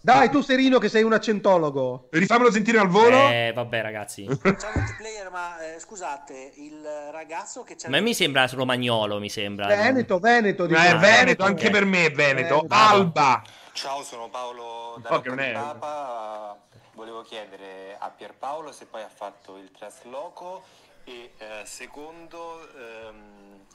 [0.00, 2.08] Dai, tu Serino che sei un accentologo.
[2.10, 3.16] Rifamelo sentire al volo.
[3.30, 4.26] Eh, vabbè ragazzi.
[4.42, 9.66] Ciao multiplayer, ma eh, scusate, il ragazzo che c'è Ma mi sembra romagnolo, mi sembra.
[9.66, 10.64] Veneto, Veneto.
[10.64, 11.00] Eh, diciamo.
[11.00, 12.56] Veneto, anche per me è Veneto.
[12.62, 12.74] Veneto.
[12.74, 13.42] Alba.
[13.72, 16.58] Ciao, sono Paolo da di è- Papa.
[17.02, 20.62] Volevo chiedere a Pierpaolo se poi ha fatto il trasloco
[21.02, 23.66] e eh, secondo ehm,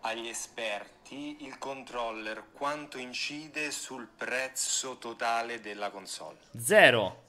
[0.00, 6.38] agli esperti il controller quanto incide sul prezzo totale della console.
[6.56, 7.26] Zero.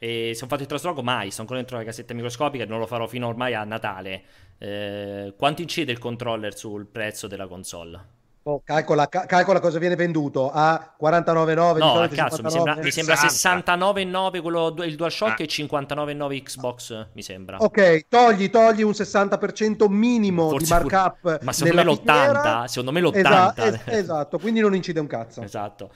[0.00, 2.80] E se ho fatto il trasloco mai, sono ancora dentro la cassetta microscopica e non
[2.80, 4.24] lo farò fino ormai a Natale.
[4.58, 8.11] Eh, quanto incide il controller sul prezzo della console?
[8.44, 12.50] Oh, calcola, ca- calcola cosa viene venduto a 49,9 di No, a cazzo, mi 59.
[12.50, 13.76] sembra, mi sembra 60.
[13.76, 15.42] 69,9 quello, il DualShock Ah.
[15.44, 17.58] e 59,9 Xbox, mi sembra.
[17.60, 21.38] Ok, togli, togli un 60% minimo Forse di markup.
[21.42, 22.66] Ma secondo me nella l'80, filiera.
[22.66, 23.52] secondo me l'80.
[23.54, 25.40] Esa- es- esatto, quindi non incide un cazzo.
[25.42, 25.90] Esatto.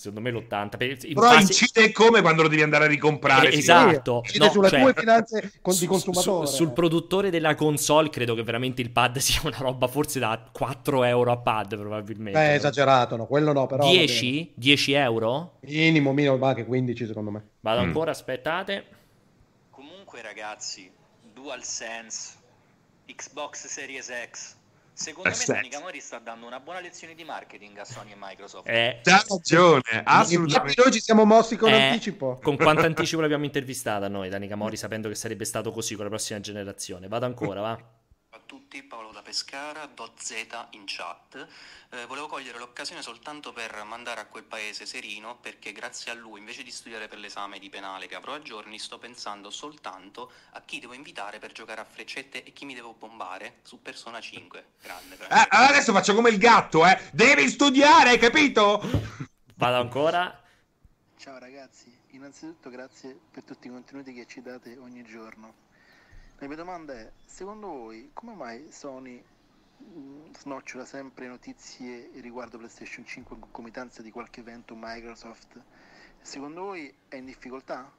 [0.00, 0.78] Secondo me l'80.
[0.78, 3.50] Per- in Però fase- incide come quando lo devi andare a ricomprare.
[3.50, 4.22] Eh, esatto.
[4.24, 6.46] Incide No, sulle cioè, tue finanze con- su- di consumatore.
[6.46, 10.42] su- sul produttore della console credo che veramente il pad sia una roba forse da
[10.50, 12.38] 4 euro a pad probabilmente.
[12.38, 13.84] Beh, esagerato, no, quello no, però.
[13.84, 14.52] va 10?
[14.54, 15.58] 10 euro?
[15.66, 17.48] Minimo, minimo, ma anche 15 secondo me.
[17.60, 17.84] Vado Mm.
[17.88, 18.84] ancora, aspettate.
[19.68, 20.90] Comunque ragazzi,
[21.34, 22.36] DualSense,
[23.04, 24.56] Xbox Series X,
[24.92, 25.58] secondo me Perfetto.
[25.58, 28.68] Sony Camori sta dando una buona lezione di marketing a Sony e Microsoft.
[28.68, 30.82] Eh, C'ha ragione, assolutamente.
[30.82, 32.38] noi ci siamo mossi con eh, anticipo.
[32.42, 36.10] Con quanto anticipo l'abbiamo intervistata noi, Dani Camori, sapendo che sarebbe stato così con la
[36.10, 37.08] prossima generazione.
[37.08, 37.99] Vado ancora, va.
[38.50, 41.46] A tutti, Paolo da Pescara, do Z in chat.
[41.90, 46.40] Eh, volevo cogliere l'occasione soltanto per mandare a quel paese Serino perché grazie a lui
[46.40, 50.62] invece di studiare per l'esame di penale che avrò a giorni sto pensando soltanto a
[50.62, 54.64] chi devo invitare per giocare a freccette e chi mi devo bombare su Persona 5.
[54.82, 56.98] Grande, Eh, adesso faccio come il gatto, eh.
[57.12, 58.82] Devi studiare, hai capito?
[59.54, 60.42] Vado ancora.
[61.16, 65.68] Ciao ragazzi, innanzitutto grazie per tutti i contenuti che ci date ogni giorno.
[66.40, 69.22] La mia domanda è, secondo voi come mai Sony
[69.76, 75.60] mh, snocciola sempre notizie riguardo PlayStation 5 in concomitanza di qualche evento Microsoft?
[76.22, 77.92] Secondo voi è in difficoltà?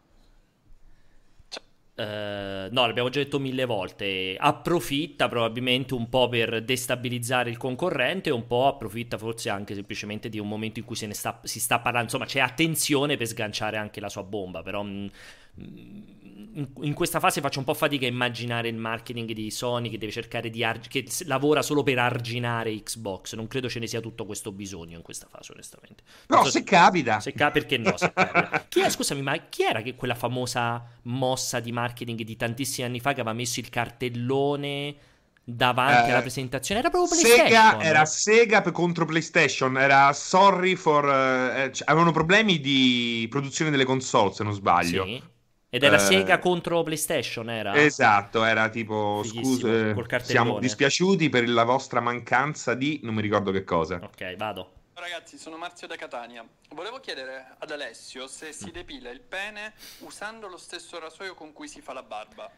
[1.93, 4.35] Uh, no, l'abbiamo già detto mille volte.
[4.39, 10.39] Approfitta probabilmente un po' per destabilizzare il concorrente, un po' approfitta forse anche semplicemente di
[10.39, 12.05] un momento in cui se ne sta, si sta parlando.
[12.05, 14.63] Insomma, c'è attenzione per sganciare anche la sua bomba.
[14.63, 15.07] Però mh, mm,
[15.53, 20.11] in questa fase faccio un po' fatica a immaginare il marketing di Sony che deve
[20.11, 23.36] cercare di arg- che lavora solo per arginare Xbox.
[23.36, 26.03] Non credo ce ne sia tutto questo bisogno in questa fase, onestamente.
[26.28, 27.19] No, so se capita.
[27.22, 27.95] Se ca- perché no?
[27.95, 28.65] Se capita.
[28.68, 32.99] Chi è, scusami, ma chi era che quella famosa mossa di marketing di tantissimi anni
[32.99, 34.95] fa che aveva messo il cartellone
[35.44, 36.82] davanti eh, alla presentazione?
[36.82, 37.48] Era proprio PlayStation.
[37.48, 39.78] Sega, era Sega contro PlayStation.
[39.78, 41.06] Era sorry for.
[41.06, 45.06] Uh, avevano problemi di produzione delle console, se non sbaglio.
[45.06, 45.30] Sì.
[45.73, 47.81] Ed era eh, Sega contro PlayStation, era?
[47.81, 52.99] Esatto, era tipo, scusa, siamo dispiaciuti per la vostra mancanza di...
[53.03, 53.95] non mi ricordo che cosa.
[54.03, 54.73] Ok, vado.
[54.93, 56.45] Ragazzi, sono Marzio da Catania.
[56.72, 61.69] Volevo chiedere ad Alessio se si depila il pene usando lo stesso rasoio con cui
[61.69, 62.52] si fa la barba.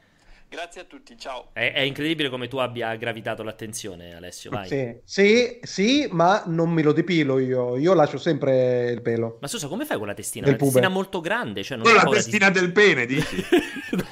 [0.53, 1.47] Grazie a tutti, ciao.
[1.51, 4.51] È, è, incredibile come tu abbia gravitato l'attenzione, Alessio.
[4.51, 4.67] Vai.
[4.67, 7.75] Sì, sì, sì, ma non me lo depilo io.
[7.75, 9.39] Io lascio sempre il pelo.
[9.41, 10.47] Ma scusa, come fai con la testina?
[10.47, 11.63] Una testina molto grande.
[11.63, 12.59] Cioè non la testina di...
[12.59, 13.43] del pene, dici?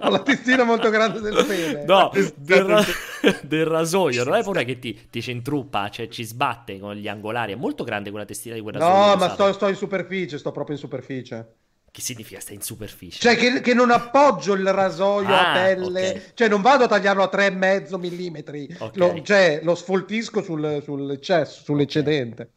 [0.00, 1.84] Ho la testina molto grande del pene.
[1.84, 2.82] No, del, ra...
[3.44, 4.24] del rasoio.
[4.24, 7.52] Non hai paura che ti, ti centruppa, cioè ci sbatte con gli angolari.
[7.52, 9.10] È molto grande quella testina di quel rasoio.
[9.10, 11.52] No, ma sto, sto in superficie, sto proprio in superficie.
[11.98, 13.18] Che significa stai in superficie?
[13.18, 16.30] Cioè che, che non appoggio il rasoio ah, a pelle, okay.
[16.34, 18.36] cioè non vado a tagliarlo a 3,5 mm,
[18.78, 18.96] okay.
[18.98, 22.52] lo, cioè lo sfoltisco sul, sull'eccesso, sull'eccedente.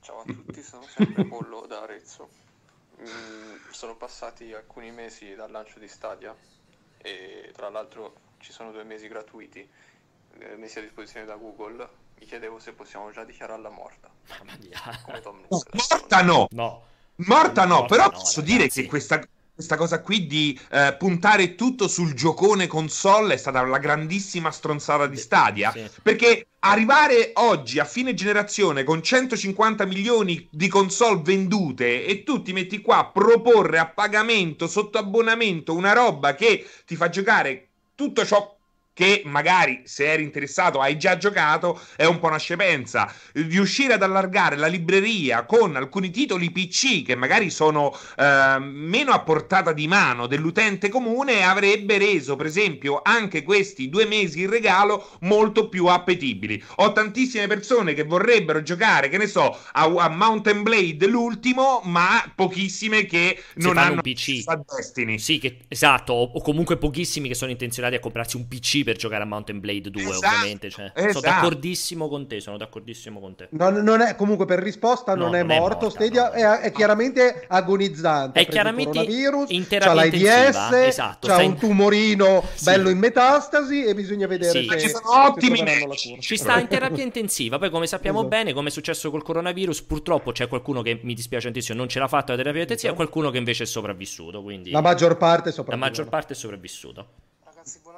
[0.00, 2.28] Ciao a tutti, sono sempre Pollo da Arezzo.
[3.00, 6.34] Mm, sono passati alcuni mesi dal lancio di Stadia
[6.98, 9.60] e tra l'altro ci sono due mesi gratuiti
[10.40, 11.88] eh, messi a disposizione da Google.
[12.18, 14.10] Mi chiedevo se possiamo già dichiararla morta.
[14.30, 14.80] Mamma mia.
[15.04, 16.48] Come Tom morta no!
[16.50, 16.88] No.
[17.26, 18.56] Morta no, però no, posso ragazzi.
[18.56, 19.20] dire che questa,
[19.54, 25.06] questa cosa qui di eh, puntare tutto sul giocone console è stata la grandissima stronzata
[25.06, 25.70] di Stadia.
[25.70, 25.88] Sì.
[26.02, 32.52] Perché arrivare oggi a fine generazione con 150 milioni di console vendute e tu ti
[32.52, 38.24] metti qua a proporre a pagamento, sotto abbonamento, una roba che ti fa giocare tutto
[38.24, 38.56] ciò
[39.00, 44.02] che magari se eri interessato hai già giocato è un po' una scemenza riuscire ad
[44.02, 49.88] allargare la libreria con alcuni titoli PC che magari sono eh, meno a portata di
[49.88, 55.86] mano dell'utente comune avrebbe reso per esempio anche questi due mesi in regalo molto più
[55.86, 56.62] appetibili.
[56.76, 62.30] Ho tantissime persone che vorrebbero giocare che ne so a, a Mountain Blade l'ultimo ma
[62.34, 64.44] pochissime che non hanno un PC
[64.76, 65.18] Destiny.
[65.18, 69.22] Sì che, esatto o comunque pochissimi che sono intenzionati a comprarsi un PC per giocare
[69.22, 70.70] a Mountain Blade 2, esatto, ovviamente.
[70.70, 71.20] Cioè, esatto.
[71.20, 73.48] Sono d'accordissimo con te, sono d'accordissimo con te.
[73.50, 76.32] Non, non è, comunque per risposta non, no, è, non morto, è morta, Stadia no.
[76.32, 78.40] è, è, chiaramente agonizzante.
[78.40, 82.64] È chiaramente virus, c'ha l'AIDS, esatto, c'ha un tumorino sì.
[82.64, 84.66] bello in metastasi e bisogna vedere sì.
[84.68, 85.62] se, ci sono ottimi
[86.18, 88.34] Ci sta in terapia intensiva, poi come sappiamo esatto.
[88.34, 92.00] bene, come è successo col coronavirus, purtroppo c'è qualcuno che mi dispiace tantissimo, non ce
[92.00, 93.08] l'ha fatta la terapia intensiva, esatto.
[93.08, 94.70] qualcuno che invece è sopravvissuto, quindi...
[94.70, 95.70] La maggior parte è sopravvissuto.
[95.70, 97.06] La maggior parte è sopravvissuto.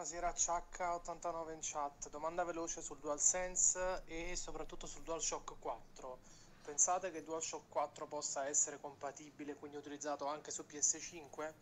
[0.03, 2.11] Buonasera, CH89 in chat.
[2.11, 6.19] Domanda veloce sul DualSense e soprattutto sul DualShock 4.
[6.65, 11.53] Pensate che DualShock 4 possa essere compatibile, quindi utilizzato anche su PS5?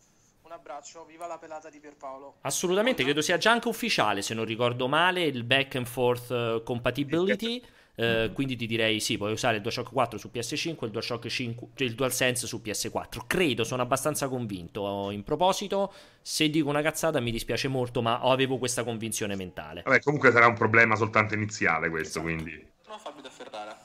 [0.45, 2.37] Un abbraccio, viva la pelata di Pierpaolo.
[2.41, 6.63] Assolutamente, credo sia già anche ufficiale, se non ricordo male, il back and forth uh,
[6.63, 7.63] compatibility.
[7.97, 11.27] Uh, quindi ti direi sì, puoi usare il DualShock 4 su PS5 e il DualShock
[11.27, 13.27] 5, cioè il DualSense su PS4.
[13.27, 15.11] Credo, sono abbastanza convinto.
[15.11, 15.93] In proposito,
[16.23, 19.83] se dico una cazzata mi dispiace molto, ma avevo questa convinzione mentale.
[19.83, 22.25] Vabbè, comunque sarà un problema soltanto iniziale questo, esatto.
[22.25, 22.69] quindi...
[22.89, 23.79] No, Fabio da Ferrara.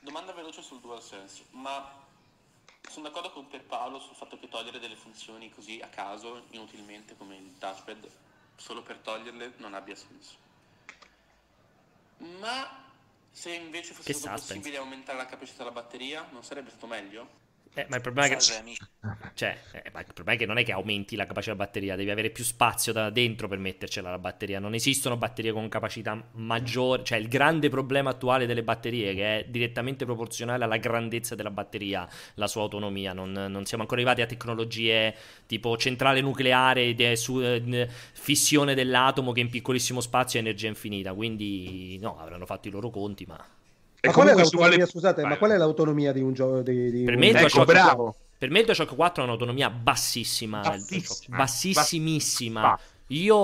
[0.00, 2.02] Domanda veloce sul DualSense, ma
[2.90, 7.36] sono d'accordo con Pierpaolo sul fatto che togliere delle funzioni così a caso, inutilmente, come
[7.36, 8.08] il touchpad,
[8.56, 10.34] solo per toglierle non abbia senso.
[12.38, 12.83] Ma
[13.34, 17.42] se invece fosse stato possibile aumentare la capacità della batteria, non sarebbe stato meglio?
[17.76, 18.42] Eh, ma il problema è che...
[19.34, 22.10] Cioè, eh, il problema è che non è che aumenti la capacità della batteria, devi
[22.10, 24.60] avere più spazio da dentro per mettercela la batteria.
[24.60, 27.02] Non esistono batterie con capacità maggiore.
[27.02, 32.08] Cioè, il grande problema attuale delle batterie, che è direttamente proporzionale alla grandezza della batteria,
[32.34, 33.12] la sua autonomia.
[33.12, 35.14] Non, non siamo ancora arrivati a tecnologie
[35.46, 41.12] tipo centrale nucleare, su, eh, fissione dell'atomo che in piccolissimo spazio è energia infinita.
[41.12, 43.44] Quindi, no, avranno fatto i loro conti, ma
[44.06, 46.62] ma qual, è l'autonomia, scusate, ma qual è l'autonomia di un gioco?
[46.62, 47.20] Di, di per, un...
[47.20, 48.16] me ecco, bravo.
[48.38, 50.60] per me il DualShock 4 ha un'autonomia bassissima.
[50.60, 51.36] Bassissima.
[51.36, 52.78] Bassissimissima.
[53.08, 53.36] Io,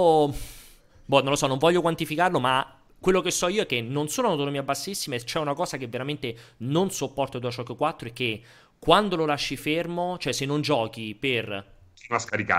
[1.05, 4.09] boh, non lo so, non voglio quantificarlo, ma quello che so io è che non
[4.09, 8.13] solo un'autonomia bassissima, e c'è una cosa che veramente non sopporto il DualShock 4 è
[8.13, 8.43] che
[8.79, 11.79] quando lo lasci fermo, cioè se non giochi per.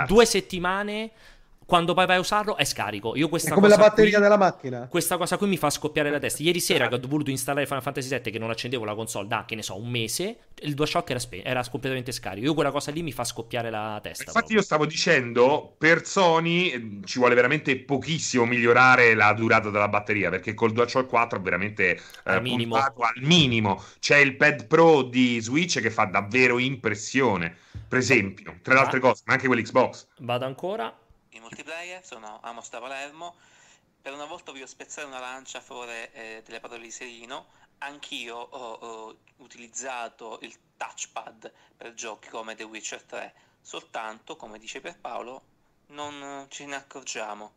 [0.07, 1.11] Due settimane
[1.65, 3.15] quando poi vai a usarlo è scarico.
[3.15, 4.87] Io questa È come la cosa batteria qui- della macchina.
[4.89, 6.43] Questa cosa qui mi fa scoppiare la testa.
[6.43, 9.45] Ieri sera che ho dovuto installare Final Fantasy VII che non accendevo la console da,
[9.47, 12.45] che ne so, un mese, il DualShock era, spe- era completamente scarico.
[12.45, 14.23] Io quella cosa lì mi fa scoppiare la testa.
[14.25, 19.87] Infatti io stavo dicendo, per Sony eh, ci vuole veramente pochissimo migliorare la durata della
[19.87, 22.75] batteria, perché col DualShock 4 è veramente eh, Al minimo.
[22.75, 23.81] puntato al minimo.
[23.99, 27.55] C'è il pad Pro di Switch che fa davvero impressione,
[27.87, 30.07] per esempio, tra le altre cose, ma anche quell'Xbox.
[30.19, 30.93] Vado ancora.
[31.41, 33.35] Multiplayer sono Amos da Palermo.
[33.99, 37.47] Per una volta voglio spezzare una lancia a favore eh, delle parole di Serino.
[37.79, 43.33] Anch'io ho, ho utilizzato il touchpad per giochi come The Witcher 3.
[43.59, 45.41] Soltanto, come dice Pierpaolo,
[45.87, 47.53] non ce ne accorgiamo.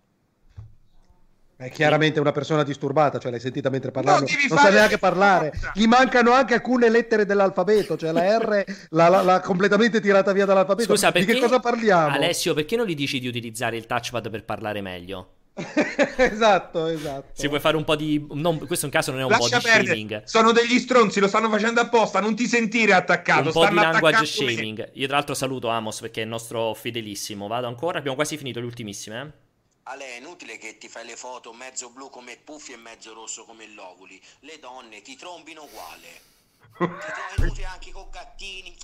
[1.56, 4.98] È chiaramente una persona disturbata, cioè l'hai sentita mentre parlava, No, non, devi sa neanche
[4.98, 5.52] parlare.
[5.74, 10.90] Gli mancano anche alcune lettere dell'alfabeto, cioè la R l'ha, completamente tirata via dall'alfabeto.
[10.90, 12.14] Scusa, di perché che cosa parliamo?
[12.14, 15.28] Alessio, perché non gli dici di utilizzare il touchpad per parlare meglio?
[16.16, 17.28] esatto, esatto.
[17.32, 18.26] Si puoi fare un po' di.
[18.32, 20.22] non- questo in caso non è un Lascia body perdere, shaming.
[20.24, 24.16] sono degli stronzi, lo stanno facendo apposta, non ti sentire attaccato, Un po' di language
[24.16, 24.52] attaccando me.
[24.52, 24.90] shaming.
[24.94, 27.46] Io, tra l'altro, saluto Amos perché è il nostro fedelissimo.
[27.46, 27.98] Vado ancora.
[27.98, 29.20] Abbiamo quasi finito le ultimissime.
[29.20, 29.42] Eh?
[29.84, 33.44] Ale, è inutile che ti fai le foto mezzo blu come Puffi e mezzo rosso
[33.44, 34.20] come l'Ovuli.
[34.40, 36.32] Le donne ti trombino uguale.
[36.76, 38.74] Ti trovi inutile anche con gattini.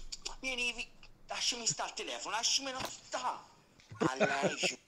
[0.40, 0.88] Vieni, vi-
[1.26, 3.44] lasciami sta il telefono, lasciami non sta.
[3.98, 4.78] Allegio.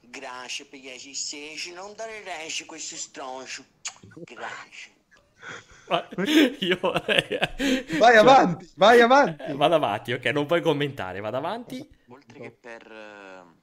[0.00, 3.64] Grazie per gli esistenzi, non dare reci questo stronzo.
[4.14, 4.96] Grazie.
[6.60, 6.78] Io.
[7.98, 9.42] Vai avanti, vai avanti.
[9.42, 11.20] Eh, Vado avanti, ok, non puoi commentare.
[11.20, 11.86] Vado avanti.
[12.08, 13.57] Oltre che per eh,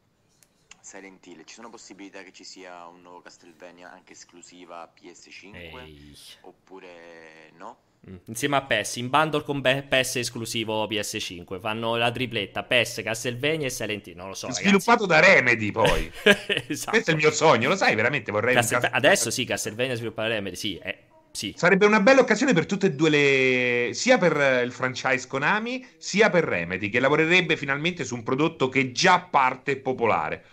[0.86, 6.38] Silent Hill, ci sono possibilità che ci sia un nuovo Castlevania anche esclusiva PS5?
[6.42, 7.78] Oppure no?
[8.08, 11.60] Mm, Insieme a PES, in bundle con PES esclusivo PS5.
[11.60, 14.16] Fanno la tripletta PES, Castlevania e Silent Hill.
[14.16, 14.46] Non lo so.
[14.46, 14.62] ragazzi.
[14.64, 16.12] Sviluppato da Remedy poi.
[16.68, 16.92] Esatto.
[16.92, 19.96] Questo è il mio sogno, lo sai, veramente vorrei un Castleva- Castle- Adesso sì, Castlevania
[19.96, 20.98] sviluppare Remedy, sì, eh,
[21.32, 21.52] sì.
[21.58, 23.90] Sarebbe una bella occasione per tutte e due le.
[23.94, 28.70] sia per eh, il franchise Konami, sia per Remedy, che lavorerebbe finalmente su un prodotto
[28.70, 30.46] che già parte popolare.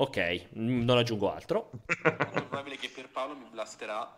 [0.00, 1.70] Ok, mm, non aggiungo altro.
[1.86, 4.08] È probabile che Pierpaolo mi blasterà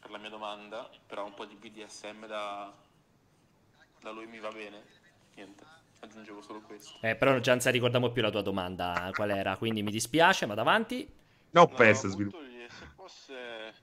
[0.00, 2.72] per la mia domanda, però un po' di BDSM da,
[4.00, 4.82] da lui mi va bene.
[5.36, 5.64] Niente,
[6.00, 6.98] aggiungevo solo questo.
[7.02, 10.62] Eh, però già non ricordiamo più la tua domanda qual era, quindi mi dispiace, vado
[10.62, 11.08] avanti.
[11.50, 12.38] No, PES sviluppo.
[12.40, 13.74] Se fosse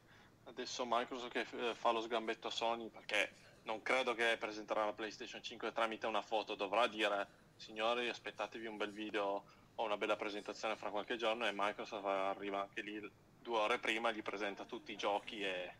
[0.43, 3.31] adesso Microsoft che eh, fa lo sgambetto a Sony, perché
[3.63, 7.25] non credo che presenterà la PlayStation 5 tramite una foto, dovrà dire
[7.55, 9.43] signori aspettatevi un bel video
[9.79, 12.99] o una bella presentazione fra qualche giorno e Microsoft arriva anche lì
[13.41, 15.71] due ore prima, gli presenta tutti i giochi e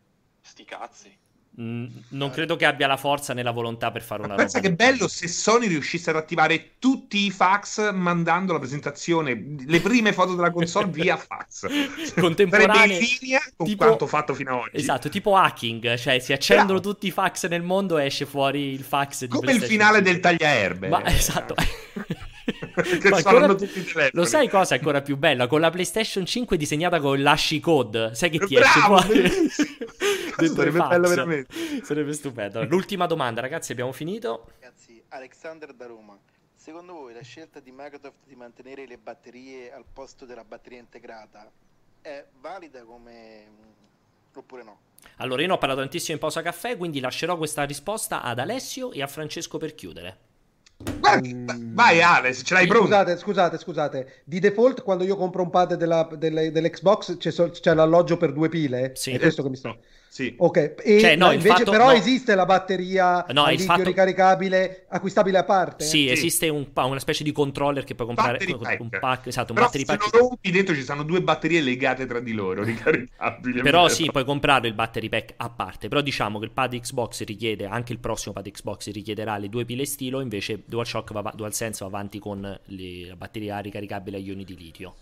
[0.42, 1.18] sti cazzi.
[1.60, 4.44] Mm, non credo che abbia la forza né la volontà per fare una roba.
[4.44, 9.82] Pensa che bello se Sony riuscisse ad attivare tutti i fax mandando la presentazione, le
[9.82, 12.14] prime foto della console via fax.
[12.14, 14.78] Contemporanee, in linea con tipo- quanto fatto fino ad oggi.
[14.78, 18.84] Esatto, tipo hacking, cioè si accendono tutti i fax nel mondo e esce fuori il
[18.84, 20.12] fax di Come il finale 5.
[20.12, 20.88] del tagliaerbe.
[20.90, 21.56] Ma esatto.
[23.00, 24.10] che Ma saranno ancora- tutti i telefoni.
[24.14, 25.48] Lo sai cosa è ancora più bella?
[25.48, 28.16] Con la PlayStation 5 disegnata con l'Ashi Code.
[28.16, 29.22] Sai che ti esce Bravo, fuori?
[29.22, 29.68] bellissimo.
[30.38, 31.54] Dentro i Sarebbe bello veramente.
[31.84, 32.64] Sarebbe stupendo.
[32.66, 34.52] L'ultima domanda, ragazzi, abbiamo finito.
[34.60, 36.18] Ragazzi, Alexander da Roma.
[36.56, 41.50] Secondo voi la scelta di Microsoft di mantenere le batterie al posto della batteria integrata
[42.02, 43.46] è valida come
[44.34, 44.80] oppure no?
[45.18, 48.92] Allora, io ne ho parlato tantissimo in pausa caffè, quindi lascerò questa risposta ad Alessio
[48.92, 50.18] e a Francesco per chiudere.
[51.74, 52.86] Vai Ale, ce l'hai pronto.
[52.88, 54.14] Scusate, scusate, scusate.
[54.24, 58.32] Di default, quando io compro un pad della- delle- dell'Xbox, c'è, so- c'è l'alloggio per
[58.34, 58.92] due pile?
[58.96, 59.12] Sì.
[59.12, 59.76] È questo che mi sta.
[60.18, 60.34] Sì.
[60.36, 61.92] Ok, e Cioè, no, invece, fatto- però no.
[61.92, 65.84] esiste la batteria No, a fatto- ricaricabile acquistabile a parte?
[65.86, 68.38] Sì, esiste un una specie di controller che puoi comprare.
[68.40, 68.80] Battery pack.
[68.80, 70.14] Un pack, esatto, un Però battery se pack.
[70.14, 73.62] lo rompi dentro ci sono due batterie legate tra di loro, ricaricabili.
[73.62, 75.88] Però sì, puoi comprare il battery pack a parte.
[75.88, 79.66] Però diciamo che il pad Xbox richiede, anche il prossimo pad Xbox richiederà le due
[79.66, 84.44] pile stilo, invece DualShock va, DualSense va avanti con le- la batteria ricaricabile a ioni
[84.44, 84.96] di litio.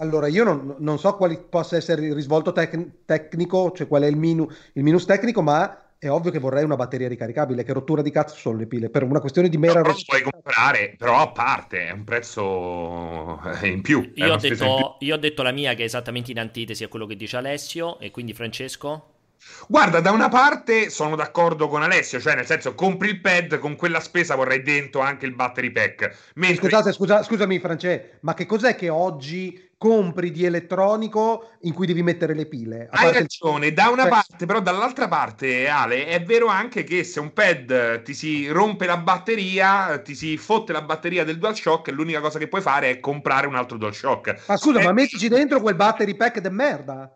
[0.00, 4.06] Allora, io non, non so quale possa essere il risvolto tec- tecnico, cioè qual è
[4.06, 7.62] il, minu- il minus tecnico, ma è ovvio che vorrei una batteria ricaricabile.
[7.62, 8.88] Che rottura di cazzo sono le pile?
[8.88, 13.42] Per una questione di mera Però lo puoi comprare, però a parte, è un prezzo
[13.60, 14.10] eh, in più.
[14.14, 14.76] Io ho, spesa in più.
[14.78, 17.36] detto, io ho detto la mia che è esattamente in antitesi a quello che dice
[17.36, 19.19] Alessio, e quindi Francesco?
[19.68, 23.76] Guarda, da una parte sono d'accordo con Alessio, cioè nel senso compri il pad, con
[23.76, 26.32] quella spesa vorrei dentro anche il battery pack.
[26.34, 26.68] Mentre...
[26.68, 32.02] Scusate, scusa, scusami France, ma che cos'è che oggi compri di elettronico in cui devi
[32.02, 32.88] mettere le pile?
[32.90, 33.72] A Hai ragione, il...
[33.72, 38.12] da una parte, però dall'altra parte, Ale, è vero anche che se un pad ti
[38.12, 42.60] si rompe la batteria, ti si fotte la batteria del DualShock, l'unica cosa che puoi
[42.60, 44.44] fare è comprare un altro DualShock.
[44.48, 44.84] Ma scusa, e...
[44.84, 47.14] ma mettici dentro quel battery pack de merda.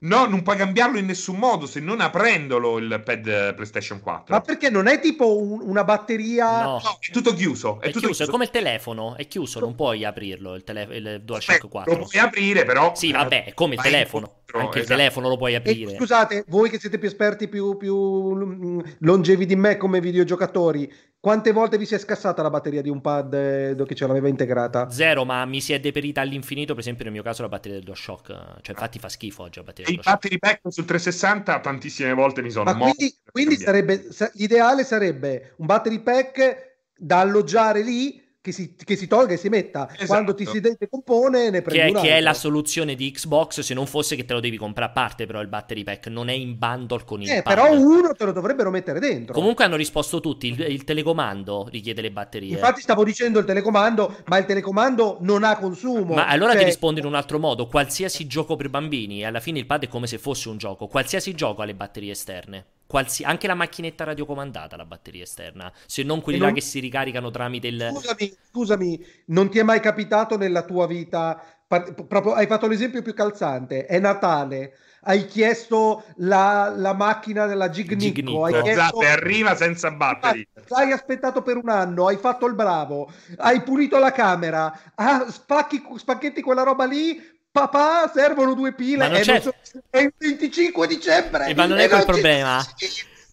[0.00, 4.32] No, non puoi cambiarlo in nessun modo se non aprendolo il pad eh, PlayStation 4.
[4.32, 6.62] Ma perché non è tipo un, una batteria?
[6.62, 6.80] No.
[6.84, 6.98] no.
[7.00, 7.80] è tutto chiuso.
[7.80, 10.62] È, è tutto chiuso, chiuso, è come il telefono, è chiuso, non puoi aprirlo il,
[10.62, 11.96] tele- il DualShock Beh, 4.
[11.96, 12.94] Lo puoi aprire, però.
[12.94, 14.42] Sì, vabbè, è come il telefono.
[14.52, 14.78] Anche esatto.
[14.78, 15.92] il telefono lo puoi aprire.
[15.92, 17.96] E, scusate, voi che siete più esperti, più, più
[18.36, 22.88] mm, longevi di me come videogiocatori, quante volte vi si è scassata la batteria di
[22.88, 24.88] un pad eh, che ce l'aveva integrata?
[24.90, 27.84] Zero, ma mi si è deperita all'infinito, per esempio nel mio caso la batteria del
[27.84, 28.26] DualShock.
[28.26, 30.24] Cioè, infatti fa schifo oggi la batteria del DualShock.
[30.24, 35.54] I battery pack sul 360 tantissime volte mi sono ma Quindi, quindi sarebbe, l'ideale sarebbe
[35.56, 39.88] un battery pack da alloggiare lì che si, che si, tolga e si metta.
[39.92, 40.06] Esatto.
[40.06, 43.86] quando ti si decompone ne prendi che, che è la soluzione di Xbox se non
[43.86, 46.58] fosse che te lo devi comprare a parte però il battery pack non è in
[46.58, 47.54] bundle con il eh, pad.
[47.54, 49.34] però uno te lo dovrebbero mettere dentro.
[49.34, 52.52] Comunque hanno risposto tutti il, il, telecomando richiede le batterie.
[52.52, 56.14] Infatti stavo dicendo il telecomando ma il telecomando non ha consumo.
[56.14, 56.60] Ma allora cioè...
[56.60, 57.66] ti rispondo in un altro modo.
[57.66, 60.86] Qualsiasi gioco per bambini alla fine il pad è come se fosse un gioco.
[60.86, 66.02] Qualsiasi gioco ha le batterie esterne Qualsi- anche la macchinetta radiocomandata, la batteria esterna, se
[66.02, 66.48] non quelli non...
[66.48, 67.90] là che si ricaricano tramite il...
[67.92, 73.02] Scusami, scusami, non ti è mai capitato nella tua vita, par- proprio, hai fatto l'esempio
[73.02, 78.70] più calzante, è Natale, hai chiesto la, la macchina della Gignicco, hai chiesto...
[78.70, 80.46] esatto, e arriva senza batteria.
[80.68, 85.84] L'hai aspettato per un anno, hai fatto il bravo, hai pulito la camera, ah, spacchi,
[85.94, 89.54] spacchetti quella roba lì, papà servono due pile e so,
[89.90, 91.46] è il 25 dicembre.
[91.46, 92.64] E ma non è quel problema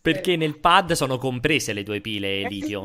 [0.02, 2.84] perché nel pad sono comprese le due pile litio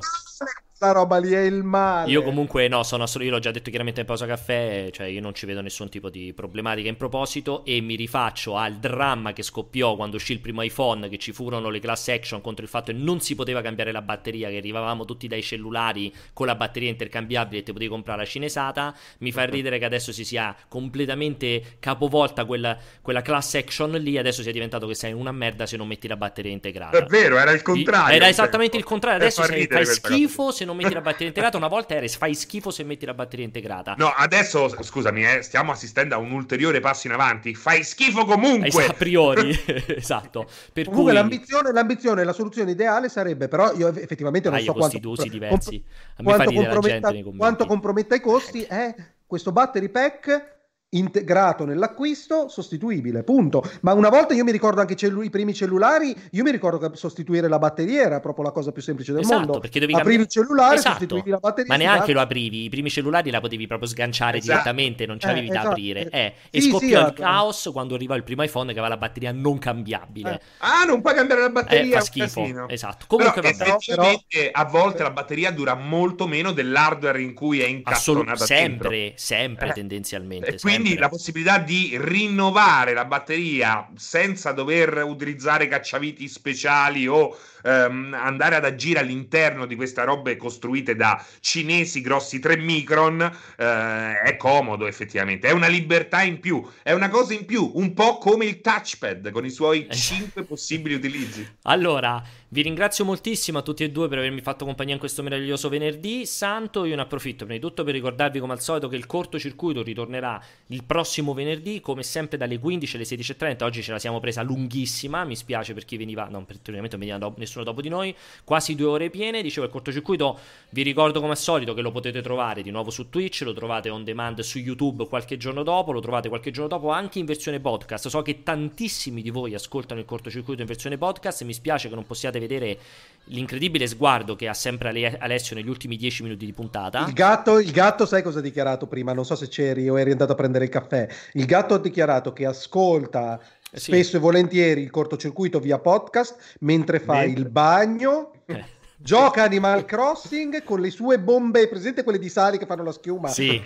[0.81, 2.11] questa roba lì è il male.
[2.11, 5.20] Io comunque no, sono solo, io l'ho già detto chiaramente in pausa caffè, cioè io
[5.20, 9.43] non ci vedo nessun tipo di problematica in proposito e mi rifaccio al dramma che
[9.43, 12.93] scoppiò quando uscì il primo iPhone, che ci furono le class action contro il fatto
[12.93, 16.89] che non si poteva cambiare la batteria, che arrivavamo tutti dai cellulari con la batteria
[16.89, 18.94] intercambiabile e ti potevi comprare la cinesata.
[19.19, 24.40] Mi fa ridere che adesso si sia completamente capovolta quella, quella class action lì, adesso
[24.40, 26.97] sia diventato che sei una merda se non metti la batteria integrata.
[26.97, 28.16] È vero, era il contrario.
[28.16, 31.57] Era esattamente il contrario, adesso sei, fai schifo se non non metti la batteria integrata,
[31.57, 33.95] una volta era fai schifo se metti la batteria integrata.
[33.99, 37.55] No, adesso scusami, eh, stiamo assistendo a un ulteriore passo in avanti.
[37.55, 38.87] Fai schifo comunque.
[38.87, 39.51] a priori,
[39.89, 40.49] esatto.
[40.73, 41.21] Per comunque cui...
[41.21, 45.83] l'ambizione, l'ambizione, la soluzione ideale sarebbe, però io effettivamente non ah, so quanto, usi diversi.
[46.17, 48.95] Comp- quanto, comprometta, quanto comprometta i costi è
[49.27, 50.59] questo battery pack
[50.91, 53.62] integrato nell'acquisto, sostituibile, punto.
[53.83, 56.97] Ma una volta io mi ricordo anche cellu- i primi cellulari, io mi ricordo che
[56.97, 59.59] sostituire la batteria era proprio la cosa più semplice del esatto, mondo.
[59.61, 60.41] Perché dovevi aprivi cambiare...
[60.41, 60.91] il cellulare, esatto.
[60.91, 61.77] sostituivi la batteria.
[61.77, 64.53] Ma neanche lo aprivi, i primi cellulari la potevi proprio sganciare esatto.
[64.53, 65.69] direttamente, non c'avevi eh, da esatto.
[65.69, 66.09] aprire.
[66.11, 66.33] Eh.
[66.51, 69.31] E sì, scoppiò sì, il caos quando arrivò il primo iPhone che aveva la batteria
[69.31, 70.33] non cambiabile.
[70.33, 70.41] Eh.
[70.59, 72.69] Ah, non puoi cambiare la batteria, eh, fa schifo.
[72.69, 73.05] Esatto.
[73.07, 74.51] Comunque però, effettivamente però...
[74.55, 79.19] a volte la batteria dura molto meno dell'hardware in cui è incastonata sempre, dentro.
[79.19, 79.73] sempre eh.
[79.73, 80.47] tendenzialmente.
[80.47, 81.01] E quindi sempre.
[81.01, 88.65] la possibilità di rinnovare la batteria senza dover utilizzare cacciaviti speciali o ehm, andare ad
[88.65, 95.48] agire all'interno di queste robe costruite da cinesi grossi 3 micron eh, è comodo effettivamente,
[95.48, 99.31] è una libertà in più, è una cosa in più, un po' come il touchpad
[99.31, 101.47] con i suoi 5 possibili utilizzi.
[101.62, 105.68] Allora, vi ringrazio moltissimo a tutti e due per avermi fatto compagnia in questo meraviglioso
[105.68, 106.85] venerdì santo.
[106.85, 110.43] Io ne approfitto prima di tutto per ricordarvi come al solito che il cortocircuito ritornerà
[110.66, 113.62] il prossimo venerdì, come sempre dalle 15 alle 16.30.
[113.62, 117.18] Oggi ce la siamo presa lunghissima, mi spiace per chi veniva, no, per non veniva
[117.18, 118.12] do- nessuno dopo di noi,
[118.43, 119.43] quasi due ore piene.
[119.43, 120.36] Dicevo il cortocircuito,
[120.70, 123.90] vi ricordo come al solito che lo potete trovare di nuovo su Twitch, lo trovate
[123.90, 127.60] on demand su YouTube qualche giorno dopo, lo trovate qualche giorno dopo anche in versione
[127.60, 128.09] podcast.
[128.09, 132.05] So che tantissimi di voi ascoltano il cortocircuito in versione podcast, mi spiace che non
[132.05, 132.79] possiate vedere
[133.25, 137.05] l'incredibile sguardo che ha sempre Alessio negli ultimi dieci minuti di puntata.
[137.07, 139.12] Il gatto, il gatto, sai cosa ha dichiarato prima?
[139.12, 141.09] Non so se c'eri o eri andato a prendere il caffè.
[141.35, 143.41] Il gatto ha dichiarato che ascolta
[143.73, 143.93] eh sì.
[143.93, 147.41] spesso e volentieri il cortocircuito via podcast mentre fa mentre...
[147.41, 148.33] il bagno.
[148.47, 148.79] Eh.
[148.97, 153.29] Gioca Animal Crossing con le sue bombe, presente quelle di Sari che fanno la schiuma?
[153.29, 153.62] Sì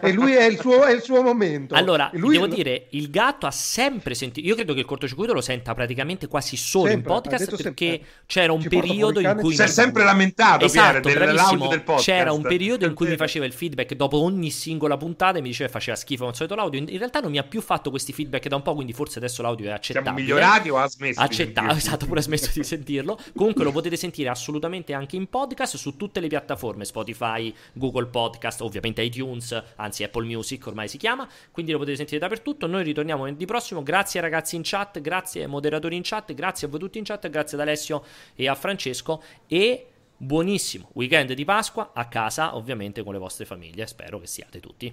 [0.00, 1.74] e lui è il suo, è il suo momento.
[1.74, 4.46] Allora, lui- devo dire, il gatto ha sempre sentito.
[4.46, 8.08] Io credo che il cortocircuito lo senta praticamente quasi solo Sempre, in podcast perché sempre.
[8.26, 11.26] c'era un Ci periodo in cui Si è sempre lamentato, Esatto, Pier, bravissimo.
[11.48, 12.06] dell'audio del podcast.
[12.06, 15.48] C'era un periodo in cui mi faceva il feedback dopo ogni singola puntata e mi
[15.48, 16.80] diceva che faceva schifo con solito l'audio.
[16.80, 19.42] In realtà non mi ha più fatto questi feedback da un po', quindi forse adesso
[19.42, 20.12] l'audio è accettabile.
[20.14, 21.76] migliorati o ha smesso sentirsi?
[21.76, 23.18] esatto, pure ha smesso di sentirlo.
[23.34, 28.60] Comunque lo potete sentire assolutamente anche in podcast su tutte le piattaforme, Spotify, Google Podcast,
[28.60, 32.66] ovviamente iTunes, anzi Apple Music ormai si chiama, quindi lo potete sentire dappertutto.
[32.66, 33.82] Noi ritorniamo venerdì prossimo.
[33.82, 37.04] Grazie ai ragazzi in chat, grazie ai moderatori in chat, grazie a voi tutti in
[37.04, 38.04] chat, grazie ad Alessio
[38.34, 39.86] e a Francesco e
[40.16, 43.86] buonissimo weekend di Pasqua a casa, ovviamente con le vostre famiglie.
[43.86, 44.92] Spero che siate tutti.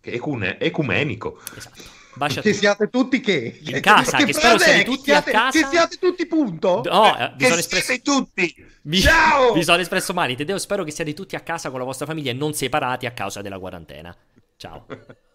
[0.00, 1.40] Ecune- ecumenico.
[1.56, 2.06] Esatto.
[2.18, 3.60] Baci a Che siate tutti che?
[3.62, 5.58] In casa, che spero frase siate tutti che siate, a casa.
[5.58, 6.82] Che siate tutti punto?
[6.84, 8.66] No, eh, vi Che sono espresso siete tutti.
[8.82, 9.52] Vi, Ciao!
[9.52, 10.34] vi sono espresso male.
[10.34, 13.12] Tedeo, spero che siate tutti a casa con la vostra famiglia e non separati a
[13.12, 14.14] causa della quarantena.
[14.56, 14.86] Ciao.